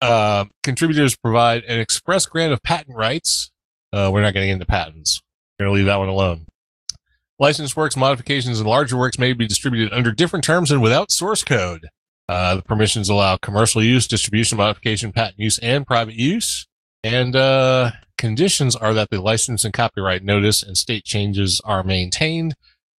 Uh, 0.01 0.45
contributors 0.63 1.17
provide 1.17 1.65
an 1.65 1.81
express 1.81 2.27
grant 2.27 2.53
of 2.53 2.63
patent 2.63 2.97
rights. 2.97 3.51
Uh, 3.93 4.11
we're 4.13 4.23
not 4.23 4.35
getting 4.35 4.51
into 4.51 4.67
patents. 4.67 5.21
We're 5.59 5.67
going 5.67 5.75
to 5.75 5.79
leave 5.79 5.87
that 5.87 5.97
one 5.97 6.09
alone. 6.09 6.47
Licensed 7.39 7.77
works, 7.77 7.97
modifications, 7.97 8.59
and 8.59 8.69
larger 8.69 8.97
works 8.97 9.19
may 9.19 9.33
be 9.33 9.47
distributed 9.47 9.93
under 9.93 10.13
different 10.13 10.45
terms 10.45 10.71
and 10.71 10.81
without 10.81 11.11
source 11.11 11.45
code. 11.45 11.89
Uh, 12.29 12.57
the 12.57 12.63
permissions 12.63 13.09
allow 13.09 13.37
commercial 13.37 13.83
use, 13.83 14.07
distribution, 14.07 14.59
modification, 14.59 15.13
patent 15.13 15.39
use, 15.39 15.59
and 15.59 15.87
private 15.87 16.15
use. 16.15 16.67
And 17.05 17.37
uh, 17.37 17.93
conditions 18.19 18.75
are 18.75 18.95
that 18.95 19.11
the 19.11 19.21
license 19.21 19.65
and 19.65 19.73
copyright 19.73 20.25
notice 20.25 20.63
and 20.63 20.77
state 20.77 21.05
changes 21.05 21.61
are 21.65 21.85
maintained. 21.85 22.55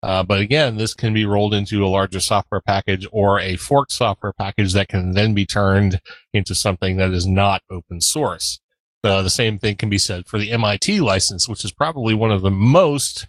Uh, 0.07 0.23
but 0.23 0.39
again, 0.39 0.77
this 0.77 0.95
can 0.95 1.13
be 1.13 1.27
rolled 1.27 1.53
into 1.53 1.85
a 1.85 1.89
larger 1.89 2.21
software 2.21 2.61
package 2.61 3.09
or 3.11 3.41
a 3.41 3.57
forked 3.57 3.91
software 3.91 4.33
package 4.33 4.73
that 4.73 4.87
can 4.87 5.11
then 5.11 5.35
be 5.35 5.45
turned 5.45 6.01
into 6.33 6.55
something 6.55 6.97
that 6.97 7.11
is 7.11 7.27
not 7.27 7.61
open 7.73 8.01
source. 8.01 8.61
Uh, 9.03 9.21
the 9.21 9.29
same 9.29 9.59
thing 9.59 9.75
can 9.75 9.91
be 9.91 9.99
said 9.99 10.29
for 10.29 10.39
the 10.39 10.53
MIT 10.53 11.01
license, 11.01 11.49
which 11.49 11.65
is 11.65 11.73
probably 11.73 12.15
one 12.15 12.31
of 12.31 12.43
the 12.43 12.53
most 12.53 13.27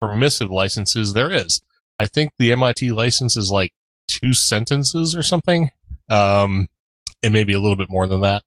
permissive 0.00 0.50
licenses 0.50 1.12
there 1.12 1.30
is. 1.30 1.60
I 1.98 2.06
think 2.06 2.32
the 2.38 2.52
MIT 2.52 2.90
license 2.92 3.36
is 3.36 3.50
like 3.50 3.74
two 4.08 4.32
sentences 4.32 5.14
or 5.14 5.22
something. 5.22 5.68
Um, 6.08 6.68
it 7.22 7.32
may 7.32 7.44
be 7.44 7.52
a 7.52 7.60
little 7.60 7.76
bit 7.76 7.90
more 7.90 8.06
than 8.06 8.22
that. 8.22 8.44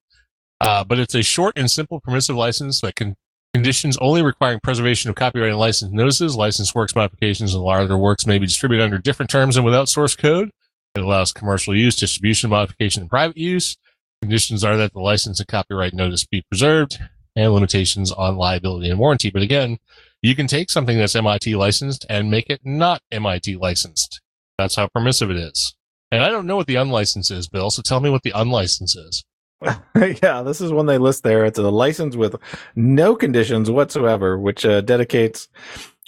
Uh, 0.60 0.84
but 0.84 0.98
it's 0.98 1.14
a 1.14 1.22
short 1.22 1.56
and 1.56 1.70
simple 1.70 2.00
permissive 2.00 2.36
license 2.36 2.82
that 2.82 2.96
can 2.96 3.18
Conditions 3.54 3.98
only 3.98 4.22
requiring 4.22 4.60
preservation 4.62 5.10
of 5.10 5.16
copyright 5.16 5.50
and 5.50 5.60
license 5.60 5.92
notices, 5.92 6.36
licensed 6.36 6.76
works 6.76 6.96
modifications, 6.96 7.54
and 7.54 7.64
larger 7.64 7.98
works 7.98 8.28
may 8.28 8.38
be 8.38 8.46
distributed 8.46 8.84
under 8.84 8.98
different 8.98 9.30
terms 9.30 9.56
and 9.56 9.66
without 9.66 9.90
source 9.90 10.16
code. 10.16 10.52
It 10.96 11.02
allows 11.02 11.32
commercial 11.32 11.76
use, 11.76 11.96
distribution, 11.96 12.50
modification, 12.50 13.02
and 13.02 13.10
private 13.10 13.38
use. 13.38 13.78
Conditions 14.22 14.64
are 14.64 14.78
that 14.78 14.94
the 14.94 15.00
license 15.00 15.40
and 15.40 15.48
copyright 15.48 15.94
notice 15.94 16.26
be 16.26 16.44
preserved 16.50 17.00
and 17.36 17.54
limitations 17.54 18.12
on 18.12 18.36
liability 18.36 18.90
and 18.90 19.00
warranty. 19.00 19.30
But 19.30 19.44
again, 19.44 19.78
you 20.22 20.36
can 20.36 20.48
take 20.48 20.70
something 20.72 20.98
that's 20.98 21.16
MIT 21.16 21.56
licensed 21.56 22.06
and 22.10 22.32
make 22.32 22.50
it 22.50 22.62
not 22.64 23.02
MIT 23.12 23.58
licensed. 23.58 24.22
That's 24.58 24.76
how 24.76 24.88
permissive 24.88 25.30
it 25.30 25.38
is. 25.38 25.76
And 26.12 26.24
I 26.24 26.30
don't 26.30 26.48
know 26.48 26.56
what 26.56 26.68
the 26.68 26.76
unlicensed 26.76 27.32
is, 27.32 27.48
Bill. 27.48 27.70
So 27.70 27.82
tell 27.82 28.00
me 28.00 28.10
what 28.10 28.24
the 28.24 28.32
unlicensed 28.32 28.98
is. 28.98 29.24
yeah, 29.96 30.44
this 30.44 30.62
is 30.62 30.72
one 30.72 30.86
they 30.86 30.98
list 30.98 31.24
there. 31.24 31.46
It's 31.46 31.58
a 31.58 31.64
license 31.64 32.16
with 32.16 32.36
no 32.76 33.16
conditions 33.16 33.72
whatsoever, 33.72 34.38
which 34.38 34.66
uh, 34.66 34.82
dedicates 34.82 35.50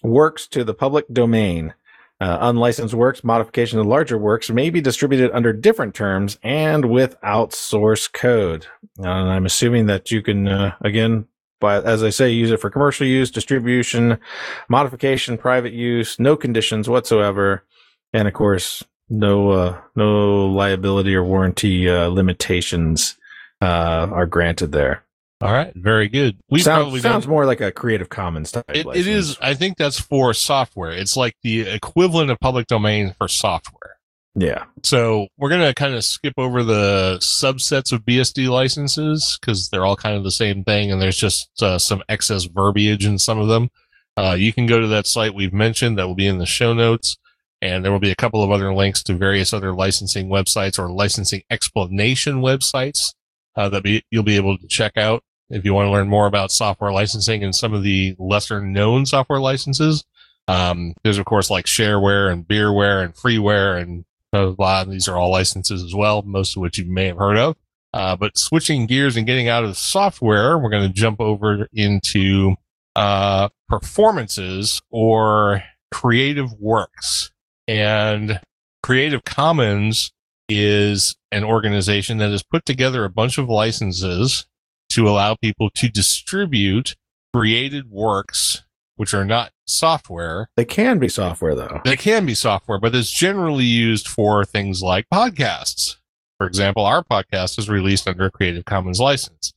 works 0.04 0.48
to 0.48 0.64
the 0.64 0.74
public 0.74 1.06
domain. 1.12 1.74
Uh, 2.22 2.38
unlicensed 2.42 2.94
works, 2.94 3.24
modification 3.24 3.80
of 3.80 3.86
larger 3.86 4.18
works 4.18 4.50
may 4.50 4.70
be 4.70 4.82
distributed 4.82 5.32
under 5.32 5.54
different 5.54 5.96
terms 5.96 6.38
and 6.44 6.92
without 6.92 7.54
source 7.54 8.10
code. 8.10 8.68
And 8.98 9.08
I'm 9.08 9.46
assuming 9.46 9.86
that 9.86 10.12
you 10.12 10.22
can, 10.22 10.48
uh, 10.48 10.76
again, 10.82 11.28
but 11.62 11.86
as 11.86 12.04
I 12.04 12.10
say, 12.10 12.30
use 12.30 12.52
it 12.52 12.60
for 12.60 12.70
commercial 12.70 13.08
use, 13.08 13.32
distribution, 13.32 14.20
modification, 14.68 15.38
private 15.38 15.72
use, 15.72 16.20
no 16.20 16.36
conditions 16.36 16.90
whatsoever, 16.90 17.64
and 18.12 18.28
of 18.28 18.34
course, 18.34 18.84
no 19.10 19.52
uh, 19.52 19.82
no 19.96 20.46
liability 20.48 21.16
or 21.16 21.24
warranty 21.24 21.90
uh, 21.90 22.08
limitations 22.08 23.18
uh, 23.62 24.08
are 24.12 24.26
granted 24.26 24.72
there. 24.72 25.04
All 25.42 25.54
right, 25.54 25.72
very 25.74 26.10
good. 26.10 26.38
We 26.50 26.60
Sound- 26.60 26.84
probably 26.84 27.00
sounds 27.00 27.26
more 27.26 27.46
like 27.46 27.62
a 27.62 27.72
Creative 27.72 28.10
Commons 28.10 28.52
type. 28.52 28.66
It, 28.68 28.86
it 28.88 29.08
is. 29.08 29.38
I 29.42 29.54
think 29.54 29.78
that's 29.78 30.00
for 30.00 30.34
software. 30.34 30.92
It's 30.92 31.16
like 31.16 31.36
the 31.44 31.62
equivalent 31.62 32.30
of 32.30 32.40
public 32.42 32.68
domain 32.68 33.16
for 33.18 33.30
software. 33.30 33.98
Yeah. 34.36 34.66
So 34.84 35.28
we're 35.38 35.50
going 35.50 35.66
to 35.66 35.74
kind 35.74 35.96
of 35.96 36.04
skip 36.04 36.34
over 36.38 36.64
the 36.64 37.18
subsets 37.22 37.94
of 37.94 38.06
BSD 38.06 38.50
licenses 38.50 39.38
because 39.40 39.70
they're 39.70 39.86
all 39.86 39.96
kind 39.96 40.18
of 40.18 40.24
the 40.26 40.32
same 40.32 40.66
thing, 40.66 40.92
and 40.92 41.02
there's 41.02 41.18
just 41.18 41.50
uh, 41.64 41.80
some 41.80 42.04
excess 42.10 42.44
verbiage 42.44 43.06
in 43.06 43.18
some 43.18 43.40
of 43.40 43.48
them. 43.48 43.70
Uh, 44.18 44.36
you 44.38 44.52
can 44.52 44.66
go 44.66 44.80
to 44.82 44.88
that 44.88 45.08
site 45.08 45.34
we've 45.34 45.54
mentioned 45.54 45.98
that 45.98 46.06
will 46.06 46.16
be 46.16 46.28
in 46.28 46.40
the 46.40 46.46
show 46.46 46.74
notes, 46.74 47.18
and 47.62 47.84
there 47.84 47.94
will 47.94 48.00
be 48.00 48.12
a 48.12 48.16
couple 48.16 48.44
of 48.44 48.52
other 48.52 48.74
links 48.74 49.02
to 49.04 49.14
various 49.14 49.54
other 49.54 49.74
licensing 49.74 50.28
websites 50.28 50.78
or 50.78 50.92
licensing 50.92 51.44
explanation 51.50 52.42
websites 52.42 53.14
uh, 53.60 53.68
that 53.68 53.84
be, 53.84 54.04
you'll 54.10 54.24
be 54.24 54.38
able 54.38 54.58
to 54.58 54.68
check 54.68 54.96
out 54.96 55.22
if 55.50 55.66
you 55.66 55.74
want 55.74 55.86
to 55.86 55.92
learn 55.92 56.08
more 56.08 56.28
about 56.28 56.50
software 56.50 56.94
licensing 56.94 57.44
and 57.44 57.54
some 57.54 57.74
of 57.74 57.84
the 57.84 58.16
lesser 58.18 58.62
known 58.62 59.06
software 59.06 59.42
licenses. 59.42 60.06
Um, 60.48 60.94
there's 61.04 61.18
of 61.18 61.26
course 61.26 61.50
like 61.50 61.66
shareware 61.66 62.32
and 62.32 62.48
beerware 62.48 63.04
and 63.04 63.14
freeware 63.14 63.82
and 63.82 64.06
a 64.32 64.56
lot 64.58 64.86
of 64.86 64.92
these 64.94 65.08
are 65.08 65.18
all 65.18 65.32
licenses 65.32 65.84
as 65.84 65.94
well, 65.94 66.22
most 66.22 66.56
of 66.56 66.62
which 66.62 66.78
you 66.78 66.86
may 66.86 67.08
have 67.08 67.18
heard 67.18 67.38
of. 67.38 67.58
Uh, 67.94 68.16
but 68.16 68.38
switching 68.38 68.86
gears 68.86 69.18
and 69.18 69.28
getting 69.28 69.50
out 69.50 69.64
of 69.64 69.70
the 69.70 69.76
software, 69.76 70.58
we're 70.58 70.70
going 70.70 70.88
to 70.88 70.94
jump 70.94 71.20
over 71.20 71.68
into 71.74 72.56
uh, 72.96 73.50
performances 73.68 74.82
or 74.92 75.64
creative 75.92 76.54
works. 76.54 77.32
And 77.68 78.40
Creative 78.84 79.24
Commons 79.24 80.12
is 80.50 81.16
an 81.32 81.44
organization 81.44 82.18
that 82.18 82.32
has 82.32 82.44
put 82.44 82.66
together 82.66 83.06
a 83.06 83.10
bunch 83.10 83.38
of 83.38 83.48
licenses 83.50 84.46
to 84.90 85.08
allow 85.08 85.36
people 85.36 85.70
to 85.76 85.88
distribute 85.88 86.96
created 87.34 87.90
works, 87.92 88.64
which 88.96 89.14
are 89.14 89.26
not 89.26 89.52
software, 89.68 90.50
They 90.58 90.66
can 90.66 90.98
be 90.98 91.08
software 91.08 91.54
though. 91.56 91.80
they 91.86 91.96
can 91.96 92.26
be 92.26 92.34
software, 92.34 92.80
but 92.80 92.96
it's 92.96 93.12
generally 93.12 93.66
used 93.66 94.08
for 94.08 94.44
things 94.44 94.82
like 94.82 95.06
podcasts. 95.14 95.98
For 96.40 96.48
example, 96.48 96.86
our 96.86 97.04
podcast 97.04 97.60
is 97.60 97.70
released 97.70 98.08
under 98.08 98.26
a 98.26 98.32
Creative 98.32 98.66
Commons 98.66 99.00
license. 99.00 99.54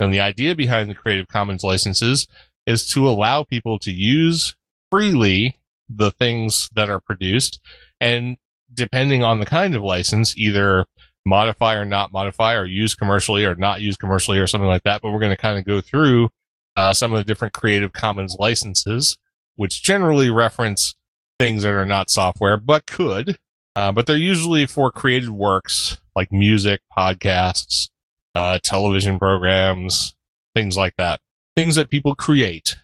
And 0.00 0.12
the 0.12 0.20
idea 0.20 0.56
behind 0.56 0.90
the 0.90 0.94
Creative 0.94 1.28
Commons 1.28 1.62
licenses 1.62 2.26
is 2.66 2.88
to 2.88 3.08
allow 3.08 3.44
people 3.44 3.78
to 3.80 3.92
use 3.92 4.56
freely 4.90 5.56
the 5.88 6.10
things 6.10 6.68
that 6.74 6.90
are 6.90 6.98
produced. 7.00 7.60
And 8.00 8.38
depending 8.74 9.22
on 9.22 9.40
the 9.40 9.46
kind 9.46 9.74
of 9.74 9.82
license, 9.82 10.36
either 10.36 10.84
modify 11.24 11.74
or 11.74 11.84
not 11.84 12.12
modify 12.12 12.54
or 12.54 12.66
use 12.66 12.94
commercially 12.94 13.44
or 13.44 13.54
not 13.54 13.80
use 13.80 13.96
commercially 13.96 14.38
or 14.38 14.46
something 14.46 14.68
like 14.68 14.82
that. 14.82 15.00
But 15.02 15.12
we're 15.12 15.20
going 15.20 15.30
to 15.30 15.36
kind 15.36 15.58
of 15.58 15.64
go 15.64 15.80
through 15.80 16.28
uh, 16.76 16.92
some 16.92 17.12
of 17.12 17.18
the 17.18 17.24
different 17.24 17.54
Creative 17.54 17.92
Commons 17.92 18.36
licenses 18.38 19.16
which 19.56 19.82
generally 19.82 20.30
reference 20.30 20.94
things 21.38 21.62
that 21.62 21.72
are 21.72 21.86
not 21.86 22.10
software, 22.10 22.56
but 22.56 22.86
could. 22.86 23.36
Uh, 23.76 23.90
but 23.90 24.06
they're 24.06 24.16
usually 24.16 24.66
for 24.66 24.90
created 24.92 25.30
works 25.30 25.98
like 26.14 26.30
music, 26.30 26.80
podcasts, 26.96 27.88
uh, 28.34 28.58
television 28.62 29.18
programs, 29.18 30.14
things 30.54 30.76
like 30.76 30.94
that. 30.96 31.20
Things 31.56 31.74
that 31.74 31.90
people 31.90 32.14
create. 32.14 32.76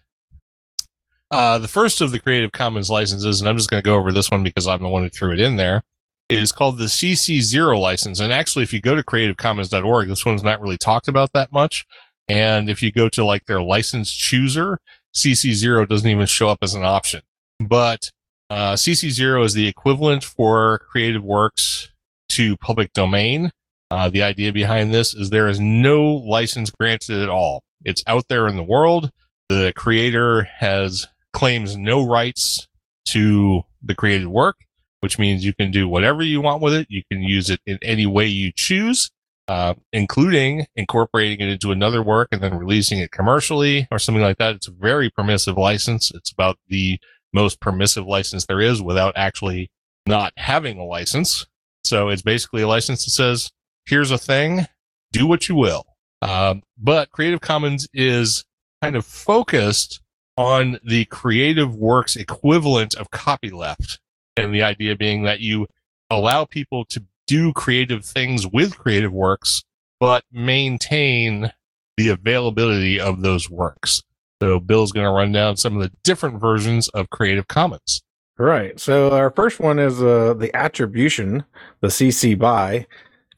Uh, 1.31 1.57
the 1.57 1.67
first 1.67 2.01
of 2.01 2.11
the 2.11 2.19
Creative 2.19 2.51
Commons 2.51 2.89
licenses, 2.89 3.39
and 3.39 3.49
I'm 3.49 3.57
just 3.57 3.69
going 3.69 3.81
to 3.81 3.85
go 3.85 3.95
over 3.95 4.11
this 4.11 4.29
one 4.29 4.43
because 4.43 4.67
I'm 4.67 4.81
the 4.81 4.89
one 4.89 5.03
who 5.03 5.09
threw 5.09 5.31
it 5.31 5.39
in 5.39 5.55
there, 5.55 5.81
is 6.29 6.51
called 6.51 6.77
the 6.77 6.85
CC0 6.85 7.79
license. 7.79 8.19
And 8.19 8.33
actually, 8.33 8.63
if 8.63 8.73
you 8.73 8.81
go 8.81 8.95
to 8.95 9.03
creativecommons.org, 9.03 10.09
this 10.09 10.25
one's 10.25 10.43
not 10.43 10.61
really 10.61 10.77
talked 10.77 11.07
about 11.07 11.31
that 11.33 11.51
much. 11.51 11.85
And 12.27 12.69
if 12.69 12.83
you 12.83 12.91
go 12.91 13.09
to 13.09 13.23
like 13.23 13.45
their 13.45 13.61
license 13.61 14.11
chooser, 14.11 14.79
CC0 15.15 15.87
doesn't 15.87 16.09
even 16.09 16.25
show 16.25 16.49
up 16.49 16.59
as 16.61 16.73
an 16.73 16.83
option. 16.83 17.21
But 17.59 18.11
uh, 18.49 18.73
CC0 18.73 19.45
is 19.45 19.53
the 19.53 19.67
equivalent 19.67 20.23
for 20.23 20.79
creative 20.79 21.23
works 21.23 21.91
to 22.29 22.57
public 22.57 22.91
domain. 22.93 23.51
Uh, 23.89 24.09
the 24.09 24.23
idea 24.23 24.51
behind 24.53 24.93
this 24.93 25.13
is 25.13 25.29
there 25.29 25.47
is 25.47 25.59
no 25.59 26.03
license 26.03 26.69
granted 26.71 27.21
at 27.21 27.29
all. 27.29 27.63
It's 27.83 28.03
out 28.07 28.27
there 28.29 28.47
in 28.47 28.55
the 28.55 28.63
world. 28.63 29.11
The 29.49 29.73
creator 29.75 30.43
has 30.43 31.07
claims 31.33 31.77
no 31.77 32.05
rights 32.05 32.67
to 33.09 33.63
the 33.81 33.95
created 33.95 34.27
work, 34.27 34.57
which 34.99 35.17
means 35.17 35.45
you 35.45 35.53
can 35.53 35.71
do 35.71 35.87
whatever 35.87 36.23
you 36.23 36.41
want 36.41 36.61
with 36.61 36.73
it. 36.73 36.87
You 36.89 37.03
can 37.11 37.21
use 37.21 37.49
it 37.49 37.59
in 37.65 37.79
any 37.81 38.05
way 38.05 38.27
you 38.27 38.51
choose 38.55 39.11
uh, 39.47 39.73
including 39.91 40.65
incorporating 40.77 41.45
it 41.45 41.51
into 41.51 41.71
another 41.71 42.01
work 42.01 42.29
and 42.31 42.41
then 42.41 42.57
releasing 42.57 42.99
it 42.99 43.11
commercially 43.11 43.87
or 43.91 43.99
something 43.99 44.21
like 44.21 44.37
that. 44.37 44.55
It's 44.55 44.67
a 44.67 44.71
very 44.71 45.09
permissive 45.09 45.57
license. 45.57 46.11
It's 46.13 46.31
about 46.31 46.57
the 46.69 46.99
most 47.33 47.59
permissive 47.59 48.05
license 48.05 48.45
there 48.45 48.61
is 48.61 48.81
without 48.81 49.13
actually 49.15 49.69
not 50.05 50.33
having 50.37 50.79
a 50.79 50.85
license. 50.85 51.45
So 51.83 52.09
it's 52.09 52.21
basically 52.21 52.61
a 52.61 52.67
license 52.67 53.03
that 53.05 53.11
says, 53.11 53.51
here's 53.85 54.11
a 54.11 54.17
thing, 54.17 54.67
do 55.11 55.27
what 55.27 55.49
you 55.49 55.55
will. 55.55 55.85
Um, 56.21 56.61
but 56.77 57.09
Creative 57.11 57.41
Commons 57.41 57.87
is 57.93 58.45
kind 58.81 58.95
of 58.95 59.05
focused 59.05 60.00
on 60.37 60.79
the 60.83 61.05
creative 61.05 61.75
works 61.75 62.15
equivalent 62.15 62.95
of 62.95 63.11
copyleft. 63.11 63.99
And 64.37 64.53
the 64.53 64.63
idea 64.63 64.95
being 64.95 65.23
that 65.23 65.41
you 65.41 65.67
allow 66.09 66.45
people 66.45 66.85
to 66.85 67.03
do 67.27 67.53
creative 67.53 68.03
things 68.05 68.47
with 68.47 68.77
creative 68.77 69.11
works, 69.11 69.63
but 69.99 70.23
maintain 70.31 71.51
the 71.97 72.09
availability 72.09 72.99
of 72.99 73.21
those 73.21 73.49
works. 73.49 74.01
So 74.41 74.59
Bill's 74.59 74.91
going 74.91 75.05
to 75.05 75.11
run 75.11 75.31
down 75.31 75.57
some 75.57 75.75
of 75.77 75.83
the 75.83 75.91
different 76.03 76.41
versions 76.41 76.89
of 76.89 77.09
Creative 77.09 77.47
Commons. 77.47 78.01
Right. 78.37 78.79
So 78.79 79.11
our 79.11 79.29
first 79.29 79.59
one 79.59 79.77
is 79.77 80.01
uh, 80.01 80.33
the 80.33 80.53
attribution, 80.55 81.43
the 81.81 81.89
CC 81.89 82.37
BY. 82.37 82.87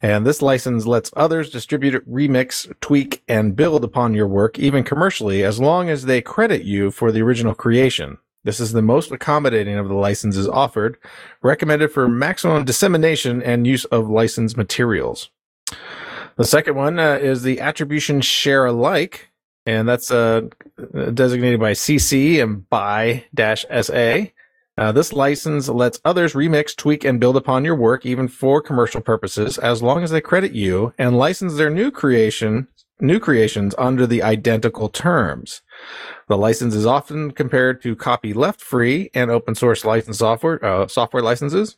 And 0.03 0.25
this 0.25 0.41
license 0.41 0.85
lets 0.85 1.13
others 1.15 1.49
distribute, 1.49 2.05
remix, 2.11 2.69
tweak, 2.81 3.23
and 3.29 3.55
build 3.55 3.85
upon 3.85 4.13
your 4.13 4.27
work, 4.27 4.59
even 4.59 4.83
commercially, 4.83 5.43
as 5.45 5.61
long 5.61 5.89
as 5.89 6.03
they 6.03 6.21
credit 6.21 6.63
you 6.63 6.91
for 6.91 7.09
the 7.09 7.21
original 7.21 7.55
creation. 7.55 8.17
This 8.43 8.59
is 8.59 8.73
the 8.73 8.81
most 8.81 9.13
accommodating 9.13 9.77
of 9.77 9.87
the 9.87 9.93
licenses 9.93 10.45
offered, 10.45 10.97
recommended 11.41 11.89
for 11.89 12.09
maximum 12.09 12.65
dissemination 12.65 13.41
and 13.41 13.65
use 13.65 13.85
of 13.85 14.09
licensed 14.09 14.57
materials. 14.57 15.29
The 16.35 16.43
second 16.43 16.75
one 16.75 16.99
uh, 16.99 17.19
is 17.21 17.43
the 17.43 17.61
attribution 17.61 18.19
share 18.19 18.65
alike, 18.65 19.29
and 19.65 19.87
that's 19.87 20.11
uh, 20.11 20.41
designated 21.13 21.61
by 21.61 21.71
CC 21.71 22.43
and 22.43 22.69
by 22.69 23.23
dash 23.33 23.65
SA. 23.81 24.25
Uh, 24.75 24.91
this 24.91 25.13
license 25.13 25.69
lets 25.69 26.01
others 26.03 26.33
remix, 26.33 26.75
tweak, 26.75 27.03
and 27.03 27.19
build 27.19 27.37
upon 27.37 27.63
your 27.63 27.75
work, 27.75 28.05
even 28.05 28.27
for 28.27 28.61
commercial 28.61 29.01
purposes, 29.01 29.57
as 29.59 29.83
long 29.83 30.03
as 30.03 30.09
they 30.09 30.21
credit 30.21 30.53
you 30.53 30.93
and 30.97 31.17
license 31.17 31.55
their 31.55 31.69
new 31.69 31.91
creation, 31.91 32.67
new 32.99 33.19
creations 33.19 33.75
under 33.77 34.07
the 34.07 34.23
identical 34.23 34.89
terms. 34.89 35.61
The 36.27 36.37
license 36.37 36.73
is 36.73 36.87
often 36.87 37.31
compared 37.31 37.83
to 37.83 37.95
copy 37.95 38.33
left 38.33 38.61
free 38.61 39.11
and 39.13 39.29
open 39.29 39.53
source 39.53 39.85
license 39.85 40.17
software, 40.17 40.63
uh, 40.65 40.87
software 40.87 41.23
licenses. 41.23 41.77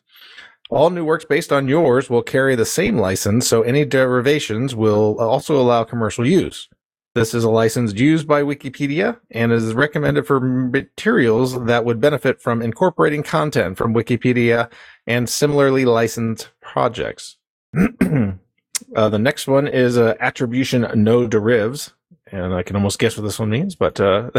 All 0.70 0.90
new 0.90 1.04
works 1.04 1.26
based 1.26 1.52
on 1.52 1.68
yours 1.68 2.10
will 2.10 2.24
carry 2.24 2.56
the 2.56 2.66
same 2.66 2.98
license, 2.98 3.48
so 3.48 3.62
any 3.62 3.86
derivations 3.86 4.74
will 4.74 5.20
also 5.20 5.60
allow 5.60 5.84
commercial 5.84 6.26
use. 6.26 6.70
This 7.16 7.34
is 7.34 7.46
a 7.46 7.50
license 7.50 7.94
used 7.94 8.28
by 8.28 8.42
Wikipedia 8.42 9.18
and 9.32 9.54
is 9.54 9.74
recommended 9.74 10.28
for 10.28 10.42
materials 10.42 11.64
that 11.64 11.86
would 11.86 12.02
benefit 12.02 12.42
from 12.42 12.62
incorporating 12.62 13.24
content 13.24 13.78
from 13.78 13.94
Wikipedia 13.94 14.70
and 15.08 15.30
similarly 15.30 15.86
licensed 15.86 16.50
projects. 16.60 17.38
uh, 17.78 19.08
the 19.08 19.18
next 19.18 19.48
one 19.48 19.66
is 19.66 19.98
uh, 19.98 20.16
attribution 20.20 20.88
no 20.94 21.26
derivs. 21.26 21.94
And 22.34 22.54
I 22.54 22.64
can 22.64 22.76
almost 22.76 23.00
guess 23.00 23.16
what 23.16 23.24
this 23.24 23.40
one 23.40 23.50
means, 23.50 23.76
but 23.76 23.98
uh, 24.02 24.30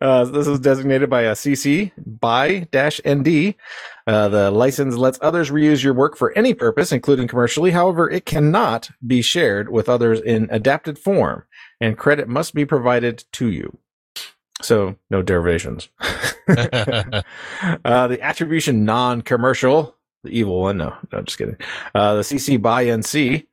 uh, 0.00 0.24
this 0.24 0.48
is 0.48 0.58
designated 0.58 1.08
by 1.08 1.22
a 1.22 1.32
CC 1.32 1.92
by 1.96 2.66
dash 2.72 3.00
ND. 3.06 3.54
Uh, 4.10 4.28
the 4.28 4.50
license 4.50 4.96
lets 4.96 5.20
others 5.22 5.52
reuse 5.52 5.84
your 5.84 5.94
work 5.94 6.16
for 6.16 6.36
any 6.36 6.52
purpose, 6.52 6.90
including 6.90 7.28
commercially. 7.28 7.70
However, 7.70 8.10
it 8.10 8.26
cannot 8.26 8.90
be 9.06 9.22
shared 9.22 9.70
with 9.70 9.88
others 9.88 10.20
in 10.20 10.48
adapted 10.50 10.98
form, 10.98 11.44
and 11.80 11.96
credit 11.96 12.26
must 12.26 12.52
be 12.52 12.64
provided 12.64 13.22
to 13.34 13.48
you. 13.48 13.78
So, 14.62 14.96
no 15.10 15.22
derivations. 15.22 15.90
uh, 16.48 17.22
the 18.08 18.18
attribution 18.20 18.84
non-commercial, 18.84 19.94
the 20.24 20.30
evil 20.30 20.60
one. 20.60 20.78
No, 20.78 20.96
no, 21.12 21.22
just 21.22 21.38
kidding. 21.38 21.56
Uh, 21.94 22.14
the 22.16 22.22
CC 22.22 22.60
by 22.60 22.86
NC. 22.86 23.46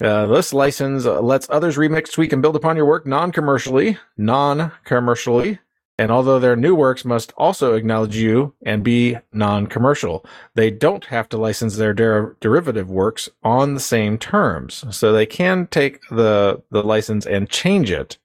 Uh, 0.00 0.26
this 0.26 0.52
license 0.52 1.04
lets 1.04 1.50
others 1.50 1.76
remix, 1.76 2.12
tweak, 2.12 2.32
and 2.32 2.42
build 2.42 2.54
upon 2.54 2.76
your 2.76 2.86
work 2.86 3.08
non-commercially, 3.08 3.98
non-commercially, 4.16 5.58
and 5.98 6.10
although 6.10 6.38
their 6.38 6.56
new 6.56 6.74
works 6.74 7.04
must 7.04 7.32
also 7.36 7.74
acknowledge 7.74 8.16
you 8.16 8.54
and 8.64 8.84
be 8.84 9.16
non-commercial, 9.32 10.24
they 10.54 10.70
don't 10.70 11.06
have 11.06 11.28
to 11.30 11.38
license 11.38 11.76
their 11.76 11.94
der- 11.94 12.36
derivative 12.40 12.90
works 12.90 13.28
on 13.42 13.74
the 13.74 13.80
same 13.80 14.18
terms. 14.18 14.84
So 14.90 15.12
they 15.12 15.26
can 15.26 15.66
take 15.68 16.00
the 16.10 16.62
the 16.70 16.82
license 16.82 17.26
and 17.26 17.48
change 17.48 17.90
it, 17.90 18.18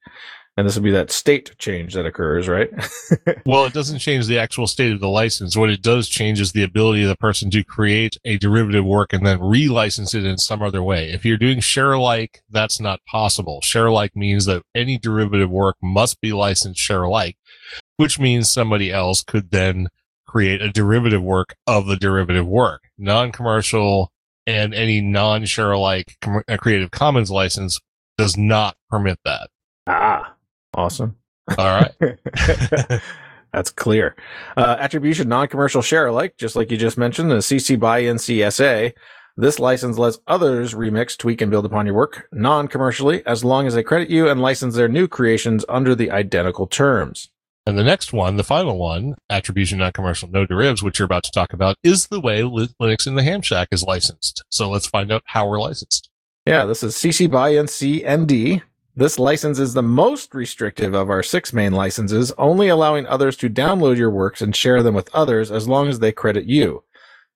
and 0.57 0.67
this 0.67 0.75
would 0.75 0.83
be 0.83 0.91
that 0.91 1.11
state 1.11 1.57
change 1.57 1.93
that 1.93 2.05
occurs, 2.05 2.47
right? 2.47 2.69
Well, 3.45 3.65
it 3.65 3.73
doesn't 3.73 3.99
change 3.99 4.27
the 4.27 4.37
actual 4.37 4.67
state 4.67 4.93
of 4.93 4.99
the 4.99 5.09
license. 5.09 5.57
What 5.57 5.71
it 5.71 5.81
does 5.81 6.07
change 6.07 6.39
is 6.39 6.51
the 6.51 6.63
ability 6.63 7.01
of 7.01 7.09
the 7.09 7.15
person 7.15 7.49
to 7.51 7.63
create 7.63 8.17
a 8.23 8.37
derivative 8.37 8.85
work 8.85 9.13
and 9.13 9.25
then 9.25 9.39
relicense 9.39 10.13
it 10.13 10.25
in 10.25 10.37
some 10.37 10.61
other 10.61 10.83
way. 10.83 11.11
If 11.11 11.25
you're 11.25 11.37
doing 11.37 11.59
share 11.59 11.93
alike, 11.93 12.43
that's 12.49 12.79
not 12.79 13.03
possible. 13.05 13.61
Share 13.61 13.87
alike 13.87 14.15
means 14.15 14.45
that 14.45 14.63
any 14.75 14.97
derivative 14.97 15.49
work 15.49 15.77
must 15.81 16.21
be 16.21 16.31
licensed 16.31 16.79
share 16.79 17.03
alike, 17.03 17.37
which 17.97 18.19
means 18.19 18.51
somebody 18.51 18.91
else 18.91 19.23
could 19.23 19.51
then 19.51 19.87
create 20.27 20.61
a 20.61 20.71
derivative 20.71 21.21
work 21.21 21.55
of 21.67 21.87
the 21.87 21.97
derivative 21.97 22.47
work. 22.47 22.83
Non-commercial 22.97 24.11
and 24.47 24.73
any 24.73 25.01
non-share 25.01 25.71
alike 25.71 26.15
com- 26.21 26.43
uh, 26.47 26.57
Creative 26.57 26.89
Commons 26.89 27.29
license 27.29 27.79
does 28.17 28.37
not 28.37 28.75
permit 28.89 29.19
that. 29.25 29.49
ah, 29.87 30.33
awesome. 30.73 31.15
All 31.57 31.81
right. 31.99 33.01
That's 33.53 33.71
clear. 33.71 34.15
Uh, 34.55 34.77
attribution 34.79 35.27
non-commercial 35.27 35.81
share 35.81 36.07
alike, 36.07 36.35
just 36.37 36.55
like 36.55 36.71
you 36.71 36.77
just 36.77 36.97
mentioned, 36.97 37.29
the 37.29 37.35
CC 37.37 37.77
by 37.77 38.03
NCSA. 38.03 38.93
This 39.35 39.59
license 39.59 39.97
lets 39.97 40.19
others 40.27 40.73
remix, 40.73 41.17
tweak, 41.17 41.41
and 41.41 41.51
build 41.51 41.65
upon 41.65 41.85
your 41.85 41.95
work 41.95 42.27
non-commercially, 42.31 43.25
as 43.25 43.43
long 43.43 43.67
as 43.67 43.73
they 43.73 43.83
credit 43.83 44.09
you 44.09 44.29
and 44.29 44.41
license 44.41 44.75
their 44.75 44.87
new 44.87 45.07
creations 45.07 45.65
under 45.67 45.95
the 45.95 46.11
identical 46.11 46.67
terms. 46.67 47.29
And 47.67 47.77
the 47.77 47.83
next 47.83 48.11
one, 48.11 48.37
the 48.37 48.43
final 48.43 48.77
one, 48.79 49.15
attribution 49.29 49.77
non-commercial 49.77 50.29
no 50.29 50.45
derivatives, 50.45 50.81
which 50.81 50.97
you're 50.97 51.05
about 51.05 51.23
to 51.25 51.31
talk 51.31 51.53
about, 51.53 51.77
is 51.83 52.07
the 52.07 52.19
way 52.19 52.41
Linux 52.41 53.05
in 53.05 53.15
the 53.15 53.23
Ham 53.23 53.41
Shack 53.41 53.67
is 53.71 53.83
licensed. 53.83 54.43
So 54.49 54.69
let's 54.69 54.87
find 54.87 55.11
out 55.11 55.21
how 55.25 55.47
we're 55.47 55.59
licensed. 55.59 56.09
Yeah, 56.47 56.65
this 56.65 56.81
is 56.81 56.95
CC 56.95 57.29
by 57.29 57.51
NC 57.51 58.03
ND. 58.03 58.63
This 58.95 59.19
license 59.19 59.59
is 59.59 59.73
the 59.73 59.83
most 59.83 60.33
restrictive 60.33 60.95
of 60.95 61.09
our 61.09 61.21
six 61.21 61.53
main 61.53 61.71
licenses, 61.71 62.33
only 62.37 62.67
allowing 62.67 63.05
others 63.05 63.37
to 63.37 63.49
download 63.49 63.95
your 63.95 64.09
works 64.09 64.41
and 64.41 64.55
share 64.55 64.81
them 64.81 64.95
with 64.95 65.13
others 65.13 65.51
as 65.51 65.67
long 65.67 65.87
as 65.87 65.99
they 65.99 66.11
credit 66.11 66.45
you. 66.45 66.83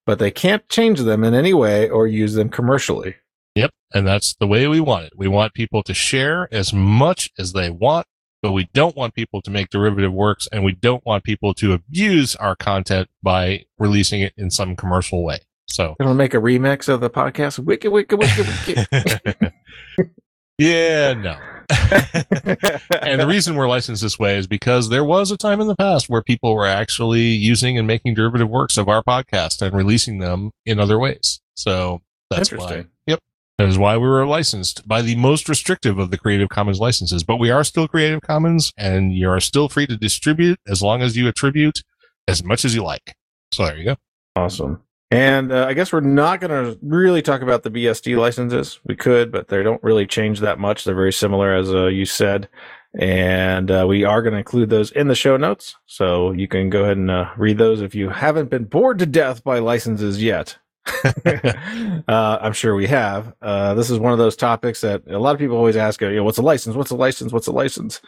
But 0.07 0.19
they 0.19 0.31
can't 0.31 0.67
change 0.69 0.99
them 0.99 1.23
in 1.23 1.33
any 1.33 1.53
way 1.53 1.87
or 1.87 2.07
use 2.07 2.33
them 2.33 2.49
commercially. 2.49 3.15
Yep. 3.53 3.71
And 3.93 4.05
that's 4.05 4.35
the 4.35 4.47
way 4.47 4.67
we 4.67 4.81
want 4.81 5.05
it. 5.05 5.13
We 5.15 5.27
want 5.27 5.53
people 5.53 5.81
to 5.83 5.93
share 5.93 6.49
as 6.51 6.73
much 6.73 7.29
as 7.37 7.53
they 7.53 7.69
want, 7.69 8.07
but 8.45 8.51
we 8.51 8.69
don't 8.75 8.95
want 8.95 9.15
people 9.15 9.41
to 9.41 9.49
make 9.49 9.71
derivative 9.71 10.13
works 10.13 10.47
and 10.51 10.63
we 10.63 10.71
don't 10.71 11.03
want 11.03 11.23
people 11.23 11.55
to 11.55 11.73
abuse 11.73 12.35
our 12.35 12.55
content 12.55 13.09
by 13.23 13.65
releasing 13.79 14.21
it 14.21 14.33
in 14.37 14.51
some 14.51 14.75
commercial 14.75 15.23
way. 15.23 15.39
So 15.65 15.95
Gonna 15.99 16.13
make 16.13 16.35
a 16.35 16.37
remix 16.37 16.87
of 16.87 17.01
the 17.01 17.09
podcast. 17.09 17.57
Wicked, 17.57 17.91
wicked, 17.91 18.19
wicked, 18.19 18.45
wicked. 18.67 19.53
yeah, 20.59 21.13
no. 21.13 21.39
and 23.01 23.19
the 23.19 23.25
reason 23.27 23.55
we're 23.55 23.67
licensed 23.67 24.03
this 24.03 24.19
way 24.19 24.37
is 24.37 24.45
because 24.45 24.89
there 24.89 25.03
was 25.03 25.31
a 25.31 25.37
time 25.37 25.59
in 25.59 25.65
the 25.65 25.75
past 25.75 26.07
where 26.07 26.21
people 26.21 26.53
were 26.53 26.67
actually 26.67 27.21
using 27.21 27.79
and 27.79 27.87
making 27.87 28.13
derivative 28.13 28.47
works 28.47 28.77
of 28.77 28.87
our 28.87 29.01
podcast 29.01 29.63
and 29.63 29.75
releasing 29.75 30.19
them 30.19 30.51
in 30.67 30.79
other 30.79 30.99
ways. 30.99 31.41
So 31.55 32.03
that's 32.29 32.51
why. 32.51 32.85
That 33.57 33.69
is 33.69 33.77
why 33.77 33.95
we 33.95 34.07
were 34.07 34.25
licensed 34.25 34.85
by 34.85 35.01
the 35.01 35.15
most 35.15 35.47
restrictive 35.47 35.97
of 35.97 36.11
the 36.11 36.17
Creative 36.17 36.49
Commons 36.49 36.79
licenses. 36.79 37.23
But 37.23 37.37
we 37.37 37.51
are 37.51 37.63
still 37.63 37.87
Creative 37.87 38.21
Commons 38.21 38.73
and 38.77 39.13
you 39.13 39.29
are 39.29 39.39
still 39.39 39.69
free 39.69 39.87
to 39.87 39.95
distribute 39.95 40.59
as 40.67 40.81
long 40.81 41.01
as 41.01 41.15
you 41.15 41.27
attribute 41.27 41.83
as 42.27 42.43
much 42.43 42.65
as 42.65 42.75
you 42.75 42.83
like. 42.83 43.15
So 43.53 43.65
there 43.65 43.77
you 43.77 43.85
go. 43.85 43.95
Awesome. 44.35 44.81
And 45.11 45.53
uh, 45.53 45.65
I 45.67 45.73
guess 45.73 45.93
we're 45.93 46.01
not 46.01 46.41
going 46.41 46.51
to 46.51 46.77
really 46.81 47.21
talk 47.21 47.41
about 47.41 47.63
the 47.63 47.71
BSD 47.71 48.17
licenses. 48.17 48.79
We 48.83 48.95
could, 48.95 49.31
but 49.31 49.47
they 49.47 49.63
don't 49.63 49.81
really 49.83 50.05
change 50.05 50.41
that 50.41 50.59
much. 50.59 50.83
They're 50.83 50.95
very 50.95 51.13
similar, 51.13 51.55
as 51.55 51.71
uh, 51.71 51.85
you 51.85 52.05
said. 52.05 52.49
And 52.99 53.71
uh, 53.71 53.85
we 53.87 54.03
are 54.03 54.21
going 54.21 54.33
to 54.33 54.39
include 54.39 54.69
those 54.69 54.91
in 54.91 55.07
the 55.07 55.15
show 55.15 55.37
notes. 55.37 55.75
So 55.85 56.31
you 56.31 56.47
can 56.49 56.69
go 56.69 56.83
ahead 56.83 56.97
and 56.97 57.11
uh, 57.11 57.29
read 57.37 57.57
those 57.57 57.81
if 57.81 57.95
you 57.95 58.09
haven't 58.09 58.49
been 58.49 58.65
bored 58.65 58.99
to 58.99 59.05
death 59.05 59.43
by 59.43 59.59
licenses 59.59 60.21
yet. 60.21 60.57
uh, 62.07 62.37
I'm 62.41 62.53
sure 62.53 62.75
we 62.75 62.87
have. 62.87 63.33
Uh, 63.41 63.73
this 63.73 63.89
is 63.89 63.99
one 63.99 64.13
of 64.13 64.19
those 64.19 64.35
topics 64.35 64.81
that 64.81 65.03
a 65.07 65.19
lot 65.19 65.33
of 65.33 65.39
people 65.39 65.57
always 65.57 65.77
ask, 65.77 66.01
you 66.01 66.11
know, 66.11 66.23
what's 66.23 66.37
a 66.37 66.43
license? 66.43 66.75
What's 66.75 66.91
a 66.91 66.95
license? 66.95 67.33
What's 67.33 67.47
a 67.47 67.51
license? 67.51 68.01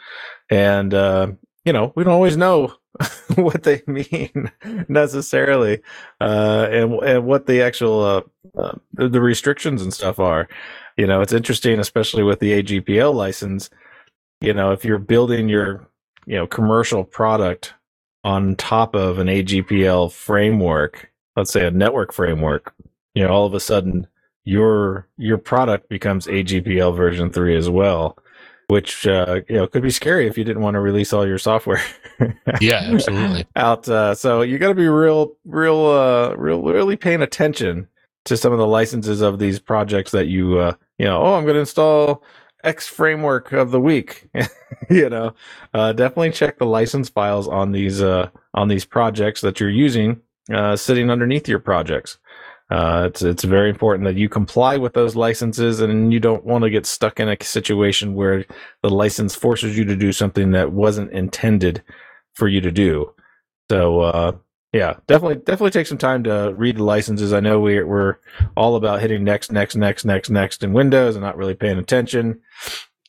And, 0.50 0.94
uh, 0.94 1.28
you 1.64 1.72
know, 1.72 1.92
we 1.96 2.04
don't 2.04 2.12
always 2.12 2.36
know 2.36 2.74
what 3.34 3.64
they 3.64 3.82
mean 3.86 4.50
necessarily, 4.88 5.80
uh, 6.20 6.68
and, 6.70 6.92
and 7.02 7.24
what 7.26 7.46
the 7.46 7.62
actual, 7.62 8.02
uh, 8.04 8.22
uh, 8.58 8.76
the, 8.94 9.08
the 9.08 9.20
restrictions 9.20 9.82
and 9.82 9.92
stuff 9.92 10.18
are. 10.18 10.48
You 10.96 11.06
know, 11.06 11.20
it's 11.20 11.32
interesting, 11.32 11.78
especially 11.78 12.22
with 12.22 12.40
the 12.40 12.62
AGPL 12.62 13.14
license. 13.14 13.70
You 14.40 14.52
know, 14.54 14.72
if 14.72 14.84
you're 14.84 14.98
building 14.98 15.48
your, 15.48 15.88
you 16.26 16.36
know, 16.36 16.46
commercial 16.46 17.04
product 17.04 17.74
on 18.24 18.56
top 18.56 18.94
of 18.94 19.18
an 19.18 19.26
AGPL 19.28 20.12
framework, 20.12 21.10
let's 21.38 21.52
say 21.52 21.66
a 21.66 21.70
network 21.70 22.12
framework, 22.12 22.74
you 23.14 23.22
know, 23.22 23.30
all 23.30 23.46
of 23.46 23.54
a 23.54 23.60
sudden 23.60 24.06
your 24.44 25.06
your 25.16 25.38
product 25.38 25.88
becomes 25.88 26.26
AGPL 26.26 26.96
version 26.96 27.30
three 27.30 27.56
as 27.56 27.70
well, 27.70 28.18
which 28.66 29.06
uh, 29.06 29.40
you 29.48 29.56
know 29.56 29.66
could 29.66 29.82
be 29.82 29.90
scary 29.90 30.26
if 30.26 30.36
you 30.36 30.44
didn't 30.44 30.62
want 30.62 30.74
to 30.74 30.80
release 30.80 31.12
all 31.12 31.26
your 31.26 31.38
software. 31.38 31.82
Yeah, 32.60 32.80
absolutely. 32.92 33.46
Out, 33.54 33.88
uh, 33.88 34.12
so 34.16 34.42
you 34.42 34.58
got 34.58 34.68
to 34.68 34.74
be 34.74 34.88
real, 34.88 35.36
real, 35.44 35.86
uh, 35.86 36.34
real, 36.34 36.60
really 36.60 36.96
paying 36.96 37.22
attention 37.22 37.86
to 38.24 38.36
some 38.36 38.52
of 38.52 38.58
the 38.58 38.66
licenses 38.66 39.20
of 39.20 39.38
these 39.38 39.60
projects 39.60 40.10
that 40.10 40.26
you, 40.26 40.58
uh, 40.58 40.72
you 40.98 41.04
know, 41.04 41.22
oh, 41.22 41.34
I'm 41.34 41.44
going 41.44 41.54
to 41.54 41.60
install 41.60 42.24
X 42.64 42.88
framework 42.88 43.52
of 43.52 43.70
the 43.70 43.80
week. 43.80 44.28
you 44.90 45.08
know, 45.08 45.34
uh, 45.72 45.92
definitely 45.92 46.32
check 46.32 46.58
the 46.58 46.66
license 46.66 47.08
files 47.08 47.46
on 47.46 47.70
these, 47.70 48.02
uh, 48.02 48.30
on 48.54 48.66
these 48.66 48.84
projects 48.84 49.40
that 49.42 49.60
you're 49.60 49.70
using, 49.70 50.20
uh, 50.52 50.76
sitting 50.76 51.10
underneath 51.10 51.48
your 51.48 51.58
projects. 51.58 52.18
Uh, 52.70 53.04
it's, 53.08 53.22
it's 53.22 53.44
very 53.44 53.70
important 53.70 54.04
that 54.04 54.16
you 54.16 54.28
comply 54.28 54.76
with 54.76 54.92
those 54.92 55.16
licenses 55.16 55.80
and 55.80 56.12
you 56.12 56.20
don't 56.20 56.44
want 56.44 56.64
to 56.64 56.70
get 56.70 56.84
stuck 56.84 57.18
in 57.18 57.28
a 57.28 57.36
situation 57.42 58.14
where 58.14 58.44
the 58.82 58.90
license 58.90 59.34
forces 59.34 59.76
you 59.76 59.84
to 59.86 59.96
do 59.96 60.12
something 60.12 60.50
that 60.50 60.70
wasn't 60.70 61.10
intended 61.12 61.82
for 62.34 62.46
you 62.46 62.60
to 62.60 62.70
do. 62.70 63.10
So, 63.70 64.00
uh, 64.00 64.32
yeah, 64.74 64.96
definitely, 65.06 65.36
definitely 65.36 65.70
take 65.70 65.86
some 65.86 65.96
time 65.96 66.24
to 66.24 66.52
read 66.54 66.76
the 66.76 66.84
licenses. 66.84 67.32
I 67.32 67.40
know 67.40 67.58
we're, 67.58 67.86
we're 67.86 68.16
all 68.54 68.76
about 68.76 69.00
hitting 69.00 69.24
next, 69.24 69.50
next, 69.50 69.76
next, 69.76 70.04
next, 70.04 70.28
next 70.28 70.62
in 70.62 70.74
Windows 70.74 71.16
and 71.16 71.24
not 71.24 71.38
really 71.38 71.54
paying 71.54 71.78
attention. 71.78 72.42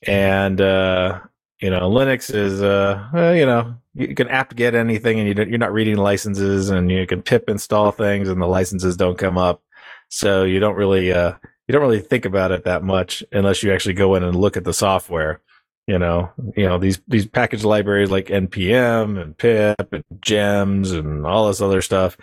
And, 0.08 0.62
uh, 0.62 1.19
you 1.62 1.69
know, 1.69 1.89
Linux 1.89 2.34
is, 2.34 2.62
uh, 2.62 3.08
well, 3.13 3.36
you 3.36 3.45
know, 3.45 3.76
you 3.93 4.15
can 4.15 4.30
apt 4.30 4.56
get 4.56 4.76
anything 4.76 5.19
and 5.19 5.28
you 5.28 5.45
you're 5.45 5.58
not 5.58 5.74
reading 5.74 5.98
licenses 5.98 6.69
and 6.69 6.89
you 6.89 7.06
can 7.06 7.22
pip 7.22 7.50
install 7.50 7.91
things 7.91 8.30
and 8.30 8.41
the 8.41 8.48
licenses 8.48 8.95
don't 8.95 9.17
come 9.17 9.38
up. 9.38 9.62
So 10.08 10.43
you 10.43 10.60
don't 10.60 10.76
really, 10.76 11.12
uh, 11.12 11.34
you 11.67 11.74
don't 11.74 11.82
really 11.82 12.00
think 12.00 12.26
about 12.26 12.52
it 12.52 12.63
that 12.63 12.84
much 12.84 13.24
unless 13.32 13.62
you 13.62 13.74
actually 13.74 13.93
go 13.93 14.15
in 14.15 14.24
and 14.24 14.36
look 14.36 14.58
at 14.58 14.63
the 14.63 14.74
software. 14.74 15.41
You 15.86 16.00
know, 16.00 16.30
you 16.56 16.65
know, 16.65 16.78
these, 16.78 17.02
these 17.08 17.26
package 17.26 17.63
libraries 17.63 18.12
like 18.12 18.28
NPM 18.28 19.19
and 19.22 19.38
pip 19.38 19.91
and 19.91 20.04
gems 20.22 20.91
and 20.91 21.26
all 21.26 21.48
this 21.48 21.62
other 21.62 21.82
stuff, 21.82 22.15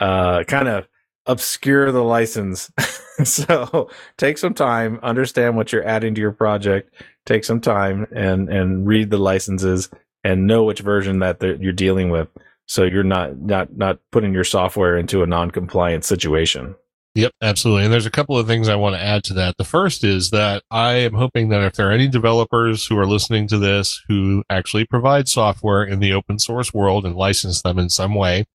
uh, 0.00 0.42
kind 0.44 0.68
of 0.68 0.86
obscure 1.26 1.92
the 1.92 2.02
license. 2.02 2.70
so 3.24 3.88
take 4.16 4.38
some 4.38 4.54
time, 4.54 4.98
understand 5.02 5.56
what 5.56 5.72
you're 5.72 5.86
adding 5.86 6.14
to 6.14 6.20
your 6.20 6.32
project, 6.32 6.94
take 7.26 7.44
some 7.44 7.60
time 7.60 8.06
and, 8.14 8.48
and 8.48 8.86
read 8.86 9.10
the 9.10 9.18
licenses 9.18 9.90
and 10.22 10.46
know 10.46 10.64
which 10.64 10.80
version 10.80 11.18
that 11.20 11.42
you're 11.60 11.72
dealing 11.72 12.10
with. 12.10 12.28
So 12.66 12.84
you're 12.84 13.04
not, 13.04 13.38
not, 13.38 13.76
not 13.76 13.98
putting 14.10 14.32
your 14.32 14.44
software 14.44 14.96
into 14.96 15.22
a 15.22 15.26
non-compliant 15.26 16.04
situation. 16.04 16.74
Yep, 17.14 17.32
absolutely. 17.42 17.84
And 17.84 17.92
there's 17.92 18.06
a 18.06 18.10
couple 18.10 18.36
of 18.36 18.48
things 18.48 18.68
I 18.68 18.74
want 18.74 18.96
to 18.96 19.02
add 19.02 19.22
to 19.24 19.34
that. 19.34 19.56
The 19.56 19.64
first 19.64 20.02
is 20.02 20.30
that 20.30 20.64
I 20.70 20.94
am 20.94 21.14
hoping 21.14 21.48
that 21.50 21.62
if 21.62 21.74
there 21.74 21.88
are 21.88 21.92
any 21.92 22.08
developers 22.08 22.86
who 22.86 22.98
are 22.98 23.06
listening 23.06 23.46
to 23.48 23.58
this 23.58 24.02
who 24.08 24.42
actually 24.50 24.84
provide 24.84 25.28
software 25.28 25.84
in 25.84 26.00
the 26.00 26.12
open 26.12 26.40
source 26.40 26.74
world 26.74 27.06
and 27.06 27.14
license 27.14 27.62
them 27.62 27.78
in 27.78 27.88
some 27.88 28.16
way, 28.16 28.46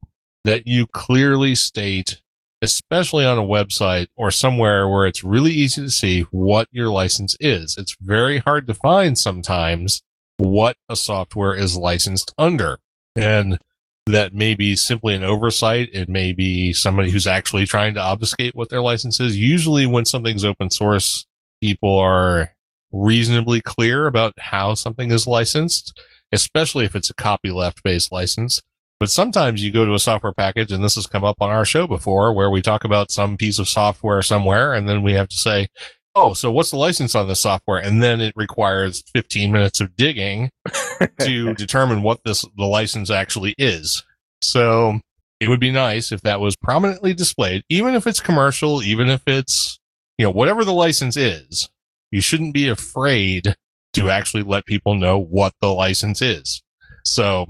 that 0.43 0.67
you 0.67 0.87
clearly 0.87 1.55
state, 1.55 2.21
especially 2.61 3.25
on 3.25 3.37
a 3.37 3.43
website 3.43 4.07
or 4.15 4.31
somewhere 4.31 4.87
where 4.87 5.07
it's 5.07 5.23
really 5.23 5.51
easy 5.51 5.81
to 5.81 5.89
see 5.89 6.21
what 6.31 6.67
your 6.71 6.89
license 6.89 7.35
is. 7.39 7.77
It's 7.77 7.95
very 8.01 8.39
hard 8.39 8.67
to 8.67 8.73
find 8.73 9.17
sometimes 9.17 10.01
what 10.37 10.77
a 10.89 10.95
software 10.95 11.53
is 11.53 11.77
licensed 11.77 12.33
under. 12.37 12.79
And 13.15 13.59
that 14.05 14.33
may 14.33 14.55
be 14.55 14.75
simply 14.75 15.15
an 15.15 15.23
oversight. 15.23 15.89
It 15.93 16.09
may 16.09 16.33
be 16.33 16.73
somebody 16.73 17.11
who's 17.11 17.27
actually 17.27 17.65
trying 17.65 17.93
to 17.93 18.01
obfuscate 18.01 18.55
what 18.55 18.69
their 18.69 18.81
license 18.81 19.19
is. 19.19 19.37
Usually 19.37 19.85
when 19.85 20.05
something's 20.05 20.45
open 20.45 20.69
source, 20.69 21.25
people 21.61 21.97
are 21.97 22.53
reasonably 22.91 23.61
clear 23.61 24.07
about 24.07 24.33
how 24.39 24.73
something 24.73 25.11
is 25.11 25.27
licensed, 25.27 25.99
especially 26.31 26.85
if 26.85 26.95
it's 26.95 27.09
a 27.09 27.13
copyleft 27.13 27.83
based 27.83 28.11
license. 28.11 28.61
But 28.99 29.09
sometimes 29.09 29.63
you 29.63 29.71
go 29.71 29.85
to 29.85 29.93
a 29.93 29.99
software 29.99 30.33
package, 30.33 30.71
and 30.71 30.83
this 30.83 30.95
has 30.95 31.07
come 31.07 31.23
up 31.23 31.37
on 31.39 31.49
our 31.49 31.65
show 31.65 31.87
before, 31.87 32.33
where 32.33 32.49
we 32.49 32.61
talk 32.61 32.83
about 32.83 33.11
some 33.11 33.37
piece 33.37 33.57
of 33.57 33.69
software 33.69 34.21
somewhere, 34.21 34.73
and 34.73 34.89
then 34.89 35.03
we 35.03 35.13
have 35.13 35.29
to 35.29 35.37
say, 35.37 35.69
oh, 36.15 36.33
so 36.33 36.51
what's 36.51 36.71
the 36.71 36.77
license 36.77 37.15
on 37.15 37.27
this 37.27 37.39
software? 37.39 37.79
And 37.79 38.03
then 38.03 38.19
it 38.19 38.33
requires 38.35 39.03
15 39.13 39.51
minutes 39.51 39.79
of 39.79 39.95
digging 39.95 40.49
to 41.21 41.53
determine 41.53 42.01
what 42.01 42.19
this 42.25 42.45
the 42.57 42.65
license 42.65 43.09
actually 43.09 43.55
is. 43.57 44.03
So 44.41 44.99
it 45.39 45.47
would 45.47 45.59
be 45.59 45.71
nice 45.71 46.11
if 46.11 46.21
that 46.21 46.41
was 46.41 46.55
prominently 46.57 47.13
displayed, 47.13 47.63
even 47.69 47.95
if 47.95 48.05
it's 48.05 48.19
commercial, 48.19 48.83
even 48.83 49.09
if 49.09 49.21
it's 49.27 49.79
you 50.17 50.25
know 50.25 50.31
whatever 50.31 50.65
the 50.65 50.73
license 50.73 51.15
is. 51.15 51.69
You 52.11 52.21
shouldn't 52.21 52.53
be 52.53 52.67
afraid 52.67 53.55
to 53.93 54.09
actually 54.09 54.43
let 54.43 54.65
people 54.65 54.95
know 54.95 55.19
what 55.19 55.53
the 55.61 55.73
license 55.73 56.21
is. 56.21 56.61
So 57.05 57.45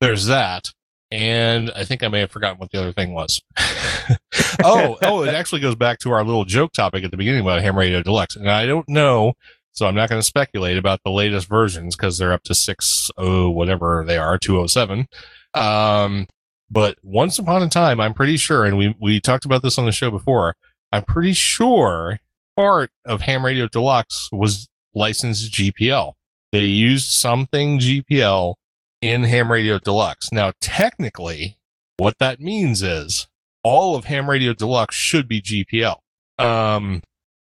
there's 0.00 0.26
that. 0.26 0.70
And 1.14 1.70
I 1.76 1.84
think 1.84 2.02
I 2.02 2.08
may 2.08 2.18
have 2.18 2.32
forgotten 2.32 2.58
what 2.58 2.72
the 2.72 2.80
other 2.80 2.92
thing 2.92 3.14
was. 3.14 3.40
oh, 4.64 4.98
oh, 5.00 5.22
it 5.22 5.32
actually 5.32 5.60
goes 5.60 5.76
back 5.76 6.00
to 6.00 6.10
our 6.10 6.24
little 6.24 6.44
joke 6.44 6.72
topic 6.72 7.04
at 7.04 7.12
the 7.12 7.16
beginning 7.16 7.42
about 7.42 7.62
Ham 7.62 7.78
Radio 7.78 8.02
Deluxe. 8.02 8.34
And 8.34 8.50
I 8.50 8.66
don't 8.66 8.88
know, 8.88 9.34
so 9.70 9.86
I'm 9.86 9.94
not 9.94 10.08
going 10.08 10.20
to 10.20 10.26
speculate 10.26 10.76
about 10.76 10.98
the 11.04 11.12
latest 11.12 11.48
versions 11.48 11.94
because 11.94 12.18
they're 12.18 12.32
up 12.32 12.42
to 12.42 12.54
60, 12.54 13.12
whatever 13.16 14.02
they 14.04 14.18
are, 14.18 14.38
207. 14.38 15.06
Um, 15.54 16.26
but 16.68 16.98
once 17.04 17.38
upon 17.38 17.62
a 17.62 17.68
time, 17.68 18.00
I'm 18.00 18.12
pretty 18.12 18.36
sure, 18.36 18.64
and 18.64 18.76
we, 18.76 18.96
we 19.00 19.20
talked 19.20 19.44
about 19.44 19.62
this 19.62 19.78
on 19.78 19.84
the 19.84 19.92
show 19.92 20.10
before, 20.10 20.56
I'm 20.90 21.04
pretty 21.04 21.32
sure 21.32 22.18
part 22.56 22.90
of 23.04 23.20
Ham 23.20 23.44
Radio 23.44 23.68
Deluxe 23.68 24.28
was 24.32 24.68
licensed 24.96 25.52
GPL. 25.52 26.14
They 26.50 26.64
used 26.64 27.12
something 27.12 27.78
GPL 27.78 28.56
in 29.04 29.24
Ham 29.24 29.52
Radio 29.52 29.78
Deluxe. 29.78 30.32
Now, 30.32 30.52
technically, 30.62 31.58
what 31.98 32.18
that 32.20 32.40
means 32.40 32.82
is 32.82 33.28
all 33.62 33.96
of 33.96 34.06
Ham 34.06 34.30
Radio 34.30 34.54
Deluxe 34.54 34.94
should 34.96 35.28
be 35.28 35.42
GPL. 35.42 35.96
Um, 36.38 37.02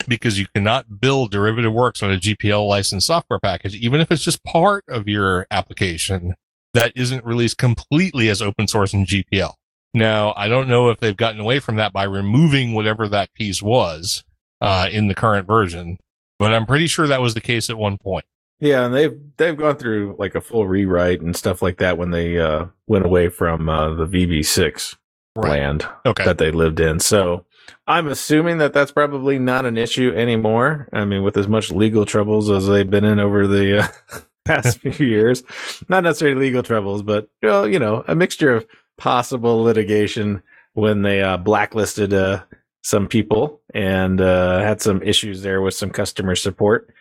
because 0.09 0.39
you 0.39 0.47
cannot 0.55 1.01
build 1.01 1.31
derivative 1.31 1.75
works 1.75 2.03
on 2.03 2.11
a 2.11 2.17
GPL 2.17 2.67
licensed 2.67 3.07
software 3.07 3.39
package, 3.39 3.75
even 3.75 4.01
if 4.01 4.11
it's 4.11 4.25
just 4.25 4.43
part 4.43 4.85
of 4.89 5.07
your 5.07 5.47
application 5.51 6.35
that 6.73 6.93
isn't 6.97 7.27
released 7.27 7.59
completely 7.59 8.31
as 8.31 8.41
open 8.41 8.67
source 8.67 8.95
in 8.95 9.05
GPL. 9.05 9.53
Now, 9.93 10.33
I 10.39 10.49
don't 10.49 10.69
know 10.69 10.89
if 10.89 10.99
they've 10.99 11.17
gotten 11.17 11.41
away 11.41 11.59
from 11.59 11.77
that 11.77 11.93
by 11.93 12.05
removing 12.05 12.73
whatever 12.73 13.07
that 13.09 13.35
piece 13.35 13.63
was 13.63 14.25
uh, 14.63 14.89
in 14.91 15.09
the 15.09 15.15
current 15.15 15.47
version, 15.47 15.99
but 16.39 16.55
I'm 16.55 16.65
pretty 16.65 16.87
sure 16.87 17.07
that 17.07 17.21
was 17.21 17.35
the 17.35 17.41
case 17.43 17.69
at 17.69 17.77
one 17.77 17.99
point. 17.99 18.25
Yeah, 18.61 18.85
and 18.85 18.95
they've 18.95 19.19
they've 19.39 19.57
gone 19.57 19.77
through 19.77 20.17
like 20.19 20.35
a 20.35 20.41
full 20.41 20.69
rewrite 20.69 21.21
and 21.23 21.35
stuff 21.35 21.63
like 21.63 21.79
that 21.79 21.99
when 21.99 22.11
they 22.11 22.39
uh, 22.39 22.67
went 22.87 23.07
away 23.07 23.29
from 23.29 23.69
uh, 23.69 23.95
the 23.95 24.07
VB6 24.07 24.97
land 25.37 25.87
Okay. 26.05 26.25
that 26.25 26.39
they 26.39 26.51
lived 26.51 26.79
in. 26.81 27.01
So 27.01 27.47
I'm 27.87 28.07
assuming 28.09 28.59
that 28.59 28.73
that's 28.73 28.93
probably 28.93 29.39
not 29.39 29.65
an 29.65 29.79
issue 29.79 30.13
anymore. 30.15 30.89
I 30.93 31.05
mean, 31.05 31.23
with 31.23 31.37
as 31.37 31.49
much 31.49 31.71
legal 31.71 32.05
troubles 32.05 32.51
as 32.51 32.67
they've 32.67 32.89
been 32.89 33.05
in 33.05 33.19
over 33.19 33.47
the 33.47 33.85
uh, 33.85 33.89
past 34.45 34.81
few 34.81 35.07
years, 35.07 35.43
not 35.89 36.03
necessarily 36.05 36.39
legal 36.39 36.63
troubles, 36.63 37.03
but 37.03 37.29
well, 37.43 37.67
you 37.67 37.79
know, 37.79 38.05
a 38.09 38.15
mixture 38.15 38.55
of 38.55 38.67
possible 38.99 39.63
litigation 39.63 40.43
when 40.75 41.03
they 41.03 41.23
uh, 41.23 41.37
blacklisted 41.39 42.13
uh, 42.13 42.43
some 42.83 43.07
people 43.09 43.61
and 43.75 44.21
uh, 44.21 44.61
had 44.61 44.81
some 44.83 45.03
issues 45.03 45.43
there 45.43 45.63
with 45.63 45.75
some 45.75 45.91
customer 45.91 46.35
support. 46.37 46.93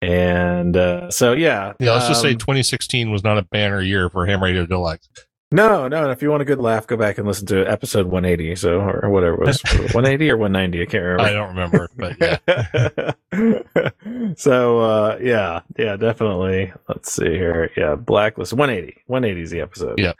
And 0.00 0.76
uh, 0.76 1.10
so, 1.10 1.32
yeah, 1.32 1.72
yeah, 1.80 1.92
let's 1.92 2.06
just 2.08 2.20
say 2.22 2.32
um, 2.32 2.38
2016 2.38 3.10
was 3.10 3.24
not 3.24 3.36
a 3.38 3.42
banner 3.42 3.80
year 3.80 4.08
for 4.10 4.26
Ham 4.26 4.42
Radio 4.42 4.64
Deluxe. 4.64 5.08
no, 5.50 5.88
no. 5.88 6.02
and 6.04 6.12
If 6.12 6.22
you 6.22 6.30
want 6.30 6.42
a 6.42 6.44
good 6.44 6.60
laugh, 6.60 6.86
go 6.86 6.96
back 6.96 7.18
and 7.18 7.26
listen 7.26 7.46
to 7.48 7.64
episode 7.68 8.06
180. 8.06 8.54
So, 8.56 8.80
or 8.80 9.10
whatever 9.10 9.42
it 9.42 9.46
was, 9.46 9.60
180 9.64 10.30
or 10.30 10.36
190. 10.36 10.82
I 10.82 10.86
can't 10.86 11.02
remember. 11.02 11.22
I 11.22 11.32
don't 11.32 11.48
remember, 11.48 11.88
but 11.96 12.16
yeah. 12.20 13.12
so 14.36 14.80
uh 14.80 15.18
yeah 15.22 15.60
yeah 15.78 15.96
definitely 15.96 16.72
let's 16.88 17.12
see 17.12 17.24
here 17.30 17.70
yeah 17.76 17.94
blacklist 17.94 18.52
180 18.52 19.02
180 19.06 19.42
is 19.42 19.50
the 19.50 19.60
episode 19.60 19.98
Yeah. 19.98 20.12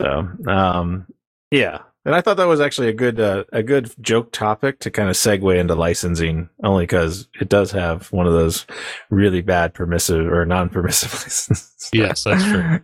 so 0.00 0.28
um 0.46 1.06
yeah 1.50 1.78
and 2.08 2.16
i 2.16 2.20
thought 2.20 2.36
that 2.36 2.46
was 2.46 2.60
actually 2.60 2.88
a 2.88 2.92
good 2.92 3.20
uh, 3.20 3.44
a 3.52 3.62
good 3.62 3.94
joke 4.00 4.32
topic 4.32 4.80
to 4.80 4.90
kind 4.90 5.08
of 5.08 5.14
segue 5.14 5.58
into 5.58 5.74
licensing 5.74 6.48
only 6.64 6.84
because 6.84 7.28
it 7.40 7.48
does 7.48 7.70
have 7.70 8.10
one 8.12 8.26
of 8.26 8.32
those 8.32 8.66
really 9.10 9.42
bad 9.42 9.74
permissive 9.74 10.26
or 10.26 10.44
non-permissive 10.44 11.12
licenses 11.22 11.68
Yes, 11.92 12.24
that's 12.24 12.44
true. 12.44 12.80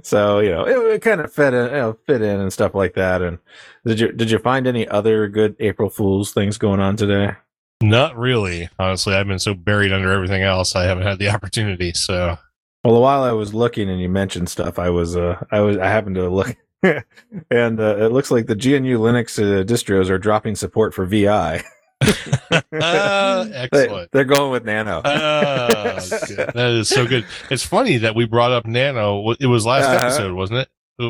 so 0.02 0.40
you 0.40 0.50
know, 0.50 0.66
it, 0.66 0.94
it 0.94 1.02
kind 1.02 1.20
of 1.20 1.32
fit 1.32 1.54
in, 1.54 1.66
you 1.66 1.72
know, 1.72 1.98
fit 2.06 2.22
in 2.22 2.40
and 2.40 2.52
stuff 2.52 2.74
like 2.74 2.94
that. 2.94 3.22
And 3.22 3.38
did 3.84 4.00
you 4.00 4.12
did 4.12 4.30
you 4.30 4.38
find 4.38 4.66
any 4.66 4.86
other 4.88 5.28
good 5.28 5.56
April 5.60 5.90
Fools 5.90 6.32
things 6.32 6.58
going 6.58 6.80
on 6.80 6.96
today? 6.96 7.32
Not 7.80 8.16
really. 8.16 8.68
Honestly, 8.78 9.14
I've 9.14 9.28
been 9.28 9.38
so 9.38 9.54
buried 9.54 9.92
under 9.92 10.12
everything 10.12 10.42
else, 10.42 10.74
I 10.74 10.84
haven't 10.84 11.06
had 11.06 11.18
the 11.18 11.28
opportunity. 11.34 11.92
So, 11.94 12.38
Well, 12.84 13.00
while 13.00 13.22
I 13.22 13.32
was 13.32 13.54
looking 13.54 13.88
and 13.88 14.00
you 14.00 14.08
mentioned 14.08 14.48
stuff, 14.48 14.78
I 14.78 14.90
was 14.90 15.16
uh, 15.16 15.44
I 15.50 15.60
was 15.60 15.78
I 15.78 15.86
happened 15.86 16.16
to 16.16 16.28
look. 16.28 16.56
and 17.50 17.80
uh, 17.80 17.96
it 17.98 18.12
looks 18.12 18.30
like 18.30 18.46
the 18.46 18.54
GNU 18.54 18.98
Linux 18.98 19.38
uh, 19.38 19.64
distros 19.64 20.10
are 20.10 20.18
dropping 20.18 20.54
support 20.56 20.94
for 20.94 21.04
VI. 21.06 21.62
uh, 22.00 22.60
excellent. 23.52 24.10
they're 24.12 24.24
going 24.24 24.52
with 24.52 24.64
Nano. 24.64 25.00
Ah, 25.04 25.98
that 25.98 26.76
is 26.78 26.88
so 26.88 27.06
good. 27.06 27.26
It's 27.50 27.64
funny 27.64 27.96
that 27.98 28.14
we 28.14 28.24
brought 28.26 28.52
up 28.52 28.66
Nano. 28.66 29.32
It 29.40 29.46
was 29.46 29.66
last 29.66 29.84
Uh-huh. 29.86 30.06
episode, 30.06 30.32
wasn't 30.34 30.60
it? 30.60 30.68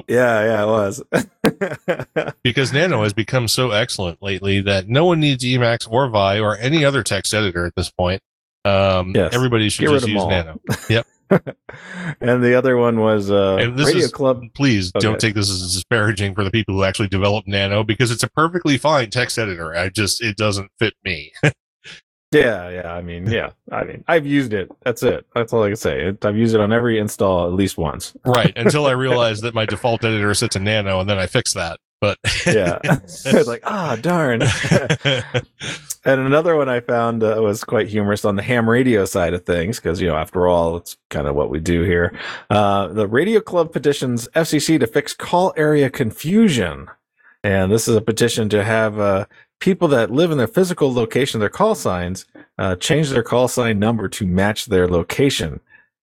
yeah, 0.08 0.44
yeah, 0.44 0.62
it 0.62 0.66
was. 0.66 1.02
Because 2.42 2.72
Nano 2.72 3.02
has 3.02 3.12
become 3.14 3.48
so 3.48 3.70
excellent 3.70 4.22
lately 4.22 4.60
that 4.62 4.88
no 4.88 5.04
one 5.06 5.20
needs 5.20 5.44
Emacs 5.44 5.90
or 5.90 6.08
Vi 6.08 6.40
or 6.40 6.56
any 6.58 6.84
other 6.84 7.02
text 7.02 7.32
editor 7.34 7.64
at 7.66 7.74
this 7.74 7.90
point. 7.90 8.22
Um, 8.64 9.12
Yes. 9.14 9.34
everybody 9.34 9.68
should 9.70 9.86
Get 9.86 9.92
just 9.92 10.08
use 10.08 10.24
Nano. 10.26 10.60
all. 10.90 11.02
And 12.20 12.42
the 12.42 12.54
other 12.56 12.76
one 12.76 13.00
was 13.00 13.30
uh, 13.30 13.56
this 13.74 13.86
Radio 13.88 14.04
is- 14.04 14.12
Club. 14.12 14.42
Please 14.54 14.90
Okay. 14.94 15.02
don't 15.04 15.20
take 15.20 15.34
this 15.34 15.50
as 15.50 15.74
disparaging 15.74 16.34
for 16.34 16.42
the 16.44 16.50
people 16.50 16.74
who 16.74 16.84
actually 16.84 17.08
developed 17.08 17.46
Nano 17.48 17.84
because 17.84 18.10
it's 18.10 18.22
a 18.22 18.30
perfectly 18.30 18.78
fine 18.78 19.10
text 19.10 19.38
editor. 19.38 19.74
I 19.74 19.88
just 19.90 20.22
it 20.22 20.36
doesn't 20.36 20.70
fit 20.78 20.94
me. 21.04 21.32
Yeah, 22.30 22.68
yeah. 22.68 22.92
I 22.92 23.00
mean, 23.00 23.26
yeah. 23.30 23.52
I 23.72 23.84
mean, 23.84 24.04
I've 24.06 24.26
used 24.26 24.52
it. 24.52 24.70
That's 24.84 25.02
it. 25.02 25.24
That's 25.34 25.50
all 25.54 25.62
I 25.62 25.68
can 25.68 25.76
say. 25.76 26.08
It, 26.08 26.22
I've 26.26 26.36
used 26.36 26.54
it 26.54 26.60
on 26.60 26.74
every 26.74 26.98
install 26.98 27.46
at 27.46 27.54
least 27.54 27.78
once. 27.78 28.14
right 28.26 28.52
until 28.54 28.84
I 28.84 28.90
realized 29.06 29.42
that 29.44 29.54
my 29.54 29.64
default 29.64 30.04
editor 30.04 30.34
sits 30.34 30.54
in 30.54 30.62
Nano, 30.64 31.00
and 31.00 31.08
then 31.08 31.16
I 31.18 31.26
fixed 31.26 31.54
that. 31.54 31.80
But 32.00 32.18
Yeah. 32.46 32.78
it's 32.84 33.24
like, 33.46 33.62
ah, 33.64 33.96
darn. 34.00 34.42
and 36.04 36.20
another 36.20 36.56
one 36.56 36.68
I 36.68 36.80
found 36.80 37.22
uh, 37.22 37.36
was 37.40 37.64
quite 37.64 37.88
humorous 37.88 38.24
on 38.24 38.36
the 38.36 38.42
ham 38.42 38.68
radio 38.68 39.04
side 39.04 39.34
of 39.34 39.44
things, 39.44 39.78
because, 39.78 40.00
you 40.00 40.08
know, 40.08 40.16
after 40.16 40.46
all, 40.46 40.76
it's 40.76 40.96
kind 41.10 41.26
of 41.26 41.34
what 41.34 41.50
we 41.50 41.60
do 41.60 41.82
here. 41.82 42.16
Uh, 42.50 42.88
the 42.88 43.06
Radio 43.06 43.40
Club 43.40 43.72
petitions 43.72 44.28
FCC 44.34 44.78
to 44.80 44.86
fix 44.86 45.12
call 45.12 45.52
area 45.56 45.90
confusion. 45.90 46.88
And 47.44 47.70
this 47.70 47.88
is 47.88 47.96
a 47.96 48.00
petition 48.00 48.48
to 48.50 48.64
have 48.64 48.98
uh, 48.98 49.26
people 49.60 49.88
that 49.88 50.10
live 50.10 50.30
in 50.30 50.38
their 50.38 50.48
physical 50.48 50.92
location, 50.92 51.40
their 51.40 51.48
call 51.48 51.74
signs, 51.74 52.26
uh, 52.58 52.76
change 52.76 53.10
their 53.10 53.22
call 53.22 53.48
sign 53.48 53.78
number 53.78 54.08
to 54.08 54.26
match 54.26 54.66
their 54.66 54.88
location. 54.88 55.60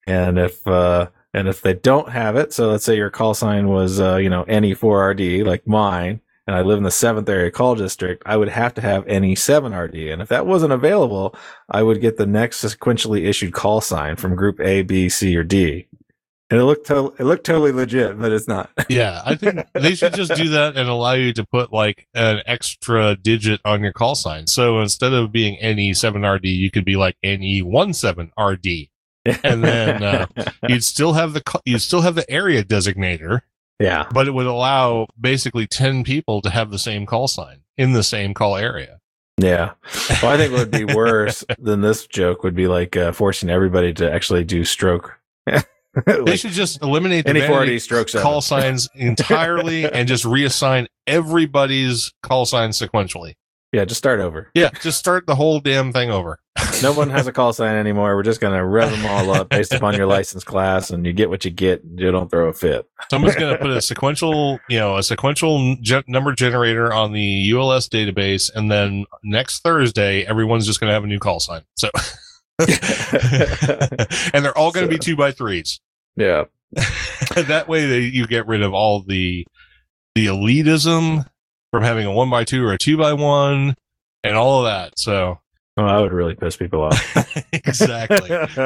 And 0.07 0.37
if, 0.37 0.65
uh, 0.67 1.07
and 1.35 1.49
if 1.49 1.61
they 1.61 1.73
don't 1.73 2.07
have 2.09 2.37
it, 2.37 2.53
so 2.53 2.69
let's 2.69 2.85
say 2.85 2.95
your 2.95 3.09
call 3.09 3.33
sign 3.33 3.67
was, 3.67 3.99
uh, 3.99 4.15
you 4.15 4.29
know, 4.29 4.45
NE4RD, 4.45 5.45
like 5.45 5.67
mine, 5.67 6.21
and 6.47 6.55
I 6.55 6.61
live 6.61 6.77
in 6.77 6.85
the 6.85 6.91
seventh 6.91 7.27
area 7.27 7.51
call 7.51 7.75
district, 7.75 8.23
I 8.25 8.37
would 8.37 8.47
have 8.47 8.73
to 8.75 8.81
have 8.81 9.05
NE7RD. 9.05 10.13
And 10.13 10.21
if 10.21 10.29
that 10.29 10.47
wasn't 10.47 10.71
available, 10.71 11.35
I 11.69 11.83
would 11.83 11.99
get 11.99 12.15
the 12.15 12.25
next 12.25 12.63
sequentially 12.63 13.27
issued 13.27 13.51
call 13.51 13.81
sign 13.81 14.15
from 14.15 14.37
group 14.37 14.61
A, 14.61 14.83
B, 14.83 15.09
C, 15.09 15.35
or 15.35 15.43
D. 15.43 15.87
And 16.49 16.57
it 16.57 16.63
looked, 16.63 16.87
to- 16.87 17.13
it 17.19 17.25
looked 17.25 17.45
totally 17.45 17.73
legit, 17.73 18.17
but 18.17 18.31
it's 18.31 18.47
not. 18.47 18.69
yeah, 18.89 19.21
I 19.25 19.35
think 19.35 19.59
they 19.73 19.93
should 19.93 20.13
just 20.13 20.35
do 20.35 20.47
that 20.49 20.77
and 20.77 20.87
allow 20.87 21.13
you 21.13 21.33
to 21.33 21.43
put 21.43 21.73
like 21.73 22.07
an 22.13 22.43
extra 22.45 23.17
digit 23.17 23.59
on 23.65 23.83
your 23.83 23.91
call 23.91 24.15
sign. 24.15 24.47
So 24.47 24.79
instead 24.79 25.11
of 25.11 25.33
being 25.33 25.57
NE7RD, 25.61 26.45
you 26.45 26.71
could 26.71 26.85
be 26.85 26.95
like 26.95 27.17
NE17RD, 27.25 28.89
and 29.43 29.63
then 29.63 30.03
uh, 30.03 30.27
you'd 30.67 30.83
still 30.83 31.13
have 31.13 31.33
the 31.33 31.61
you'd 31.65 31.81
still 31.81 32.01
have 32.01 32.15
the 32.15 32.29
area 32.29 32.63
designator, 32.63 33.41
yeah. 33.79 34.07
but 34.11 34.27
it 34.27 34.31
would 34.31 34.45
allow 34.45 35.07
basically 35.19 35.67
ten 35.67 36.03
people 36.03 36.41
to 36.41 36.49
have 36.49 36.71
the 36.71 36.79
same 36.79 37.05
call 37.05 37.27
sign 37.27 37.61
in 37.77 37.93
the 37.93 38.03
same 38.03 38.33
call 38.33 38.55
area. 38.57 38.99
Yeah. 39.37 39.71
Well, 40.21 40.31
I 40.31 40.37
think 40.37 40.53
what 40.53 40.71
would 40.71 40.71
be 40.71 40.85
worse 40.93 41.43
than 41.59 41.81
this 41.81 42.07
joke 42.07 42.43
would 42.43 42.55
be 42.55 42.67
like 42.67 42.95
uh, 42.95 43.11
forcing 43.11 43.49
everybody 43.49 43.93
to 43.95 44.11
actually 44.11 44.43
do 44.43 44.63
stroke. 44.63 45.19
They 46.05 46.35
should 46.35 46.51
just 46.51 46.81
eliminate 46.81 47.25
the 47.25 47.31
NE4RD 47.31 47.47
vanity 47.47 47.79
stroke 47.79 48.11
call 48.11 48.41
signs 48.41 48.89
entirely 48.95 49.89
and 49.89 50.09
just 50.09 50.25
reassign 50.25 50.87
everybody's 51.07 52.13
call 52.21 52.45
signs 52.45 52.77
sequentially. 52.77 53.35
Yeah, 53.75 53.83
just 53.83 53.97
start 53.97 54.21
over. 54.21 54.49
Yeah, 54.53 54.69
just 54.81 54.97
start 54.97 55.27
the 55.27 55.35
whole 55.35 55.59
damn 55.59 55.91
thing 55.91 56.09
over. 56.09 56.39
No 56.81 56.91
one 56.91 57.09
has 57.09 57.25
a 57.25 57.31
call 57.31 57.53
sign 57.53 57.75
anymore. 57.77 58.15
We're 58.17 58.23
just 58.23 58.41
gonna 58.41 58.65
rev 58.65 58.91
them 58.91 59.05
all 59.05 59.31
up 59.31 59.47
based 59.49 59.73
upon 59.73 59.95
your 59.95 60.07
license 60.07 60.43
class, 60.43 60.89
and 60.89 61.05
you 61.05 61.13
get 61.13 61.29
what 61.29 61.45
you 61.45 61.51
get. 61.51 61.81
You 61.85 62.11
don't 62.11 62.29
throw 62.29 62.49
a 62.49 62.53
fit. 62.53 62.85
Someone's 63.09 63.35
going 63.35 63.55
to 63.55 63.61
put 63.61 63.71
a 63.71 63.81
sequential, 63.81 64.59
you 64.67 64.77
know, 64.77 64.97
a 64.97 65.03
sequential 65.03 65.77
ge- 65.81 66.03
number 66.07 66.33
generator 66.33 66.91
on 66.91 67.13
the 67.13 67.51
ULS 67.53 67.87
database, 67.87 68.51
and 68.53 68.69
then 68.69 69.05
next 69.23 69.61
Thursday, 69.61 70.25
everyone's 70.25 70.65
just 70.65 70.81
going 70.81 70.89
to 70.89 70.93
have 70.93 71.05
a 71.05 71.07
new 71.07 71.19
call 71.19 71.39
sign. 71.39 71.61
So, 71.75 71.89
and 72.59 74.43
they're 74.43 74.57
all 74.57 74.71
going 74.71 74.85
to 74.85 74.91
be 74.91 74.99
two 74.99 75.15
by 75.15 75.31
threes. 75.31 75.79
Yeah. 76.17 76.45
that 77.35 77.67
way, 77.69 77.85
they, 77.85 77.99
you 77.99 78.27
get 78.27 78.47
rid 78.47 78.63
of 78.63 78.73
all 78.73 79.01
the 79.01 79.45
the 80.13 80.25
elitism 80.27 81.25
from 81.75 81.83
having 81.83 82.05
a 82.05 82.11
one 82.11 82.29
by 82.29 82.45
two 82.45 82.65
or 82.65 82.71
a 82.71 82.77
two 82.77 82.95
by 82.97 83.11
one, 83.11 83.75
and 84.23 84.37
all 84.37 84.59
of 84.59 84.71
that. 84.71 84.97
So, 84.97 85.39
Oh, 85.77 85.85
that 85.85 85.97
would 85.99 86.13
really 86.13 86.35
piss 86.35 86.55
people 86.55 86.83
off. 86.83 87.43
exactly. 87.53 88.31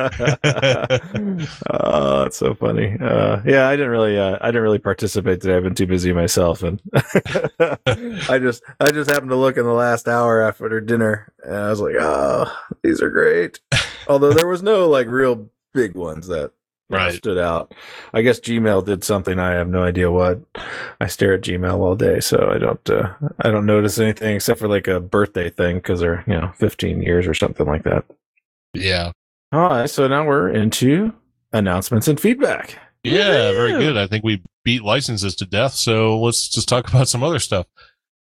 oh, 1.71 2.19
that's 2.19 2.37
so 2.37 2.53
funny. 2.53 2.95
Uh, 3.01 3.41
yeah, 3.47 3.67
I 3.67 3.75
didn't 3.75 3.89
really, 3.89 4.19
uh, 4.19 4.37
I 4.39 4.49
didn't 4.49 4.61
really 4.61 4.77
participate 4.77 5.41
today. 5.41 5.57
I've 5.57 5.63
been 5.63 5.73
too 5.73 5.87
busy 5.87 6.13
myself, 6.13 6.61
and 6.61 6.79
I 6.93 8.37
just, 8.39 8.61
I 8.79 8.91
just 8.91 9.09
happened 9.09 9.31
to 9.31 9.37
look 9.37 9.57
in 9.57 9.63
the 9.65 9.73
last 9.73 10.07
hour 10.07 10.43
after 10.43 10.79
dinner, 10.81 11.33
and 11.43 11.55
I 11.55 11.71
was 11.71 11.81
like, 11.81 11.95
oh, 11.99 12.55
these 12.83 13.01
are 13.01 13.09
great. 13.09 13.59
Although 14.07 14.33
there 14.33 14.47
was 14.47 14.61
no 14.61 14.87
like 14.87 15.07
real 15.07 15.49
big 15.73 15.95
ones 15.95 16.27
that 16.27 16.51
Right. 16.89 17.13
stood 17.13 17.37
out. 17.37 17.73
I 18.13 18.21
guess 18.21 18.39
Gmail 18.39 18.85
did 18.85 19.03
something. 19.03 19.37
I 19.39 19.51
have 19.53 19.67
no 19.69 19.83
idea 19.83 20.09
what. 20.11 20.39
I 20.99 21.07
stare 21.07 21.33
at 21.35 21.41
Gmail 21.41 21.79
all 21.79 21.95
day, 21.95 22.19
so 22.19 22.49
I 22.53 22.57
don't, 22.57 22.89
uh, 22.89 23.13
I 23.41 23.51
don't 23.51 23.65
notice 23.67 23.99
anything 23.99 24.35
except 24.35 24.59
for 24.59 24.67
like 24.67 24.87
a 24.87 24.99
birthday 24.99 25.49
thing 25.49 25.77
because 25.77 25.99
they're, 25.99 26.23
you 26.27 26.33
know, 26.33 26.51
15 26.55 27.01
years 27.01 27.27
or 27.27 27.33
something 27.35 27.65
like 27.67 27.83
that. 27.83 28.05
yeah, 28.73 29.11
All 29.51 29.61
right, 29.69 29.89
so 29.89 30.07
now 30.07 30.25
we're 30.25 30.49
into 30.49 31.13
announcements 31.53 32.07
and 32.07 32.19
feedback. 32.19 32.77
yeah, 33.03 33.51
very 33.51 33.71
good. 33.73 33.95
I 33.97 34.07
think 34.07 34.23
we 34.23 34.41
beat 34.63 34.83
licenses 34.83 35.35
to 35.37 35.45
death. 35.45 35.73
So 35.73 36.19
let's 36.19 36.49
just 36.49 36.67
talk 36.67 36.87
about 36.89 37.07
some 37.07 37.23
other 37.23 37.39
stuff. 37.39 37.65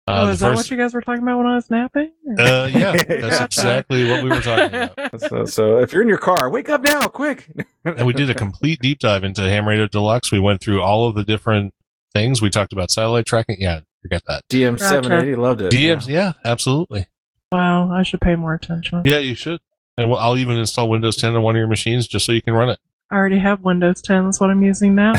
Uh, 0.08 0.24
oh, 0.24 0.28
is 0.30 0.40
that 0.40 0.54
what 0.54 0.70
you 0.70 0.76
guys 0.78 0.94
were 0.94 1.02
talking 1.02 1.22
about 1.22 1.36
when 1.36 1.46
I 1.46 1.56
was 1.56 1.68
napping? 1.68 2.12
Uh, 2.38 2.70
yeah, 2.72 2.92
that's 2.92 3.40
exactly 3.58 4.08
what 4.08 4.24
we 4.24 4.30
were 4.30 4.40
talking 4.40 4.74
about. 4.74 5.20
So, 5.28 5.44
so 5.44 5.78
if 5.78 5.92
you're 5.92 6.00
in 6.00 6.08
your 6.08 6.16
car, 6.16 6.48
wake 6.48 6.70
up 6.70 6.82
now, 6.82 7.08
quick. 7.08 7.50
And 7.84 8.06
we 8.06 8.12
did 8.14 8.30
a 8.30 8.34
complete 8.34 8.80
deep 8.80 9.00
dive 9.00 9.24
into 9.24 9.42
Ham 9.42 9.68
Radio 9.68 9.86
Deluxe. 9.86 10.32
We 10.32 10.38
went 10.38 10.62
through 10.62 10.80
all 10.80 11.08
of 11.08 11.14
the 11.14 11.24
different 11.24 11.74
things. 12.14 12.40
We 12.40 12.48
talked 12.48 12.72
about 12.72 12.90
satellite 12.90 13.26
tracking. 13.26 13.56
Yeah, 13.58 13.80
forget 14.00 14.22
that. 14.28 14.44
DM 14.48 14.78
seven 14.78 15.12
eighty 15.12 15.34
loved 15.34 15.60
it. 15.60 15.72
DMs, 15.72 16.08
yeah, 16.08 16.32
absolutely. 16.44 17.06
Wow, 17.52 17.90
I 17.92 18.02
should 18.02 18.20
pay 18.22 18.36
more 18.36 18.54
attention. 18.54 19.02
Yeah, 19.04 19.18
you 19.18 19.34
should. 19.34 19.60
And 19.98 20.08
we'll, 20.08 20.18
I'll 20.18 20.38
even 20.38 20.56
install 20.56 20.88
Windows 20.88 21.16
10 21.16 21.34
on 21.34 21.42
one 21.42 21.56
of 21.56 21.58
your 21.58 21.66
machines 21.66 22.06
just 22.06 22.24
so 22.24 22.32
you 22.32 22.40
can 22.40 22.54
run 22.54 22.70
it. 22.70 22.78
I 23.10 23.16
already 23.16 23.38
have 23.38 23.62
Windows 23.62 24.00
10. 24.02 24.24
That's 24.24 24.40
what 24.40 24.50
I'm 24.50 24.62
using 24.62 24.94
now. 24.94 25.14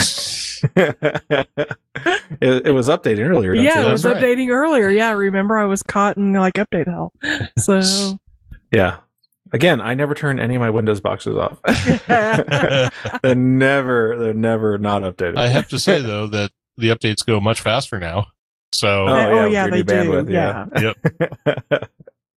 it, 0.76 1.47
it 2.41 2.74
was 2.74 2.88
updating 2.89 3.28
earlier. 3.30 3.53
yeah, 3.53 3.82
you? 3.82 3.88
it 3.88 3.91
was 3.91 4.03
That's 4.03 4.16
right. 4.16 4.24
updating 4.24 4.49
earlier. 4.49 4.89
Yeah, 4.89 5.12
remember 5.12 5.57
I 5.57 5.66
was 5.66 5.84
caught 5.84 6.18
in 6.18 6.34
like 6.34 6.55
update 6.55 6.88
hell. 6.88 7.14
So 7.57 8.20
yeah. 8.72 8.97
Again, 9.51 9.82
I 9.82 9.95
never 9.95 10.14
turn 10.14 10.39
any 10.39 10.53
of 10.55 10.60
my 10.60 10.70
Windows 10.70 11.01
boxes 11.01 11.36
off. 11.36 11.60
they're 13.24 13.34
never, 13.36 14.16
they're 14.20 14.34
never 14.36 14.78
not 14.78 15.01
updated. 15.01 15.38
I 15.38 15.47
have 15.47 15.68
to 15.70 15.80
say 15.80 16.01
though 16.01 16.28
that 16.28 16.51
the 16.78 16.89
updates 16.89 17.26
go 17.26 17.39
much 17.39 17.60
faster 17.62 17.97
now. 17.99 18.28
So 18.74 19.07
Oh, 19.07 19.16
yeah, 19.18 19.28
oh 19.30 19.45
yeah, 19.47 19.68
they 19.68 19.78
new 19.78 19.84
do. 19.84 19.93
bandwidth, 19.93 20.30
yeah. 20.30 20.93
yeah. 21.72 21.80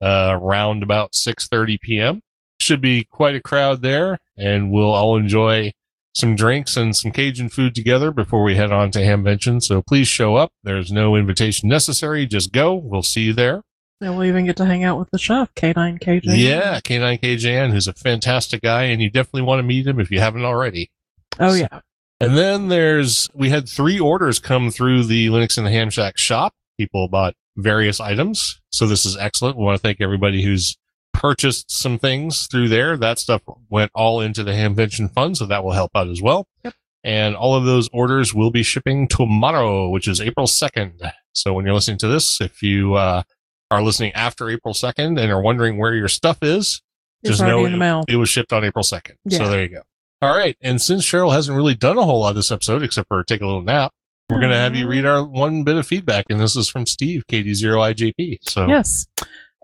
uh, 0.00 0.30
around 0.40 0.82
about 0.82 1.12
6.30 1.12 1.80
p.m. 1.80 2.20
Should 2.60 2.80
be 2.80 3.04
quite 3.04 3.34
a 3.34 3.40
crowd 3.40 3.82
there 3.82 4.18
and 4.36 4.70
we'll 4.70 4.92
all 4.92 5.16
enjoy 5.16 5.72
some 6.14 6.34
drinks 6.34 6.76
and 6.78 6.96
some 6.96 7.10
Cajun 7.10 7.50
food 7.50 7.74
together 7.74 8.10
before 8.10 8.42
we 8.42 8.56
head 8.56 8.72
on 8.72 8.90
to 8.92 9.00
Hamvention. 9.00 9.62
So 9.62 9.82
please 9.82 10.08
show 10.08 10.36
up. 10.36 10.50
There's 10.64 10.90
no 10.90 11.14
invitation 11.16 11.68
necessary. 11.68 12.24
Just 12.24 12.52
go. 12.52 12.74
We'll 12.74 13.02
see 13.02 13.22
you 13.22 13.32
there. 13.34 13.62
and 14.00 14.16
we'll 14.16 14.26
even 14.26 14.46
get 14.46 14.56
to 14.56 14.64
hang 14.64 14.82
out 14.84 14.98
with 14.98 15.10
the 15.10 15.18
chef, 15.18 15.54
K9KJ. 15.54 16.22
Yeah. 16.24 16.80
K9KJN, 16.80 17.72
who's 17.72 17.86
a 17.88 17.92
fantastic 17.92 18.62
guy 18.62 18.84
and 18.84 19.02
you 19.02 19.10
definitely 19.10 19.42
want 19.42 19.58
to 19.58 19.62
meet 19.64 19.86
him 19.86 20.00
if 20.00 20.10
you 20.10 20.20
haven't 20.20 20.44
already. 20.44 20.90
Oh 21.38 21.52
yeah. 21.54 21.80
And 22.18 22.34
then 22.38 22.68
there's, 22.68 23.28
we 23.34 23.50
had 23.50 23.68
three 23.68 24.00
orders 24.00 24.38
come 24.38 24.70
through 24.70 25.04
the 25.04 25.26
Linux 25.28 25.58
and 25.58 25.66
the 25.66 25.70
Ham 25.70 25.90
Shack 25.90 26.16
shop. 26.16 26.54
People 26.78 27.08
bought 27.08 27.34
various 27.58 28.00
items. 28.00 28.58
So 28.76 28.86
this 28.86 29.06
is 29.06 29.16
excellent. 29.16 29.56
We 29.56 29.64
want 29.64 29.76
to 29.76 29.82
thank 29.82 30.00
everybody 30.00 30.42
who's 30.42 30.76
purchased 31.14 31.70
some 31.70 31.98
things 31.98 32.46
through 32.46 32.68
there. 32.68 32.96
That 32.98 33.18
stuff 33.18 33.40
went 33.70 33.90
all 33.94 34.20
into 34.20 34.44
the 34.44 34.52
Hamvention 34.52 35.10
fund. 35.12 35.36
So 35.38 35.46
that 35.46 35.64
will 35.64 35.72
help 35.72 35.92
out 35.94 36.08
as 36.08 36.20
well. 36.20 36.46
Yep. 36.62 36.74
And 37.02 37.36
all 37.36 37.54
of 37.54 37.64
those 37.64 37.88
orders 37.92 38.34
will 38.34 38.50
be 38.50 38.62
shipping 38.62 39.08
tomorrow, 39.08 39.88
which 39.88 40.06
is 40.08 40.20
April 40.20 40.46
2nd. 40.46 41.10
So 41.32 41.54
when 41.54 41.64
you're 41.64 41.74
listening 41.74 41.98
to 41.98 42.08
this, 42.08 42.40
if 42.40 42.62
you, 42.62 42.94
uh, 42.94 43.22
are 43.70 43.82
listening 43.82 44.12
after 44.12 44.48
April 44.50 44.74
2nd 44.74 45.18
and 45.18 45.32
are 45.32 45.40
wondering 45.40 45.78
where 45.78 45.94
your 45.94 46.08
stuff 46.08 46.38
is, 46.42 46.82
It's 47.22 47.30
just 47.30 47.40
know 47.48 47.60
it- 47.74 47.78
it 48.08 48.16
was 48.16 48.28
shipped 48.28 48.52
on 48.52 48.62
April 48.64 48.84
2nd. 48.84 49.14
So 49.38 49.48
there 49.48 49.62
you 49.62 49.68
go. 49.70 49.82
All 50.22 50.36
right. 50.36 50.56
And 50.60 50.80
since 50.82 51.02
Cheryl 51.04 51.32
hasn't 51.32 51.56
really 51.56 51.74
done 51.74 51.96
a 51.96 52.04
whole 52.04 52.20
lot 52.20 52.34
this 52.34 52.52
episode 52.52 52.82
except 52.82 53.08
for 53.08 53.24
take 53.24 53.40
a 53.40 53.46
little 53.46 53.62
nap, 53.62 53.92
we're 54.28 54.40
going 54.40 54.50
to 54.50 54.58
have 54.58 54.74
you 54.74 54.88
read 54.88 55.06
our 55.06 55.24
one 55.24 55.62
bit 55.62 55.76
of 55.76 55.86
feedback. 55.86 56.26
And 56.30 56.40
this 56.40 56.56
is 56.56 56.68
from 56.68 56.86
Steve, 56.86 57.24
KD0IJP. 57.30 58.38
So 58.42 58.66
Yes. 58.66 59.06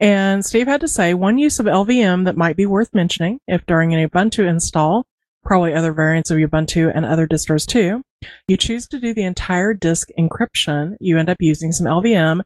And 0.00 0.44
Steve 0.44 0.66
had 0.66 0.80
to 0.80 0.88
say 0.88 1.14
one 1.14 1.38
use 1.38 1.60
of 1.60 1.66
LVM 1.66 2.24
that 2.24 2.36
might 2.36 2.56
be 2.56 2.66
worth 2.66 2.94
mentioning 2.94 3.40
if 3.46 3.64
during 3.66 3.94
an 3.94 4.08
Ubuntu 4.08 4.48
install, 4.48 5.06
probably 5.44 5.74
other 5.74 5.92
variants 5.92 6.30
of 6.30 6.38
Ubuntu 6.38 6.90
and 6.94 7.04
other 7.04 7.26
distros 7.26 7.66
too, 7.66 8.02
you 8.48 8.56
choose 8.56 8.86
to 8.88 9.00
do 9.00 9.14
the 9.14 9.24
entire 9.24 9.74
disk 9.74 10.08
encryption, 10.18 10.96
you 11.00 11.18
end 11.18 11.28
up 11.28 11.36
using 11.40 11.72
some 11.72 11.86
LVM, 11.86 12.40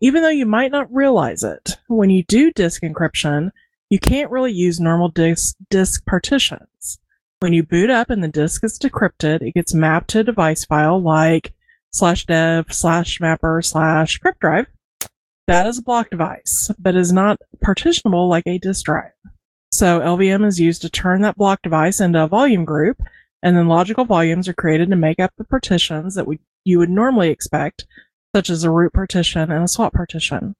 even 0.00 0.22
though 0.22 0.28
you 0.28 0.46
might 0.46 0.72
not 0.72 0.92
realize 0.92 1.42
it. 1.42 1.78
When 1.88 2.10
you 2.10 2.24
do 2.24 2.52
disk 2.52 2.82
encryption, 2.82 3.50
you 3.90 3.98
can't 3.98 4.30
really 4.30 4.52
use 4.52 4.80
normal 4.80 5.08
disk, 5.08 5.56
disk 5.70 6.04
partitions. 6.06 6.98
When 7.40 7.52
you 7.52 7.62
boot 7.62 7.90
up 7.90 8.10
and 8.10 8.22
the 8.22 8.28
disk 8.28 8.64
is 8.64 8.78
decrypted, 8.78 9.42
it 9.42 9.54
gets 9.54 9.74
mapped 9.74 10.08
to 10.10 10.20
a 10.20 10.24
device 10.24 10.64
file 10.64 11.00
like 11.00 11.52
slash 11.96 12.26
dev 12.26 12.66
slash 12.70 13.20
mapper 13.20 13.62
slash 13.62 14.18
crypt 14.18 14.40
drive. 14.40 14.66
That 15.46 15.66
is 15.66 15.78
a 15.78 15.82
block 15.82 16.10
device, 16.10 16.70
but 16.78 16.94
is 16.94 17.12
not 17.12 17.38
partitionable 17.62 18.28
like 18.28 18.46
a 18.46 18.58
disk 18.58 18.84
drive. 18.84 19.12
So 19.72 20.00
LVM 20.00 20.46
is 20.46 20.60
used 20.60 20.82
to 20.82 20.90
turn 20.90 21.22
that 21.22 21.36
block 21.36 21.62
device 21.62 22.00
into 22.00 22.22
a 22.22 22.28
volume 22.28 22.64
group, 22.64 23.00
and 23.42 23.56
then 23.56 23.68
logical 23.68 24.04
volumes 24.04 24.48
are 24.48 24.54
created 24.54 24.90
to 24.90 24.96
make 24.96 25.18
up 25.18 25.30
the 25.38 25.44
partitions 25.44 26.14
that 26.16 26.26
we, 26.26 26.38
you 26.64 26.78
would 26.78 26.90
normally 26.90 27.30
expect, 27.30 27.86
such 28.34 28.50
as 28.50 28.64
a 28.64 28.70
root 28.70 28.92
partition 28.92 29.50
and 29.50 29.64
a 29.64 29.68
swap 29.68 29.94
partition. 29.94 30.54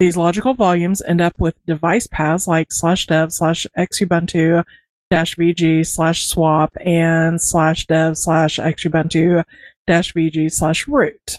These 0.00 0.16
logical 0.16 0.54
volumes 0.54 1.00
end 1.02 1.20
up 1.20 1.38
with 1.38 1.54
device 1.64 2.08
paths 2.08 2.48
like 2.48 2.72
slash 2.72 3.06
dev 3.06 3.32
slash 3.32 3.66
xubuntu 3.78 4.64
dash 5.10 5.36
vg 5.36 5.86
slash 5.86 6.26
swap 6.26 6.74
and 6.80 7.40
slash 7.40 7.86
dev 7.86 8.16
slash 8.16 8.56
xubuntu 8.56 9.44
vg 9.88 10.52
slash 10.52 10.86
root. 10.88 11.38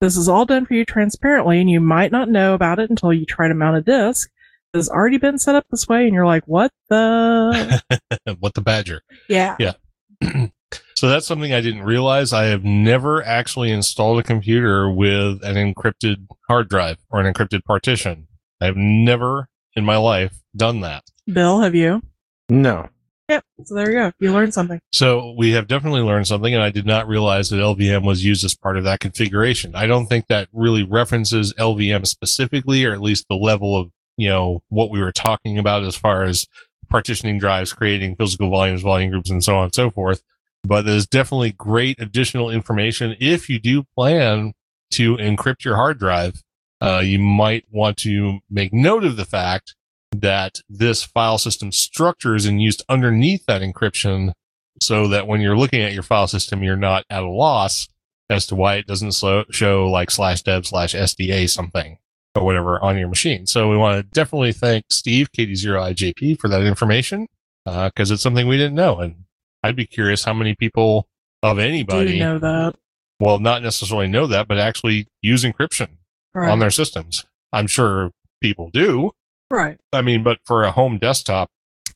This 0.00 0.16
is 0.16 0.28
all 0.28 0.44
done 0.44 0.66
for 0.66 0.74
you 0.74 0.84
transparently, 0.84 1.60
and 1.60 1.70
you 1.70 1.80
might 1.80 2.12
not 2.12 2.28
know 2.28 2.54
about 2.54 2.78
it 2.78 2.90
until 2.90 3.12
you 3.12 3.24
try 3.24 3.48
to 3.48 3.54
mount 3.54 3.76
a 3.76 3.82
disk. 3.82 4.30
has 4.74 4.88
already 4.88 5.18
been 5.18 5.38
set 5.38 5.54
up 5.54 5.64
this 5.70 5.88
way, 5.88 6.04
and 6.04 6.14
you're 6.14 6.26
like, 6.26 6.44
what 6.46 6.70
the? 6.88 7.82
what 8.38 8.54
the 8.54 8.60
badger? 8.60 9.02
yeah. 9.28 9.56
Yeah. 9.58 9.72
so 10.94 11.08
that's 11.08 11.26
something 11.26 11.52
I 11.52 11.60
didn't 11.60 11.82
realize. 11.82 12.32
I 12.32 12.44
have 12.46 12.64
never 12.64 13.24
actually 13.24 13.70
installed 13.70 14.18
a 14.18 14.22
computer 14.22 14.90
with 14.90 15.42
an 15.42 15.54
encrypted 15.54 16.26
hard 16.48 16.68
drive 16.68 16.98
or 17.10 17.20
an 17.20 17.32
encrypted 17.32 17.64
partition. 17.64 18.26
I've 18.60 18.76
never 18.76 19.48
in 19.74 19.84
my 19.84 19.96
life 19.96 20.34
done 20.56 20.80
that. 20.80 21.04
Bill, 21.32 21.60
have 21.60 21.74
you? 21.74 22.02
No. 22.48 22.88
Yep. 23.28 23.44
So 23.64 23.74
there 23.74 23.90
you 23.90 23.98
go. 23.98 24.12
You 24.20 24.32
learned 24.32 24.54
something. 24.54 24.80
So 24.90 25.34
we 25.36 25.52
have 25.52 25.68
definitely 25.68 26.00
learned 26.00 26.26
something, 26.26 26.54
and 26.54 26.62
I 26.62 26.70
did 26.70 26.86
not 26.86 27.06
realize 27.06 27.50
that 27.50 27.56
LVM 27.56 28.04
was 28.04 28.24
used 28.24 28.44
as 28.44 28.54
part 28.54 28.78
of 28.78 28.84
that 28.84 29.00
configuration. 29.00 29.74
I 29.74 29.86
don't 29.86 30.06
think 30.06 30.28
that 30.28 30.48
really 30.52 30.82
references 30.82 31.52
LVM 31.54 32.06
specifically, 32.06 32.84
or 32.84 32.92
at 32.92 33.02
least 33.02 33.26
the 33.28 33.36
level 33.36 33.76
of, 33.76 33.90
you 34.16 34.28
know, 34.28 34.62
what 34.70 34.90
we 34.90 35.00
were 35.00 35.12
talking 35.12 35.58
about 35.58 35.84
as 35.84 35.94
far 35.94 36.24
as 36.24 36.46
partitioning 36.88 37.38
drives, 37.38 37.72
creating 37.72 38.16
physical 38.16 38.48
volumes, 38.48 38.80
volume 38.80 39.10
groups, 39.10 39.30
and 39.30 39.44
so 39.44 39.56
on 39.56 39.64
and 39.64 39.74
so 39.74 39.90
forth. 39.90 40.22
But 40.64 40.86
there's 40.86 41.06
definitely 41.06 41.52
great 41.52 42.00
additional 42.00 42.50
information 42.50 43.14
if 43.20 43.48
you 43.48 43.58
do 43.60 43.84
plan 43.94 44.54
to 44.92 45.16
encrypt 45.16 45.64
your 45.64 45.76
hard 45.76 45.98
drive. 45.98 46.42
Uh, 46.80 47.02
you 47.04 47.18
might 47.18 47.64
want 47.70 47.96
to 47.98 48.38
make 48.48 48.72
note 48.72 49.04
of 49.04 49.16
the 49.16 49.24
fact 49.24 49.74
that 50.12 50.60
this 50.68 51.02
file 51.04 51.38
system 51.38 51.70
structure 51.72 52.34
is 52.34 52.46
and 52.46 52.62
used 52.62 52.82
underneath 52.88 53.44
that 53.46 53.62
encryption 53.62 54.32
so 54.80 55.08
that 55.08 55.26
when 55.26 55.40
you're 55.40 55.56
looking 55.56 55.82
at 55.82 55.92
your 55.92 56.02
file 56.02 56.26
system, 56.26 56.62
you're 56.62 56.76
not 56.76 57.04
at 57.10 57.22
a 57.22 57.28
loss 57.28 57.88
as 58.30 58.46
to 58.46 58.54
why 58.54 58.74
it 58.76 58.86
doesn't 58.86 59.12
slow, 59.12 59.44
show 59.50 59.88
like 59.90 60.10
slash 60.10 60.42
dev 60.42 60.66
slash 60.66 60.94
SDA 60.94 61.48
something 61.50 61.98
or 62.34 62.44
whatever 62.44 62.80
on 62.80 62.96
your 62.98 63.08
machine. 63.08 63.46
So 63.46 63.68
we 63.70 63.76
want 63.76 63.98
to 63.98 64.02
definitely 64.14 64.52
thank 64.52 64.84
Steve, 64.90 65.30
KD0IJP 65.32 66.38
for 66.38 66.48
that 66.48 66.62
information 66.62 67.26
because 67.64 68.10
uh, 68.10 68.14
it's 68.14 68.22
something 68.22 68.46
we 68.46 68.56
didn't 68.56 68.74
know. 68.76 68.98
And 68.98 69.24
I'd 69.62 69.76
be 69.76 69.86
curious 69.86 70.24
how 70.24 70.34
many 70.34 70.54
people 70.54 71.08
of 71.42 71.58
anybody, 71.58 72.14
you 72.14 72.20
know 72.20 72.38
that? 72.38 72.74
well, 73.20 73.38
not 73.38 73.62
necessarily 73.62 74.08
know 74.08 74.26
that, 74.26 74.46
but 74.48 74.58
actually 74.58 75.06
use 75.22 75.44
encryption 75.44 75.88
Right. 76.34 76.50
on 76.50 76.58
their 76.58 76.70
systems. 76.70 77.24
I'm 77.52 77.66
sure 77.66 78.12
people 78.40 78.70
do. 78.70 79.12
Right. 79.50 79.78
I 79.92 80.02
mean, 80.02 80.22
but 80.22 80.38
for 80.44 80.64
a 80.64 80.70
home 80.70 80.98
desktop, 80.98 81.50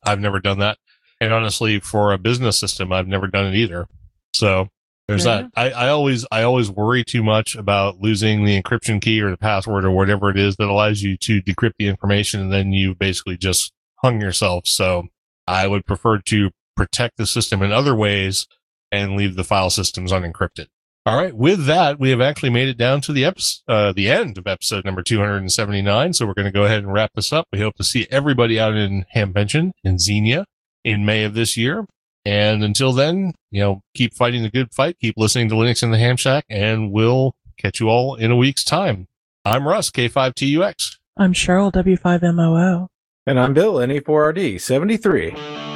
I've 0.05 0.21
never 0.21 0.41
done 0.41 0.59
that. 0.61 0.79
And 1.21 1.33
honestly, 1.33 1.79
for 1.81 2.13
a 2.13 2.19
business 2.19 2.59
system, 2.59 2.93
I've 2.93 3.07
never 3.07 3.29
done 3.29 3.47
it 3.47 3.55
either. 3.55 3.87
So 4.35 4.69
there's 5.07 5.25
Yeah. 5.25 5.43
that. 5.43 5.51
I, 5.57 5.71
I 5.71 5.89
always, 5.91 6.27
I 6.33 6.43
always 6.43 6.71
worry 6.71 7.05
too 7.05 7.23
much 7.23 7.55
about 7.55 8.01
losing 8.01 8.45
the 8.45 8.61
encryption 8.61 9.01
key 9.01 9.21
or 9.21 9.31
the 9.31 9.37
password 9.37 9.85
or 9.85 9.91
whatever 9.93 10.31
it 10.31 10.39
is 10.39 10.57
that 10.57 10.69
allows 10.69 11.03
you 11.03 11.17
to 11.19 11.41
decrypt 11.43 11.75
the 11.79 11.87
information. 11.87 12.41
And 12.41 12.53
then 12.53 12.73
you 12.73 12.95
basically 12.95 13.37
just 13.37 13.73
hung 14.03 14.21
yourself. 14.21 14.67
So 14.67 15.09
I 15.47 15.69
would 15.69 15.87
prefer 15.87 16.19
to 16.19 16.51
protect 16.77 17.19
the 17.19 17.27
system 17.27 17.63
in 17.63 17.71
other 17.71 17.95
ways 17.95 18.47
and 18.91 19.17
leave 19.17 19.37
the 19.37 19.45
file 19.45 19.71
systems 19.71 20.11
unencrypted. 20.11 20.67
All 21.05 21.17
right. 21.17 21.35
With 21.35 21.67
that, 21.67 21.99
we 21.99 22.11
have 22.11 22.21
actually 22.21 22.51
made 22.51 22.69
it 22.69 22.79
down 22.79 23.01
to 23.03 23.13
the 23.13 23.25
episode, 23.25 23.63
uh, 23.67 23.93
the 23.93 24.09
end 24.09 24.39
of 24.39 24.47
episode 24.47 24.85
number 24.85 25.03
279. 25.03 26.13
So 26.13 26.27
we're 26.27 26.35
going 26.35 26.47
to 26.47 26.53
go 26.53 26.65
ahead 26.65 26.79
and 26.79 26.93
wrap 26.93 27.11
this 27.15 27.33
up. 27.33 27.49
We 27.53 27.61
hope 27.61 27.75
to 27.77 27.85
see 27.85 28.07
everybody 28.11 28.61
out 28.61 28.77
in 28.77 29.05
Hamvention 29.15 29.73
in 29.83 29.99
Xenia 29.99 30.47
in 30.85 31.05
May 31.05 31.25
of 31.25 31.35
this 31.35 31.57
year. 31.57 31.87
And 32.25 32.63
until 32.63 32.93
then, 32.93 33.33
you 33.51 33.61
know, 33.61 33.81
keep 33.95 34.15
fighting 34.15 34.45
the 34.45 34.51
good 34.51 34.73
fight. 34.73 34.97
Keep 35.01 35.17
listening 35.17 35.49
to 35.49 35.57
Linux 35.57 35.83
in 35.83 35.91
the 35.91 35.99
Ham 35.99 36.17
Shack 36.17 36.45
and 36.49 36.93
we'll 36.93 37.35
catch 37.59 37.81
you 37.81 37.89
all 37.89 38.15
in 38.15 38.31
a 38.31 38.37
week's 38.37 38.63
time. 38.63 39.09
I'm 39.45 39.67
Russ, 39.67 39.91
K5TUX. 39.91 40.99
I'm 41.17 41.33
Cheryl 41.33 41.73
W5MOO. 41.73 42.87
And 43.27 43.41
I'm 43.41 43.55
Bill, 43.55 43.75
NE4RD 43.75 45.72